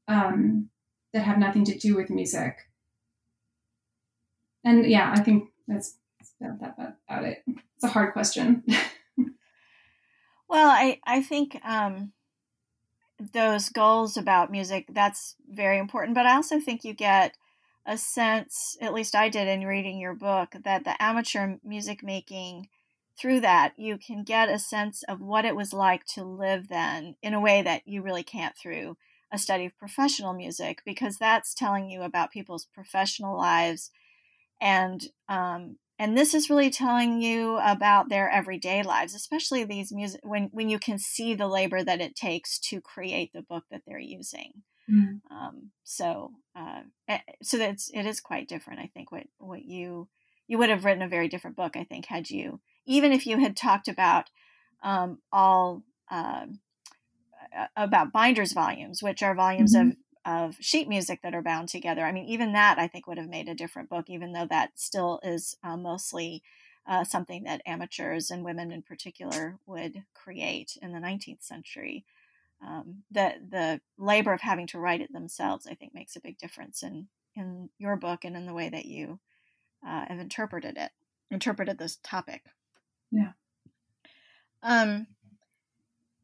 um, 0.07 0.69
that 1.13 1.23
have 1.23 1.39
nothing 1.39 1.65
to 1.65 1.77
do 1.77 1.95
with 1.95 2.11
music. 2.11 2.57
and 4.63 4.85
yeah, 4.85 5.11
I 5.15 5.21
think 5.21 5.49
that's, 5.67 5.97
that's 6.39 6.61
about, 6.61 6.75
about 7.09 7.23
it. 7.23 7.43
It's 7.47 7.83
a 7.83 7.87
hard 7.87 8.13
question. 8.13 8.63
well, 10.47 10.69
I 10.69 10.99
I 11.07 11.23
think 11.23 11.59
um, 11.63 12.13
those 13.33 13.69
goals 13.69 14.17
about 14.17 14.51
music 14.51 14.87
that's 14.89 15.35
very 15.49 15.77
important, 15.77 16.15
but 16.15 16.25
I 16.25 16.35
also 16.35 16.59
think 16.59 16.83
you 16.83 16.93
get 16.93 17.37
a 17.85 17.97
sense, 17.97 18.77
at 18.81 18.93
least 18.93 19.15
I 19.15 19.29
did 19.29 19.47
in 19.47 19.65
reading 19.65 19.99
your 19.99 20.13
book, 20.13 20.55
that 20.63 20.83
the 20.83 21.01
amateur 21.01 21.57
music 21.63 22.03
making 22.03 22.67
through 23.19 23.41
that 23.41 23.73
you 23.77 23.97
can 23.97 24.23
get 24.23 24.49
a 24.49 24.57
sense 24.57 25.03
of 25.03 25.21
what 25.21 25.45
it 25.45 25.55
was 25.55 25.73
like 25.73 26.05
to 26.05 26.23
live 26.23 26.69
then 26.69 27.15
in 27.21 27.33
a 27.33 27.39
way 27.39 27.61
that 27.61 27.83
you 27.85 28.01
really 28.01 28.23
can't 28.23 28.57
through 28.57 28.97
a 29.31 29.37
study 29.37 29.65
of 29.65 29.77
professional 29.77 30.33
music 30.33 30.81
because 30.85 31.17
that's 31.17 31.53
telling 31.53 31.89
you 31.89 32.01
about 32.01 32.31
people's 32.31 32.65
professional 32.73 33.37
lives 33.37 33.91
and 34.59 35.07
um, 35.29 35.77
and 36.01 36.17
this 36.17 36.33
is 36.33 36.49
really 36.49 36.71
telling 36.71 37.21
you 37.21 37.59
about 37.63 38.09
their 38.09 38.29
everyday 38.29 38.81
lives 38.81 39.13
especially 39.13 39.63
these 39.63 39.91
music 39.91 40.19
when 40.23 40.49
when 40.51 40.67
you 40.67 40.79
can 40.79 40.97
see 40.97 41.35
the 41.35 41.47
labor 41.47 41.83
that 41.83 42.01
it 42.01 42.15
takes 42.15 42.57
to 42.57 42.81
create 42.81 43.31
the 43.33 43.43
book 43.43 43.63
that 43.69 43.81
they're 43.85 43.99
using 43.99 44.51
mm. 44.91 45.21
um, 45.29 45.69
so 45.83 46.31
uh, 46.55 46.81
eh, 47.07 47.19
so 47.43 47.57
that's 47.57 47.89
it 47.93 48.05
is 48.05 48.19
quite 48.19 48.49
different 48.49 48.79
i 48.79 48.89
think 48.93 49.11
what 49.11 49.23
what 49.37 49.63
you 49.63 50.07
you 50.47 50.57
would 50.57 50.69
have 50.69 50.83
written 50.83 51.03
a 51.03 51.07
very 51.07 51.27
different 51.27 51.55
book 51.55 51.77
i 51.77 51.83
think 51.83 52.07
had 52.07 52.29
you 52.29 52.59
even 52.85 53.11
if 53.11 53.27
you 53.27 53.37
had 53.37 53.55
talked 53.55 53.87
about 53.87 54.29
um, 54.83 55.19
all 55.31 55.83
uh, 56.09 56.45
about 57.75 58.13
binders 58.13 58.53
volumes, 58.53 59.01
which 59.01 59.21
are 59.21 59.35
volumes 59.35 59.75
mm-hmm. 59.75 59.89
of 59.89 59.95
of 60.25 60.55
sheet 60.59 60.87
music 60.87 61.21
that 61.23 61.33
are 61.33 61.41
bound 61.41 61.69
together. 61.69 62.05
I 62.05 62.11
mean, 62.11 62.25
even 62.25 62.53
that 62.53 62.77
I 62.77 62.87
think 62.87 63.07
would 63.07 63.17
have 63.17 63.29
made 63.29 63.49
a 63.49 63.55
different 63.55 63.89
book, 63.89 64.09
even 64.09 64.33
though 64.33 64.47
that 64.49 64.71
still 64.75 65.19
is 65.23 65.57
uh, 65.63 65.77
mostly 65.77 66.43
uh, 66.87 67.03
something 67.03 67.43
that 67.43 67.61
amateurs 67.65 68.31
and 68.31 68.43
women 68.43 68.71
in 68.71 68.81
particular 68.81 69.57
would 69.65 70.03
create 70.13 70.77
in 70.81 70.93
the 70.93 70.99
19th 70.99 71.43
century. 71.43 72.05
Um, 72.65 73.03
the 73.09 73.33
the 73.49 73.81
labor 73.97 74.33
of 74.33 74.41
having 74.41 74.67
to 74.67 74.79
write 74.79 75.01
it 75.01 75.11
themselves, 75.11 75.65
I 75.65 75.73
think, 75.73 75.95
makes 75.95 76.15
a 76.15 76.21
big 76.21 76.37
difference 76.37 76.83
in 76.83 77.07
in 77.35 77.69
your 77.79 77.95
book 77.95 78.23
and 78.23 78.35
in 78.35 78.45
the 78.45 78.53
way 78.53 78.69
that 78.69 78.85
you 78.85 79.19
uh, 79.85 80.05
have 80.07 80.19
interpreted 80.19 80.77
it, 80.77 80.91
interpreted 81.31 81.77
this 81.77 81.97
topic. 82.03 82.43
Yeah. 83.11 83.31
Um, 84.61 85.07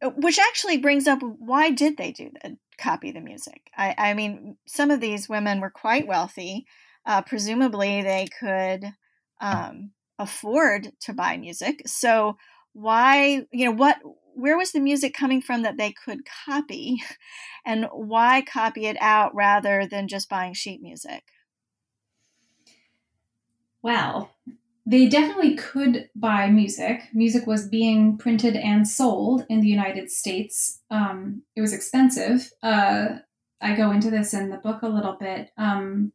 which 0.01 0.37
actually 0.37 0.77
brings 0.77 1.07
up 1.07 1.23
why 1.23 1.71
did 1.71 1.97
they 1.97 2.11
do 2.11 2.29
the 2.43 2.57
copy 2.77 3.11
the 3.11 3.21
music? 3.21 3.69
I, 3.77 3.95
I 3.97 4.13
mean, 4.13 4.57
some 4.67 4.91
of 4.91 4.99
these 4.99 5.29
women 5.29 5.59
were 5.59 5.69
quite 5.69 6.07
wealthy. 6.07 6.65
Uh, 7.05 7.21
presumably, 7.21 8.01
they 8.01 8.27
could 8.39 8.93
um, 9.41 9.91
afford 10.19 10.91
to 11.01 11.13
buy 11.13 11.37
music. 11.37 11.81
So 11.85 12.37
why, 12.73 13.45
you 13.51 13.65
know, 13.65 13.71
what, 13.71 13.97
where 14.35 14.57
was 14.57 14.71
the 14.71 14.79
music 14.79 15.13
coming 15.13 15.41
from 15.41 15.63
that 15.63 15.77
they 15.77 15.91
could 15.91 16.19
copy, 16.45 17.01
and 17.65 17.87
why 17.91 18.41
copy 18.41 18.85
it 18.85 18.97
out 19.01 19.33
rather 19.33 19.87
than 19.87 20.07
just 20.07 20.29
buying 20.29 20.53
sheet 20.53 20.81
music? 20.81 21.23
Well, 23.81 24.36
they 24.89 25.05
definitely 25.05 25.53
could 25.53 26.09
buy 26.15 26.49
music. 26.49 27.01
Music 27.13 27.45
was 27.45 27.67
being 27.67 28.17
printed 28.17 28.55
and 28.55 28.87
sold 28.87 29.45
in 29.49 29.59
the 29.59 29.67
United 29.67 30.09
States. 30.09 30.81
Um, 30.89 31.43
it 31.57 31.61
was 31.61 31.73
expensive. 31.73 32.49
Uh, 32.63 33.17
I 33.59 33.75
go 33.75 33.91
into 33.91 34.09
this 34.09 34.33
in 34.33 34.49
the 34.49 34.55
book 34.57 34.83
a 34.83 34.87
little 34.87 35.17
bit, 35.19 35.51
um, 35.57 36.13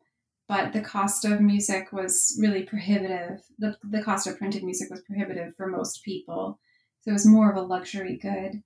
but 0.49 0.73
the 0.73 0.81
cost 0.81 1.27
of 1.27 1.43
music 1.43 1.93
was 1.93 2.39
really 2.41 2.63
prohibitive. 2.63 3.43
The, 3.59 3.77
the 3.85 4.03
cost 4.03 4.27
of 4.27 4.39
printed 4.39 4.65
music 4.65 4.89
was 4.91 5.03
prohibitive 5.03 5.55
for 5.55 5.67
most 5.67 6.03
people. 6.03 6.59
So 7.03 7.11
it 7.11 7.13
was 7.13 7.27
more 7.27 7.51
of 7.51 7.59
a 7.59 7.67
luxury 7.67 8.17
good. 8.17 8.63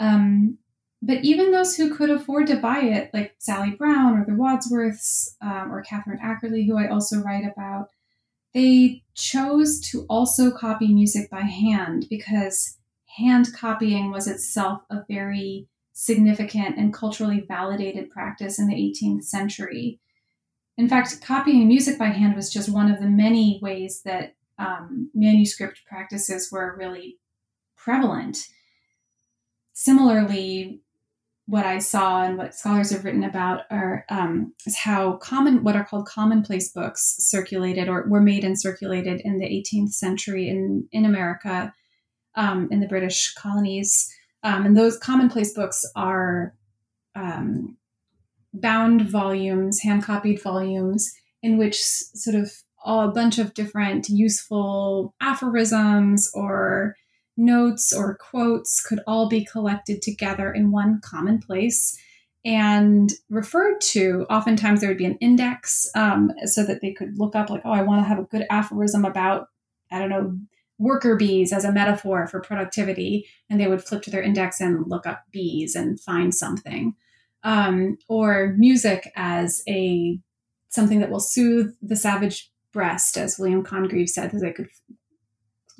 Um, 0.00 0.56
but 1.02 1.24
even 1.24 1.50
those 1.50 1.76
who 1.76 1.94
could 1.94 2.08
afford 2.08 2.46
to 2.46 2.56
buy 2.56 2.80
it, 2.80 3.10
like 3.12 3.34
Sally 3.38 3.72
Brown 3.72 4.16
or 4.18 4.24
the 4.24 4.32
Wadsworths 4.32 5.34
um, 5.42 5.70
or 5.70 5.82
Catherine 5.82 6.20
Ackerley, 6.20 6.66
who 6.66 6.78
I 6.78 6.88
also 6.88 7.18
write 7.18 7.44
about, 7.44 7.88
they 8.54 9.02
chose 9.14 9.80
to 9.90 10.04
also 10.08 10.50
copy 10.50 10.92
music 10.92 11.30
by 11.30 11.40
hand 11.40 12.06
because 12.08 12.78
hand 13.16 13.48
copying 13.54 14.10
was 14.10 14.26
itself 14.26 14.82
a 14.90 15.04
very 15.08 15.68
significant 15.92 16.78
and 16.78 16.92
culturally 16.92 17.44
validated 17.46 18.10
practice 18.10 18.58
in 18.58 18.66
the 18.66 18.74
18th 18.74 19.24
century. 19.24 20.00
In 20.76 20.88
fact, 20.88 21.20
copying 21.22 21.68
music 21.68 21.98
by 21.98 22.06
hand 22.06 22.34
was 22.34 22.52
just 22.52 22.72
one 22.72 22.90
of 22.90 23.00
the 23.00 23.08
many 23.08 23.58
ways 23.62 24.02
that 24.04 24.34
um, 24.58 25.10
manuscript 25.14 25.82
practices 25.86 26.50
were 26.50 26.76
really 26.78 27.18
prevalent. 27.76 28.38
Similarly, 29.72 30.80
what 31.46 31.66
I 31.66 31.78
saw 31.78 32.22
and 32.22 32.38
what 32.38 32.54
scholars 32.54 32.90
have 32.90 33.04
written 33.04 33.24
about 33.24 33.62
are 33.70 34.04
um, 34.08 34.54
is 34.64 34.78
how 34.78 35.16
common 35.16 35.64
what 35.64 35.76
are 35.76 35.84
called 35.84 36.06
commonplace 36.06 36.70
books 36.70 37.16
circulated 37.18 37.88
or 37.88 38.06
were 38.08 38.20
made 38.20 38.44
and 38.44 38.58
circulated 38.58 39.20
in 39.24 39.38
the 39.38 39.46
18th 39.46 39.92
century 39.92 40.48
in 40.48 40.88
in 40.92 41.04
America, 41.04 41.74
um, 42.36 42.68
in 42.70 42.80
the 42.80 42.86
British 42.86 43.34
colonies, 43.34 44.08
um, 44.42 44.66
and 44.66 44.76
those 44.76 44.98
commonplace 44.98 45.52
books 45.52 45.84
are 45.96 46.54
um, 47.14 47.76
bound 48.54 49.08
volumes, 49.08 49.80
hand 49.82 50.04
copied 50.04 50.42
volumes, 50.42 51.12
in 51.42 51.58
which 51.58 51.80
sort 51.82 52.36
of 52.36 52.52
a 52.84 53.08
bunch 53.08 53.38
of 53.38 53.54
different 53.54 54.08
useful 54.08 55.14
aphorisms 55.20 56.30
or 56.34 56.96
notes 57.36 57.92
or 57.92 58.16
quotes 58.16 58.82
could 58.82 59.00
all 59.06 59.28
be 59.28 59.44
collected 59.44 60.02
together 60.02 60.52
in 60.52 60.70
one 60.70 61.00
common 61.02 61.38
place 61.38 61.98
and 62.44 63.12
referred 63.30 63.80
to. 63.80 64.26
Oftentimes, 64.28 64.80
there 64.80 64.90
would 64.90 64.98
be 64.98 65.04
an 65.04 65.18
index 65.20 65.88
um, 65.94 66.32
so 66.44 66.64
that 66.64 66.80
they 66.80 66.92
could 66.92 67.18
look 67.18 67.36
up, 67.36 67.50
like, 67.50 67.62
oh, 67.64 67.70
I 67.70 67.82
want 67.82 68.02
to 68.02 68.08
have 68.08 68.18
a 68.18 68.24
good 68.24 68.46
aphorism 68.50 69.04
about, 69.04 69.48
I 69.90 69.98
don't 69.98 70.08
know, 70.08 70.38
worker 70.78 71.16
bees 71.16 71.52
as 71.52 71.64
a 71.64 71.72
metaphor 71.72 72.26
for 72.26 72.40
productivity. 72.40 73.26
And 73.48 73.60
they 73.60 73.68
would 73.68 73.84
flip 73.84 74.02
to 74.02 74.10
their 74.10 74.22
index 74.22 74.60
and 74.60 74.88
look 74.88 75.06
up 75.06 75.24
bees 75.30 75.76
and 75.76 76.00
find 76.00 76.34
something. 76.34 76.94
Um, 77.44 77.98
or 78.08 78.54
music 78.56 79.10
as 79.16 79.62
a 79.68 80.18
something 80.68 81.00
that 81.00 81.10
will 81.10 81.20
soothe 81.20 81.74
the 81.82 81.96
savage 81.96 82.50
breast, 82.72 83.16
as 83.16 83.38
William 83.38 83.62
Congreve 83.62 84.08
said, 84.08 84.30
that 84.30 84.40
they 84.40 84.52
could 84.52 84.68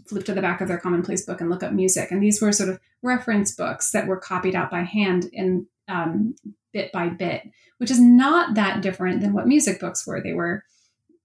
flip 0.07 0.25
to 0.25 0.35
the 0.35 0.43
back 0.43 0.61
of 0.61 0.69
their 0.69 0.79
commonplace 0.79 1.25
book 1.25 1.41
and 1.41 1.51
look 1.51 1.63
up 1.63 1.73
music. 1.73 2.11
And 2.11 2.23
these 2.23 2.41
were 2.41 2.53
sort 2.53 2.69
of 2.69 2.81
reference 3.03 3.55
books 3.55 3.93
that 3.93 4.07
were 4.07 4.17
copied 4.17 4.55
out 4.55 4.71
by 4.71 4.83
hand 4.83 5.29
in 5.33 5.67
um, 5.89 6.35
bit 6.73 6.93
by 6.93 7.09
bit, 7.09 7.43
which 7.79 7.91
is 7.91 8.01
not 8.01 8.55
that 8.55 8.83
different 8.83 9.21
than 9.21 9.33
what 9.33 9.47
music 9.47 9.81
books 9.81 10.07
were. 10.07 10.21
They 10.21 10.33
were 10.33 10.65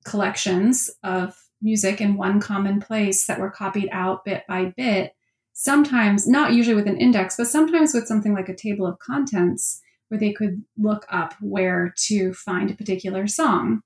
collections 0.05 0.89
of 1.03 1.36
music 1.61 2.01
in 2.01 2.17
one 2.17 2.39
common 2.39 2.80
place 2.80 3.25
that 3.28 3.39
were 3.39 3.49
copied 3.49 3.89
out 3.91 4.25
bit 4.25 4.43
by 4.47 4.73
bit, 4.78 5.13
sometimes 5.53 6.28
not 6.28 6.53
usually 6.53 6.75
with 6.75 6.88
an 6.88 6.99
index, 6.99 7.36
but 7.38 7.47
sometimes 7.47 7.93
with 7.93 8.07
something 8.07 8.34
like 8.34 8.49
a 8.49 8.55
table 8.55 8.86
of 8.86 8.99
contents 8.99 9.82
where 10.09 10.19
they 10.19 10.32
could 10.32 10.63
look 10.78 11.05
up 11.09 11.34
where 11.41 11.93
to 11.97 12.34
find 12.34 12.71
a 12.71 12.75
particular 12.75 13.28
song. 13.28 13.82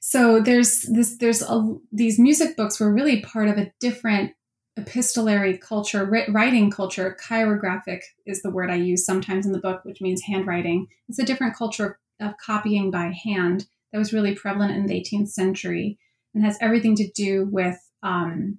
So 0.00 0.40
there's 0.40 0.82
this 0.82 1.18
there's 1.18 1.42
a, 1.42 1.76
these 1.92 2.18
music 2.18 2.56
books 2.56 2.80
were 2.80 2.92
really 2.92 3.20
part 3.20 3.48
of 3.48 3.58
a 3.58 3.70
different 3.80 4.32
epistolary 4.76 5.58
culture, 5.58 6.06
writing 6.30 6.70
culture. 6.70 7.16
Chirographic 7.22 8.00
is 8.26 8.40
the 8.40 8.50
word 8.50 8.70
I 8.70 8.76
use 8.76 9.04
sometimes 9.04 9.44
in 9.44 9.52
the 9.52 9.60
book, 9.60 9.84
which 9.84 10.00
means 10.00 10.22
handwriting. 10.22 10.86
It's 11.08 11.18
a 11.18 11.24
different 11.24 11.54
culture 11.54 11.98
of 12.18 12.34
copying 12.44 12.90
by 12.90 13.12
hand 13.24 13.66
that 13.92 13.98
was 13.98 14.12
really 14.12 14.34
prevalent 14.34 14.72
in 14.72 14.86
the 14.86 14.94
18th 14.94 15.28
century 15.28 15.98
and 16.34 16.44
has 16.44 16.56
everything 16.60 16.96
to 16.96 17.10
do 17.10 17.46
with 17.50 17.78
um, 18.02 18.58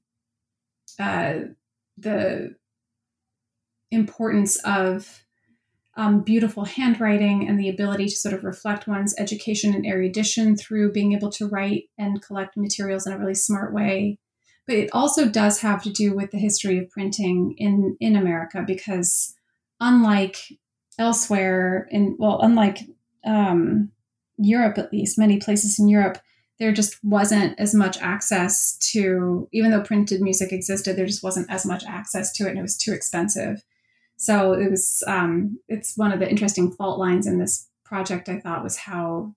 uh, 0.99 1.33
the 1.97 2.55
importance 3.89 4.57
of 4.63 5.23
um, 5.97 6.21
beautiful 6.21 6.65
handwriting 6.65 7.47
and 7.47 7.59
the 7.59 7.69
ability 7.69 8.05
to 8.05 8.15
sort 8.15 8.33
of 8.33 8.43
reflect 8.43 8.87
one's 8.87 9.13
education 9.17 9.73
and 9.73 9.85
erudition 9.85 10.55
through 10.55 10.93
being 10.93 11.13
able 11.13 11.29
to 11.31 11.47
write 11.47 11.85
and 11.97 12.21
collect 12.21 12.55
materials 12.55 13.05
in 13.05 13.13
a 13.13 13.17
really 13.17 13.35
smart 13.35 13.73
way. 13.73 14.17
But 14.67 14.75
it 14.77 14.89
also 14.93 15.27
does 15.27 15.59
have 15.61 15.83
to 15.83 15.91
do 15.91 16.15
with 16.15 16.31
the 16.31 16.37
history 16.37 16.77
of 16.77 16.89
printing 16.89 17.55
in, 17.57 17.97
in 17.99 18.15
America 18.15 18.63
because, 18.65 19.35
unlike 19.79 20.37
elsewhere, 20.97 21.87
in 21.91 22.15
well, 22.17 22.39
unlike 22.41 22.79
um, 23.25 23.91
Europe 24.37 24.77
at 24.77 24.93
least, 24.93 25.17
many 25.17 25.39
places 25.39 25.77
in 25.77 25.89
Europe, 25.89 26.19
there 26.59 26.71
just 26.71 27.03
wasn't 27.03 27.59
as 27.59 27.73
much 27.73 27.97
access 27.97 28.77
to, 28.77 29.49
even 29.51 29.71
though 29.71 29.81
printed 29.81 30.21
music 30.21 30.53
existed, 30.53 30.95
there 30.95 31.07
just 31.07 31.23
wasn't 31.23 31.49
as 31.49 31.65
much 31.65 31.83
access 31.87 32.31
to 32.33 32.45
it 32.45 32.51
and 32.51 32.59
it 32.59 32.61
was 32.61 32.77
too 32.77 32.93
expensive. 32.93 33.63
So 34.21 34.53
it 34.53 34.69
was 34.69 35.03
um, 35.07 35.57
it's 35.67 35.97
one 35.97 36.11
of 36.11 36.19
the 36.19 36.29
interesting 36.29 36.71
fault 36.71 36.99
lines 36.99 37.25
in 37.25 37.39
this 37.39 37.67
project. 37.83 38.29
I 38.29 38.39
thought 38.39 38.63
was 38.63 38.77
how 38.77 39.33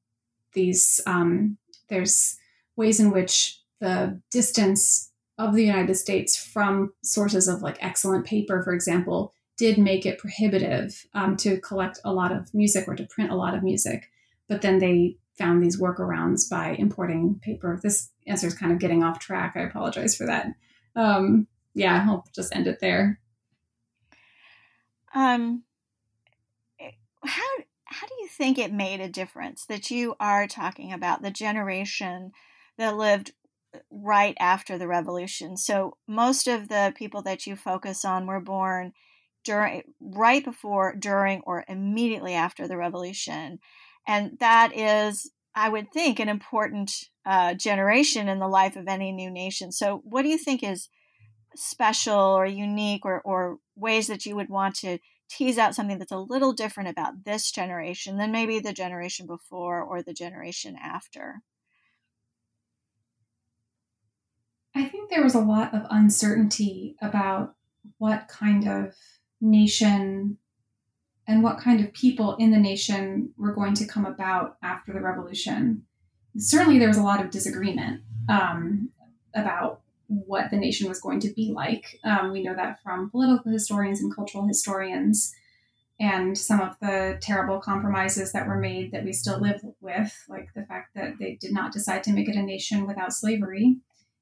these 0.52 1.00
um, 1.06 1.56
there's 1.88 2.36
ways 2.76 3.00
in 3.00 3.10
which 3.10 3.62
the 3.80 4.20
distance 4.30 5.10
of 5.38 5.54
the 5.54 5.64
United 5.64 5.94
States 5.94 6.36
from 6.36 6.92
sources 7.02 7.48
of 7.48 7.62
like 7.62 7.78
excellent 7.80 8.26
paper, 8.26 8.62
for 8.62 8.74
example, 8.74 9.32
did 9.56 9.78
make 9.78 10.04
it 10.04 10.18
prohibitive 10.18 11.06
um, 11.14 11.38
to 11.38 11.58
collect 11.62 11.98
a 12.04 12.12
lot 12.12 12.30
of 12.30 12.52
music 12.52 12.86
or 12.86 12.94
to 12.94 13.06
print 13.06 13.30
a 13.30 13.36
lot 13.36 13.54
of 13.54 13.62
music. 13.62 14.10
But 14.50 14.60
then 14.60 14.80
they 14.80 15.16
found 15.38 15.62
these 15.62 15.80
workarounds 15.80 16.48
by 16.50 16.76
importing 16.78 17.40
paper. 17.42 17.80
This 17.82 18.10
answer 18.26 18.46
is 18.48 18.54
kind 18.54 18.70
of 18.70 18.80
getting 18.80 19.02
off 19.02 19.18
track. 19.18 19.54
I 19.56 19.60
apologize 19.60 20.14
for 20.14 20.26
that. 20.26 20.48
Um, 20.94 21.46
yeah, 21.72 22.04
I'll 22.06 22.26
just 22.34 22.54
end 22.54 22.66
it 22.66 22.80
there. 22.80 23.18
Um, 25.14 25.64
how 27.24 27.42
how 27.86 28.06
do 28.06 28.14
you 28.20 28.28
think 28.28 28.58
it 28.58 28.72
made 28.72 29.00
a 29.00 29.08
difference 29.08 29.66
that 29.66 29.90
you 29.90 30.14
are 30.18 30.46
talking 30.46 30.92
about 30.92 31.22
the 31.22 31.30
generation 31.30 32.32
that 32.78 32.96
lived 32.96 33.32
right 33.90 34.36
after 34.40 34.78
the 34.78 34.88
revolution? 34.88 35.56
So 35.56 35.96
most 36.08 36.48
of 36.48 36.68
the 36.68 36.92
people 36.96 37.22
that 37.22 37.46
you 37.46 37.56
focus 37.56 38.04
on 38.04 38.26
were 38.26 38.40
born 38.40 38.92
during 39.44 39.82
right 40.00 40.42
before, 40.44 40.94
during, 40.96 41.42
or 41.42 41.64
immediately 41.68 42.34
after 42.34 42.66
the 42.66 42.76
revolution, 42.78 43.58
and 44.06 44.38
that 44.40 44.76
is, 44.76 45.30
I 45.54 45.68
would 45.68 45.92
think, 45.92 46.18
an 46.18 46.28
important 46.30 46.92
uh, 47.26 47.54
generation 47.54 48.28
in 48.28 48.38
the 48.38 48.48
life 48.48 48.76
of 48.76 48.88
any 48.88 49.12
new 49.12 49.30
nation. 49.30 49.70
So, 49.72 50.00
what 50.04 50.22
do 50.22 50.28
you 50.28 50.38
think 50.38 50.62
is 50.62 50.88
special 51.56 52.18
or 52.18 52.46
unique, 52.46 53.04
or 53.04 53.20
or 53.22 53.58
ways 53.76 54.06
that 54.06 54.26
you 54.26 54.36
would 54.36 54.48
want 54.48 54.76
to 54.76 54.98
tease 55.28 55.58
out 55.58 55.74
something 55.74 55.98
that's 55.98 56.12
a 56.12 56.18
little 56.18 56.52
different 56.52 56.88
about 56.88 57.24
this 57.24 57.50
generation 57.50 58.18
than 58.18 58.30
maybe 58.30 58.58
the 58.58 58.72
generation 58.72 59.26
before 59.26 59.82
or 59.82 60.02
the 60.02 60.12
generation 60.12 60.76
after? 60.80 61.42
I 64.74 64.84
think 64.84 65.10
there 65.10 65.22
was 65.22 65.34
a 65.34 65.40
lot 65.40 65.72
of 65.72 65.82
uncertainty 65.90 66.96
about 67.00 67.54
what 67.98 68.28
kind 68.28 68.68
of 68.68 68.94
nation 69.40 70.38
and 71.26 71.42
what 71.42 71.58
kind 71.58 71.82
of 71.82 71.92
people 71.92 72.36
in 72.36 72.50
the 72.50 72.58
nation 72.58 73.32
were 73.36 73.54
going 73.54 73.74
to 73.74 73.86
come 73.86 74.04
about 74.04 74.56
after 74.62 74.92
the 74.92 75.00
revolution. 75.00 75.84
Certainly, 76.36 76.80
there 76.80 76.88
was 76.88 76.96
a 76.96 77.02
lot 77.02 77.24
of 77.24 77.30
disagreement 77.30 78.02
um, 78.28 78.90
about 79.34 79.80
what 80.08 80.50
the 80.50 80.56
nation 80.56 80.88
was 80.88 81.00
going 81.00 81.20
to 81.20 81.32
be 81.32 81.52
like. 81.52 81.98
Um, 82.04 82.32
we 82.32 82.42
know 82.42 82.54
that 82.54 82.82
from 82.82 83.10
political 83.10 83.52
historians 83.52 84.00
and 84.00 84.14
cultural 84.14 84.46
historians, 84.46 85.34
and 86.00 86.36
some 86.36 86.60
of 86.60 86.76
the 86.80 87.18
terrible 87.20 87.60
compromises 87.60 88.32
that 88.32 88.46
were 88.48 88.58
made 88.58 88.90
that 88.92 89.04
we 89.04 89.12
still 89.12 89.40
live 89.40 89.60
with, 89.80 90.12
like 90.28 90.48
the 90.54 90.64
fact 90.66 90.94
that 90.94 91.18
they 91.20 91.38
did 91.40 91.52
not 91.52 91.72
decide 91.72 92.02
to 92.04 92.12
make 92.12 92.28
it 92.28 92.36
a 92.36 92.42
nation 92.42 92.86
without 92.86 93.12
slavery, 93.12 93.76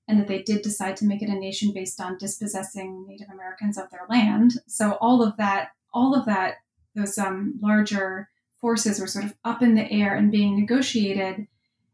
and 0.06 0.20
that 0.20 0.28
they 0.28 0.42
did 0.42 0.62
decide 0.62 0.96
to 0.96 1.06
make 1.06 1.22
it 1.22 1.30
a 1.30 1.34
nation 1.34 1.72
based 1.72 2.00
on 2.00 2.18
dispossessing 2.18 3.06
Native 3.08 3.28
Americans 3.32 3.78
of 3.78 3.90
their 3.90 4.06
land. 4.10 4.52
So 4.66 4.92
all 5.00 5.22
of 5.22 5.36
that, 5.38 5.68
all 5.94 6.14
of 6.14 6.26
that, 6.26 6.56
those 6.94 7.16
um, 7.16 7.58
larger 7.62 8.28
forces 8.60 9.00
were 9.00 9.06
sort 9.06 9.24
of 9.24 9.34
up 9.44 9.62
in 9.62 9.74
the 9.74 9.90
air 9.90 10.14
and 10.14 10.30
being 10.30 10.58
negotiated. 10.58 11.46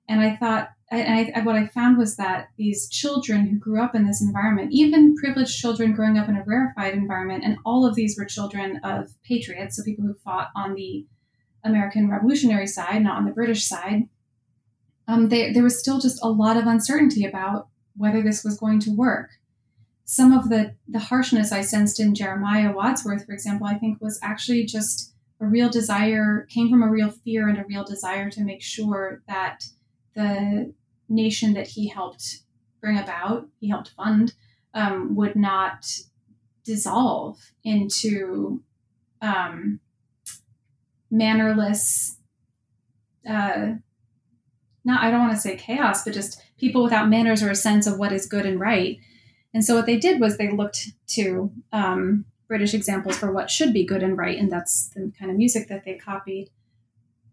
And 0.08 0.20
I 0.20 0.34
thought 0.36 0.70
I, 0.90 1.32
I, 1.34 1.40
what 1.42 1.56
I 1.56 1.66
found 1.66 1.98
was 1.98 2.16
that 2.16 2.48
these 2.56 2.88
children 2.88 3.46
who 3.46 3.58
grew 3.58 3.82
up 3.82 3.94
in 3.94 4.06
this 4.06 4.22
environment, 4.22 4.72
even 4.72 5.14
privileged 5.16 5.58
children 5.58 5.92
growing 5.92 6.16
up 6.16 6.28
in 6.28 6.36
a 6.36 6.44
rarefied 6.46 6.94
environment, 6.94 7.44
and 7.44 7.58
all 7.66 7.84
of 7.84 7.94
these 7.94 8.16
were 8.16 8.24
children 8.24 8.80
of 8.82 9.10
patriots, 9.22 9.76
so 9.76 9.82
people 9.84 10.04
who 10.06 10.14
fought 10.14 10.48
on 10.56 10.74
the 10.74 11.04
American 11.62 12.10
Revolutionary 12.10 12.66
side, 12.66 13.02
not 13.02 13.18
on 13.18 13.26
the 13.26 13.32
British 13.32 13.66
side, 13.66 14.08
um, 15.06 15.28
they, 15.28 15.52
there 15.52 15.62
was 15.62 15.78
still 15.78 15.98
just 15.98 16.22
a 16.22 16.28
lot 16.28 16.56
of 16.56 16.66
uncertainty 16.66 17.24
about 17.24 17.68
whether 17.96 18.22
this 18.22 18.42
was 18.42 18.58
going 18.58 18.80
to 18.80 18.90
work. 18.90 19.30
Some 20.04 20.32
of 20.32 20.48
the, 20.48 20.74
the 20.86 20.98
harshness 20.98 21.52
I 21.52 21.60
sensed 21.60 22.00
in 22.00 22.14
Jeremiah 22.14 22.72
Wadsworth, 22.72 23.26
for 23.26 23.32
example, 23.32 23.66
I 23.66 23.74
think 23.74 24.00
was 24.00 24.18
actually 24.22 24.64
just 24.64 25.12
a 25.40 25.46
real 25.46 25.68
desire, 25.68 26.46
came 26.48 26.70
from 26.70 26.82
a 26.82 26.90
real 26.90 27.10
fear 27.10 27.48
and 27.48 27.58
a 27.58 27.64
real 27.64 27.84
desire 27.84 28.30
to 28.30 28.42
make 28.42 28.62
sure 28.62 29.22
that 29.28 29.64
the 30.18 30.74
nation 31.08 31.54
that 31.54 31.68
he 31.68 31.86
helped 31.86 32.40
bring 32.80 32.98
about, 32.98 33.46
he 33.60 33.68
helped 33.68 33.90
fund, 33.90 34.34
um, 34.74 35.14
would 35.14 35.36
not 35.36 35.86
dissolve 36.64 37.52
into 37.62 38.60
um, 39.22 39.78
mannerless, 41.08 42.16
uh, 43.28 43.74
not, 44.84 45.04
I 45.04 45.10
don't 45.10 45.20
want 45.20 45.34
to 45.34 45.40
say 45.40 45.56
chaos, 45.56 46.02
but 46.02 46.14
just 46.14 46.42
people 46.58 46.82
without 46.82 47.08
manners 47.08 47.42
or 47.42 47.50
a 47.50 47.54
sense 47.54 47.86
of 47.86 47.96
what 47.98 48.12
is 48.12 48.26
good 48.26 48.44
and 48.44 48.58
right. 48.58 48.98
And 49.54 49.64
so 49.64 49.76
what 49.76 49.86
they 49.86 49.98
did 49.98 50.20
was 50.20 50.36
they 50.36 50.50
looked 50.50 50.88
to 51.10 51.52
um, 51.72 52.24
British 52.48 52.74
examples 52.74 53.16
for 53.16 53.30
what 53.30 53.50
should 53.50 53.72
be 53.72 53.86
good 53.86 54.02
and 54.02 54.18
right, 54.18 54.36
and 54.36 54.50
that's 54.50 54.88
the 54.88 55.12
kind 55.16 55.30
of 55.30 55.36
music 55.36 55.68
that 55.68 55.84
they 55.84 55.94
copied 55.94 56.50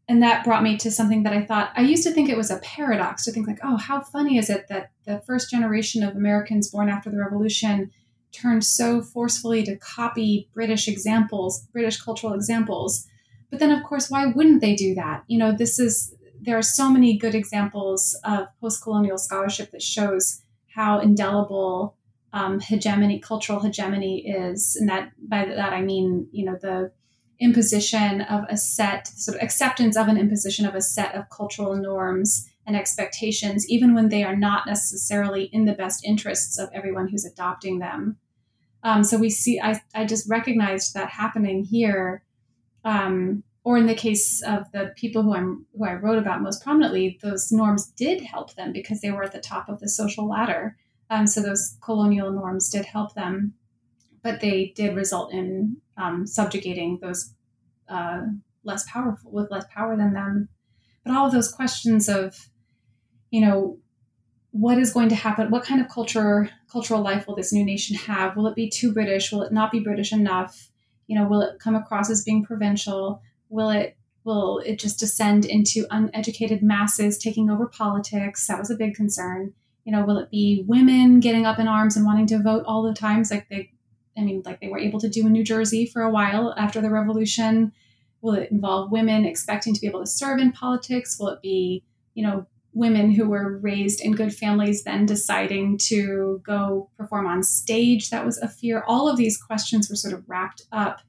and 0.08 0.22
that 0.22 0.44
brought 0.44 0.64
me 0.64 0.78
to 0.78 0.92
something 0.92 1.24
that 1.24 1.34
I 1.34 1.44
thought 1.44 1.72
I 1.76 1.82
used 1.82 2.04
to 2.04 2.12
think 2.12 2.30
it 2.30 2.38
was 2.38 2.52
a 2.52 2.60
paradox 2.60 3.26
to 3.26 3.32
think 3.32 3.48
like, 3.48 3.60
oh, 3.64 3.78
how 3.78 4.02
funny 4.02 4.38
is 4.38 4.50
it 4.50 4.68
that 4.70 4.92
the 5.06 5.22
first 5.26 5.50
generation 5.50 6.04
of 6.04 6.16
Americans 6.16 6.70
born 6.70 6.90
after 6.90 7.10
the 7.10 7.18
revolution 7.18 7.92
turned 8.32 8.64
so 8.64 9.02
forcefully 9.02 9.64
to 9.64 9.78
copy 9.78 10.50
British 10.54 10.88
examples, 10.88 11.68
British 11.72 12.02
cultural 12.02 12.34
examples. 12.34 13.08
But 13.50 13.60
then 13.60 13.72
of 13.72 13.84
course, 13.84 14.10
why 14.10 14.26
wouldn't 14.28 14.62
they 14.62 14.76
do 14.76 14.94
that? 14.96 15.24
You 15.28 15.40
know, 15.40 15.52
this 15.52 15.80
is 15.80 16.14
there 16.42 16.58
are 16.58 16.62
so 16.62 16.92
many 16.92 17.18
good 17.18 17.34
examples 17.34 18.16
of 18.24 18.48
post-colonial 18.62 19.18
scholarship 19.18 19.72
that 19.72 19.82
shows 19.82 20.44
how 20.76 21.00
indelible 21.00 21.96
um, 22.34 22.60
hegemony, 22.60 23.20
cultural 23.20 23.62
hegemony 23.62 24.28
is, 24.28 24.76
and 24.76 24.90
that 24.90 25.14
by 25.18 25.46
that 25.46 25.74
I 25.74 25.82
mean, 25.82 26.28
you 26.32 26.46
know, 26.46 26.58
the 26.62 26.92
imposition 27.40 28.22
of 28.22 28.46
a 28.50 28.58
set, 28.58 29.08
sort 29.08 29.38
of 29.38 29.44
acceptance 29.44 29.98
of 29.98 30.08
an 30.08 30.18
imposition 30.18 30.66
of 30.66 30.76
a 30.76 30.82
set 30.82 31.16
of 31.16 31.30
cultural 31.30 31.76
norms 31.76 32.50
and 32.66 32.76
expectations, 32.76 33.70
even 33.70 33.94
when 33.94 34.10
they 34.10 34.24
are 34.24 34.36
not 34.36 34.66
necessarily 34.66 35.44
in 35.46 35.66
the 35.66 35.74
best 35.74 36.04
interests 36.06 36.58
of 36.58 36.70
everyone 36.74 37.08
who's 37.08 37.26
adopting 37.26 37.80
them. 37.80 38.18
Um, 38.84 39.04
so 39.04 39.18
we 39.18 39.30
see, 39.30 39.60
I, 39.60 39.82
I 39.94 40.06
just 40.06 40.30
recognized 40.30 40.94
that 40.94 41.10
happening 41.10 41.64
here. 41.64 42.24
Um, 42.84 43.44
or 43.64 43.80
in 43.80 43.88
the 43.88 43.96
case 43.96 44.44
of 44.44 44.72
the 44.74 44.94
people 44.96 45.24
who 45.24 45.34
I'm 45.34 45.66
who 45.76 45.86
I 45.86 45.94
wrote 45.94 46.20
about 46.20 46.42
most 46.42 46.64
prominently, 46.64 47.18
those 47.24 47.52
norms 47.52 47.88
did 47.88 48.22
help 48.22 48.54
them 48.54 48.72
because 48.72 49.02
they 49.02 49.10
were 49.10 49.24
at 49.24 49.32
the 49.32 49.40
top 49.40 49.70
of 49.70 49.80
the 49.80 49.90
social 49.90 50.30
ladder. 50.30 50.78
Um, 51.10 51.26
so 51.26 51.42
those 51.42 51.78
colonial 51.82 52.32
norms 52.32 52.70
did 52.70 52.86
help 52.86 53.16
them 53.16 53.56
but 54.26 54.42
they 54.42 54.74
did 54.76 54.96
result 54.96 55.32
in 55.32 55.78
um, 55.98 56.28
subjugating 56.28 57.00
those 57.02 57.34
uh, 57.90 58.22
less 58.64 58.86
powerful 58.90 59.32
with 59.32 59.52
less 59.52 59.66
power 59.74 59.96
than 59.96 60.14
them. 60.14 60.50
But 61.04 61.16
all 61.16 61.28
of 61.28 61.32
those 61.32 61.52
questions 61.52 62.10
of, 62.10 62.50
you 63.30 63.42
know, 63.42 63.78
what 64.52 64.78
is 64.78 64.94
going 64.94 65.10
to 65.10 65.16
happen? 65.16 65.52
What 65.52 65.66
kind 65.66 65.82
of 65.82 65.90
culture, 65.90 66.50
cultural 66.72 67.02
life 67.02 67.28
will 67.28 67.36
this 67.36 67.52
new 67.54 67.66
nation 67.66 67.96
have? 67.96 68.36
Will 68.36 68.48
it 68.48 68.56
be 68.56 68.70
too 68.70 68.94
British? 68.94 69.32
Will 69.32 69.44
it 69.44 69.52
not 69.52 69.72
be 69.72 69.82
British 69.82 70.12
enough? 70.14 70.70
You 71.08 71.20
know, 71.20 71.28
will 71.28 71.42
it 71.42 71.60
come 71.60 71.76
across 71.76 72.10
as 72.10 72.24
being 72.24 72.44
provincial? 72.44 73.22
Will 73.50 73.70
it 73.70 73.98
will 74.24 74.60
it 74.66 74.80
just 74.80 75.00
descend 75.00 75.46
into 75.46 75.86
uneducated 75.92 76.64
masses 76.64 77.18
taking 77.18 77.50
over 77.50 77.68
politics? 77.68 78.48
That 78.48 78.58
was 78.58 78.72
a 78.72 78.76
big 78.76 78.96
concern. 78.96 79.54
You 79.84 79.92
know, 79.92 80.04
will 80.04 80.18
it 80.18 80.32
be 80.32 80.64
women 80.66 81.20
getting 81.20 81.46
up 81.46 81.60
in 81.60 81.68
arms 81.68 81.96
and 81.96 82.06
wanting 82.06 82.26
to 82.28 82.42
vote 82.42 82.64
all 82.66 82.82
the 82.82 82.94
times 82.94 83.30
like 83.30 83.48
they 83.50 83.72
I 84.18 84.22
mean, 84.22 84.42
like 84.46 84.62
they 84.62 84.68
were 84.68 84.80
able 84.80 85.00
to 85.00 85.10
do 85.10 85.26
in 85.26 85.32
New 85.32 85.44
Jersey 85.44 85.86
for 85.86 86.02
a 86.02 86.12
while 86.12 86.54
after 86.58 86.82
the 86.82 86.90
revolution? 86.90 87.72
Will 88.22 88.36
it 88.36 88.52
involve 88.52 88.92
women 88.92 89.26
expecting 89.26 89.74
to 89.74 89.82
be 89.82 89.88
able 89.88 90.02
to 90.02 90.10
serve 90.10 90.40
in 90.40 90.52
politics? 90.52 91.18
Will 91.20 91.30
it 91.30 91.42
be, 91.42 91.84
you 92.14 92.24
know, 92.24 92.46
women 92.74 93.12
who 93.12 93.28
were 93.28 93.58
raised 93.58 94.02
in 94.02 94.14
good 94.14 94.34
families 94.34 94.84
then 94.84 95.06
deciding 95.06 95.78
to 95.78 96.42
go 96.46 96.90
perform 96.98 97.28
on 97.28 97.44
stage? 97.44 98.10
That 98.10 98.26
was 98.26 98.38
a 98.38 98.48
fear. 98.48 98.84
All 98.88 99.08
of 99.08 99.18
these 99.18 99.42
questions 99.42 99.90
were 99.90 99.96
sort 99.96 100.14
of 100.14 100.24
wrapped 100.28 100.64
up 100.72 101.02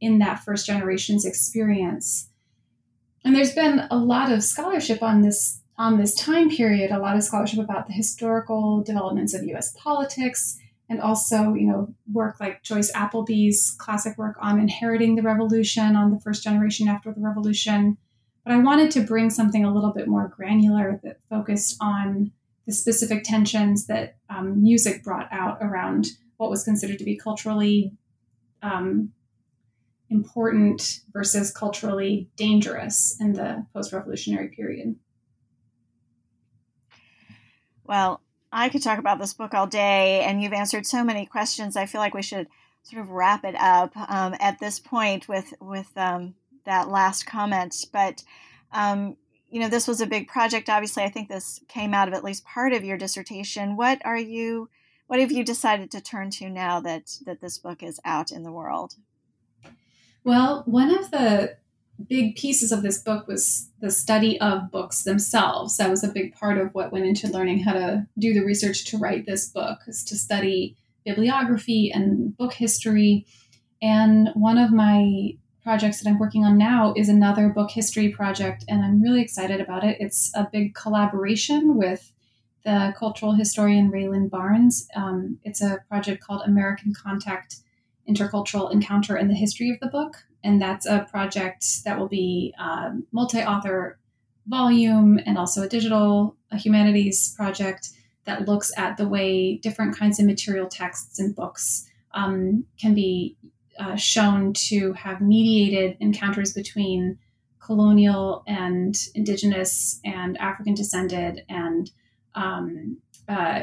in 0.00 0.18
that 0.18 0.40
first 0.40 0.66
generation's 0.66 1.24
experience. 1.24 2.28
And 3.24 3.34
there's 3.34 3.54
been 3.54 3.86
a 3.90 3.96
lot 3.96 4.32
of 4.32 4.42
scholarship 4.42 5.02
on 5.02 5.22
this 5.22 5.60
on 5.78 5.96
this 5.98 6.14
time 6.14 6.50
period, 6.50 6.90
a 6.90 6.98
lot 6.98 7.16
of 7.16 7.22
scholarship 7.22 7.58
about 7.58 7.86
the 7.86 7.92
historical 7.92 8.82
developments 8.82 9.34
of 9.34 9.42
US 9.44 9.72
politics 9.76 10.58
and 10.92 11.00
also, 11.00 11.54
you 11.54 11.66
know, 11.66 11.88
work 12.12 12.38
like 12.38 12.62
Joyce 12.62 12.92
Appleby's 12.94 13.74
classic 13.78 14.18
work 14.18 14.36
on 14.42 14.60
inheriting 14.60 15.16
the 15.16 15.22
revolution, 15.22 15.96
on 15.96 16.10
the 16.10 16.20
first 16.20 16.44
generation 16.44 16.86
after 16.86 17.10
the 17.10 17.20
revolution. 17.22 17.96
But 18.44 18.52
I 18.52 18.58
wanted 18.58 18.90
to 18.90 19.00
bring 19.00 19.30
something 19.30 19.64
a 19.64 19.72
little 19.72 19.94
bit 19.94 20.06
more 20.06 20.28
granular 20.28 21.00
that 21.02 21.20
focused 21.30 21.78
on 21.80 22.30
the 22.66 22.74
specific 22.74 23.24
tensions 23.24 23.86
that 23.86 24.16
um, 24.28 24.62
music 24.62 25.02
brought 25.02 25.28
out 25.32 25.56
around 25.62 26.08
what 26.36 26.50
was 26.50 26.62
considered 26.62 26.98
to 26.98 27.04
be 27.04 27.16
culturally 27.16 27.94
um, 28.62 29.12
important 30.10 31.00
versus 31.10 31.50
culturally 31.50 32.28
dangerous 32.36 33.16
in 33.18 33.32
the 33.32 33.64
post 33.72 33.94
revolutionary 33.94 34.48
period. 34.48 34.94
Well, 37.82 38.20
I 38.52 38.68
could 38.68 38.82
talk 38.82 38.98
about 38.98 39.18
this 39.18 39.32
book 39.32 39.54
all 39.54 39.66
day, 39.66 40.22
and 40.22 40.42
you've 40.42 40.52
answered 40.52 40.86
so 40.86 41.02
many 41.02 41.24
questions. 41.24 41.76
I 41.76 41.86
feel 41.86 42.00
like 42.00 42.14
we 42.14 42.22
should 42.22 42.48
sort 42.82 43.02
of 43.02 43.10
wrap 43.10 43.44
it 43.44 43.54
up 43.56 43.96
um, 43.96 44.34
at 44.40 44.58
this 44.60 44.78
point 44.78 45.28
with 45.28 45.54
with 45.60 45.90
um, 45.96 46.34
that 46.64 46.88
last 46.88 47.24
comment. 47.24 47.74
But 47.92 48.22
um, 48.72 49.16
you 49.50 49.60
know, 49.60 49.68
this 49.68 49.88
was 49.88 50.00
a 50.00 50.06
big 50.06 50.28
project. 50.28 50.68
Obviously, 50.68 51.02
I 51.02 51.08
think 51.08 51.28
this 51.28 51.60
came 51.68 51.94
out 51.94 52.08
of 52.08 52.14
at 52.14 52.24
least 52.24 52.44
part 52.44 52.72
of 52.72 52.84
your 52.84 52.98
dissertation. 52.98 53.76
What 53.76 54.04
are 54.04 54.18
you? 54.18 54.68
What 55.06 55.20
have 55.20 55.32
you 55.32 55.44
decided 55.44 55.90
to 55.90 56.00
turn 56.00 56.30
to 56.32 56.48
now 56.48 56.80
that 56.80 57.18
that 57.24 57.40
this 57.40 57.58
book 57.58 57.82
is 57.82 58.00
out 58.04 58.30
in 58.30 58.42
the 58.42 58.52
world? 58.52 58.94
Well, 60.24 60.62
one 60.66 60.94
of 60.94 61.10
the 61.10 61.56
big 62.08 62.36
pieces 62.36 62.72
of 62.72 62.82
this 62.82 62.98
book 62.98 63.26
was 63.26 63.68
the 63.80 63.90
study 63.90 64.40
of 64.40 64.70
books 64.70 65.04
themselves. 65.04 65.76
That 65.76 65.90
was 65.90 66.02
a 66.02 66.08
big 66.08 66.34
part 66.34 66.58
of 66.58 66.74
what 66.74 66.92
went 66.92 67.06
into 67.06 67.28
learning 67.28 67.60
how 67.60 67.72
to 67.72 68.06
do 68.18 68.32
the 68.32 68.44
research 68.44 68.84
to 68.86 68.98
write 68.98 69.26
this 69.26 69.48
book, 69.48 69.80
is 69.86 70.04
to 70.04 70.16
study 70.16 70.76
bibliography 71.04 71.90
and 71.92 72.36
book 72.36 72.52
history. 72.52 73.26
And 73.80 74.30
one 74.34 74.58
of 74.58 74.72
my 74.72 75.36
projects 75.62 76.00
that 76.00 76.08
I'm 76.08 76.18
working 76.18 76.44
on 76.44 76.58
now 76.58 76.92
is 76.96 77.08
another 77.08 77.48
book 77.48 77.70
history 77.70 78.08
project, 78.08 78.64
and 78.68 78.84
I'm 78.84 79.00
really 79.00 79.22
excited 79.22 79.60
about 79.60 79.84
it. 79.84 79.96
It's 80.00 80.32
a 80.34 80.48
big 80.50 80.74
collaboration 80.74 81.76
with 81.76 82.12
the 82.64 82.94
cultural 82.96 83.32
historian 83.34 83.90
Raylan 83.90 84.30
Barnes. 84.30 84.88
Um, 84.94 85.38
it's 85.44 85.60
a 85.60 85.78
project 85.88 86.22
called 86.22 86.42
American 86.44 86.92
Contact 86.94 87.56
Intercultural 88.08 88.72
Encounter 88.72 89.16
in 89.16 89.28
the 89.28 89.34
History 89.34 89.70
of 89.70 89.78
the 89.80 89.88
Book. 89.88 90.24
And 90.44 90.60
that's 90.60 90.86
a 90.86 91.06
project 91.10 91.84
that 91.84 91.98
will 91.98 92.08
be 92.08 92.54
um, 92.58 93.06
multi 93.12 93.42
author 93.42 93.98
volume 94.46 95.20
and 95.24 95.38
also 95.38 95.62
a 95.62 95.68
digital 95.68 96.36
a 96.50 96.58
humanities 96.58 97.34
project 97.36 97.90
that 98.24 98.46
looks 98.46 98.72
at 98.76 98.96
the 98.96 99.08
way 99.08 99.56
different 99.56 99.96
kinds 99.96 100.20
of 100.20 100.26
material 100.26 100.68
texts 100.68 101.18
and 101.18 101.34
books 101.34 101.88
um, 102.14 102.64
can 102.80 102.94
be 102.94 103.36
uh, 103.78 103.96
shown 103.96 104.52
to 104.52 104.92
have 104.92 105.20
mediated 105.20 105.96
encounters 106.00 106.52
between 106.52 107.18
colonial 107.58 108.42
and 108.46 108.96
indigenous 109.14 110.00
and 110.04 110.36
African 110.38 110.74
descended 110.74 111.44
and 111.48 111.90
um, 112.34 112.98
uh, 113.28 113.62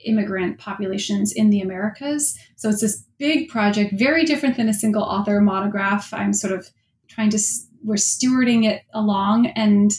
immigrant 0.00 0.58
populations 0.58 1.32
in 1.32 1.50
the 1.50 1.60
Americas. 1.60 2.38
So 2.56 2.68
it's 2.68 2.80
this 2.80 3.04
big 3.20 3.50
project, 3.50 3.92
very 3.92 4.24
different 4.24 4.56
than 4.56 4.68
a 4.68 4.74
single 4.74 5.02
author 5.02 5.40
monograph. 5.42 6.12
I'm 6.12 6.32
sort 6.32 6.54
of 6.54 6.70
trying 7.06 7.28
to, 7.30 7.38
we're 7.84 7.96
stewarding 7.96 8.64
it 8.64 8.82
along. 8.94 9.46
And, 9.48 9.92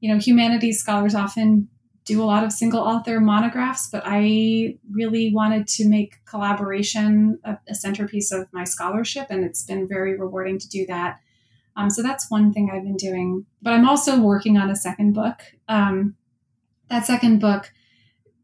you 0.00 0.12
know, 0.12 0.20
humanities 0.20 0.78
scholars 0.78 1.14
often 1.14 1.68
do 2.04 2.22
a 2.22 2.26
lot 2.26 2.44
of 2.44 2.52
single 2.52 2.80
author 2.80 3.18
monographs, 3.18 3.88
but 3.90 4.02
I 4.04 4.76
really 4.92 5.32
wanted 5.32 5.66
to 5.68 5.88
make 5.88 6.24
collaboration 6.26 7.40
a, 7.44 7.56
a 7.66 7.74
centerpiece 7.74 8.30
of 8.30 8.46
my 8.52 8.64
scholarship. 8.64 9.28
And 9.30 9.42
it's 9.42 9.64
been 9.64 9.88
very 9.88 10.16
rewarding 10.16 10.58
to 10.58 10.68
do 10.68 10.86
that. 10.86 11.18
Um, 11.76 11.88
so 11.88 12.02
that's 12.02 12.30
one 12.30 12.52
thing 12.52 12.70
I've 12.70 12.84
been 12.84 12.96
doing. 12.96 13.46
But 13.62 13.72
I'm 13.72 13.88
also 13.88 14.20
working 14.20 14.58
on 14.58 14.70
a 14.70 14.76
second 14.76 15.14
book. 15.14 15.40
Um, 15.66 16.14
that 16.90 17.06
second 17.06 17.40
book 17.40 17.72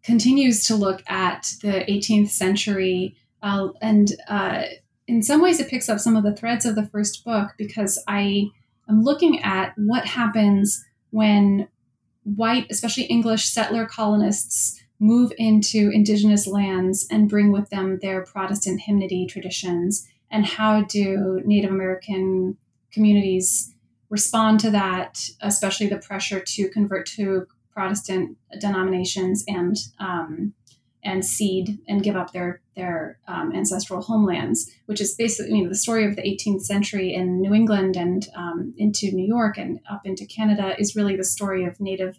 continues 0.02 0.66
to 0.66 0.74
look 0.74 1.02
at 1.06 1.52
the 1.62 1.84
18th 1.88 2.30
century 2.30 3.16
uh, 3.42 3.68
and 3.80 4.12
uh, 4.28 4.62
in 5.06 5.22
some 5.22 5.42
ways 5.42 5.60
it 5.60 5.68
picks 5.68 5.88
up 5.88 5.98
some 5.98 6.16
of 6.16 6.24
the 6.24 6.34
threads 6.34 6.64
of 6.64 6.74
the 6.74 6.86
first 6.86 7.24
book 7.24 7.50
because 7.58 8.02
i 8.08 8.46
am 8.88 9.02
looking 9.02 9.42
at 9.42 9.72
what 9.76 10.06
happens 10.06 10.84
when 11.10 11.68
white 12.24 12.66
especially 12.70 13.04
english 13.04 13.46
settler 13.46 13.86
colonists 13.86 14.82
move 15.02 15.32
into 15.36 15.90
indigenous 15.90 16.46
lands 16.46 17.08
and 17.10 17.28
bring 17.28 17.50
with 17.50 17.68
them 17.70 17.98
their 18.00 18.22
protestant 18.22 18.82
hymnody 18.82 19.26
traditions. 19.26 20.06
And 20.30 20.46
how 20.46 20.82
do 20.82 21.42
native 21.44 21.72
american 21.72 22.56
communities 22.92 23.74
respond 24.08 24.60
to 24.60 24.70
that 24.70 25.28
especially 25.40 25.88
the 25.88 25.98
pressure 25.98 26.38
to 26.38 26.68
convert 26.68 27.06
to 27.06 27.46
Protestant 27.72 28.36
denominations 28.60 29.44
and 29.48 29.76
um, 29.98 30.52
and 31.04 31.24
cede 31.24 31.78
and 31.88 32.02
give 32.02 32.16
up 32.16 32.32
their 32.32 32.60
their 32.76 33.18
um, 33.28 33.52
ancestral 33.54 34.02
homelands, 34.02 34.70
which 34.86 35.00
is 35.00 35.14
basically 35.14 35.56
you 35.56 35.64
know, 35.64 35.68
the 35.68 35.74
story 35.74 36.06
of 36.06 36.16
the 36.16 36.22
18th 36.22 36.62
century 36.62 37.12
in 37.12 37.40
New 37.40 37.52
England 37.52 37.96
and 37.96 38.28
um, 38.34 38.72
into 38.78 39.10
New 39.12 39.26
York 39.26 39.58
and 39.58 39.80
up 39.90 40.02
into 40.06 40.24
Canada 40.24 40.74
is 40.78 40.96
really 40.96 41.16
the 41.16 41.24
story 41.24 41.64
of 41.64 41.80
native 41.80 42.18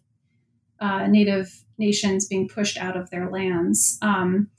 uh, 0.79 1.07
native 1.07 1.63
nations 1.77 2.27
being 2.27 2.47
pushed 2.47 2.77
out 2.77 2.97
of 2.97 3.09
their 3.09 3.29
lands. 3.29 3.97
Um, 4.01 4.49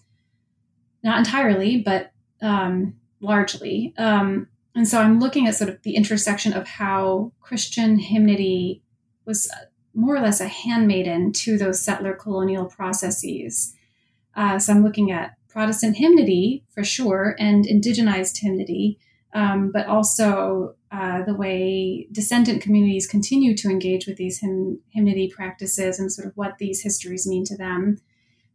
not 1.03 1.19
entirely, 1.19 1.83
but 1.83 2.13
um, 2.41 2.95
largely. 3.21 3.95
Um, 3.99 4.49
and 4.75 4.89
so 4.89 5.01
I'm 5.01 5.21
looking 5.21 5.47
at 5.47 5.55
sort 5.55 5.71
of 5.71 5.83
the 5.83 5.95
intersection 5.95 6.53
of 6.53 6.67
how 6.67 7.33
Christian 7.41 7.99
hymnody 7.99 8.83
was 9.25 9.51
more 9.95 10.17
or 10.17 10.21
less 10.21 10.41
a 10.41 10.49
handmaiden 10.49 11.33
to 11.33 11.57
those 11.57 11.81
settler 11.81 12.15
colonial 12.15 12.65
processes. 12.65 13.75
Uh, 14.37 14.59
so 14.59 14.73
I'm 14.73 14.83
looking 14.83 15.11
at 15.11 15.35
Protestant 15.49 15.97
hymnody 15.97 16.65
for 16.75 16.83
sure 16.83 17.37
and 17.39 17.65
indigenized 17.65 18.39
hymnody, 18.41 18.99
um, 19.33 19.71
but 19.73 19.87
also 19.87 20.75
uh, 20.91 21.23
the 21.25 21.35
way 21.35 22.09
descendant 22.13 22.63
communities 22.63 23.07
continue 23.07 23.57
to 23.57 23.69
engage 23.69 24.07
with 24.07 24.17
these 24.17 24.41
hymn, 24.41 24.81
hymnody 24.91 25.29
practices 25.29 25.99
and 25.99 26.13
sort 26.13 26.27
of 26.27 26.37
what 26.37 26.59
these 26.59 26.83
histories 26.83 27.27
mean 27.27 27.45
to 27.45 27.57
them. 27.57 27.99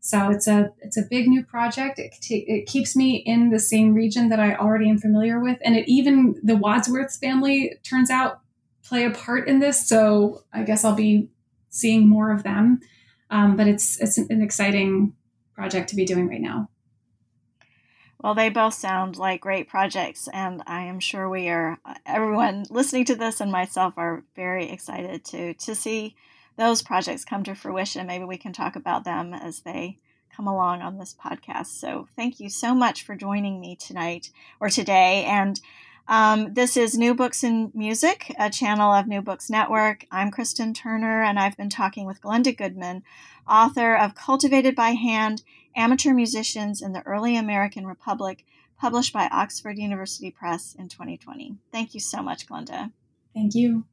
So 0.01 0.29
it's 0.29 0.47
a 0.47 0.71
it's 0.79 0.97
a 0.97 1.03
big 1.09 1.27
new 1.27 1.43
project. 1.43 1.99
It, 1.99 2.15
it 2.29 2.67
keeps 2.67 2.95
me 2.95 3.17
in 3.25 3.49
the 3.49 3.59
same 3.59 3.93
region 3.93 4.29
that 4.29 4.39
I 4.39 4.55
already 4.55 4.89
am 4.89 4.97
familiar 4.97 5.41
with, 5.41 5.57
and 5.63 5.75
it 5.75 5.89
even 5.89 6.35
the 6.41 6.55
Wadsworth's 6.55 7.17
family 7.17 7.73
turns 7.83 8.09
out 8.09 8.39
play 8.81 9.03
a 9.05 9.11
part 9.11 9.47
in 9.47 9.59
this. 9.59 9.87
So 9.87 10.43
I 10.53 10.63
guess 10.63 10.85
I'll 10.85 10.95
be 10.95 11.29
seeing 11.69 12.07
more 12.07 12.31
of 12.31 12.43
them. 12.43 12.79
Um, 13.29 13.57
but 13.57 13.67
it's 13.67 13.99
it's 13.99 14.17
an 14.17 14.41
exciting 14.41 15.13
project 15.59 15.89
to 15.89 15.95
be 15.97 16.05
doing 16.05 16.29
right 16.29 16.39
now. 16.39 16.69
Well, 18.21 18.33
they 18.33 18.49
both 18.49 18.73
sound 18.73 19.17
like 19.17 19.41
great 19.41 19.67
projects, 19.67 20.29
and 20.33 20.63
I 20.65 20.83
am 20.83 21.01
sure 21.01 21.29
we 21.29 21.49
are. 21.49 21.77
Everyone 22.05 22.65
listening 22.69 23.03
to 23.05 23.15
this 23.15 23.41
and 23.41 23.51
myself 23.51 23.93
are 23.97 24.23
very 24.35 24.69
excited 24.69 25.25
to 25.25 25.53
to 25.53 25.75
see 25.75 26.15
those 26.57 26.81
projects 26.81 27.25
come 27.25 27.43
to 27.43 27.55
fruition. 27.55 28.07
Maybe 28.07 28.23
we 28.23 28.37
can 28.37 28.53
talk 28.53 28.77
about 28.77 29.03
them 29.03 29.33
as 29.33 29.61
they 29.61 29.99
come 30.35 30.47
along 30.47 30.81
on 30.81 30.97
this 30.97 31.13
podcast. 31.13 31.67
So, 31.67 32.07
thank 32.15 32.39
you 32.39 32.49
so 32.49 32.73
much 32.73 33.03
for 33.03 33.15
joining 33.15 33.59
me 33.59 33.75
tonight 33.75 34.31
or 34.61 34.69
today, 34.69 35.25
and 35.25 35.59
um, 36.09 36.55
this 36.55 36.75
is 36.75 36.97
New 36.97 37.13
Books 37.13 37.43
in 37.43 37.71
Music, 37.75 38.35
a 38.39 38.49
channel 38.49 38.91
of 38.91 39.07
New 39.07 39.21
Books 39.21 39.47
Network. 39.47 40.05
I'm 40.11 40.31
Kristen 40.31 40.73
Turner, 40.73 41.21
and 41.21 41.39
I've 41.39 41.55
been 41.55 41.69
talking 41.69 42.07
with 42.07 42.19
Glenda 42.19 42.57
Goodman, 42.57 43.03
author 43.47 43.95
of 43.95 44.15
Cultivated 44.15 44.75
by 44.75 44.89
Hand 44.89 45.43
Amateur 45.75 46.15
Musicians 46.15 46.81
in 46.81 46.93
the 46.93 47.03
Early 47.03 47.37
American 47.37 47.85
Republic, 47.85 48.43
published 48.79 49.13
by 49.13 49.29
Oxford 49.31 49.77
University 49.77 50.31
Press 50.31 50.75
in 50.77 50.89
2020. 50.89 51.57
Thank 51.71 51.93
you 51.93 51.99
so 51.99 52.23
much, 52.23 52.47
Glenda. 52.47 52.91
Thank 53.35 53.53
you. 53.53 53.85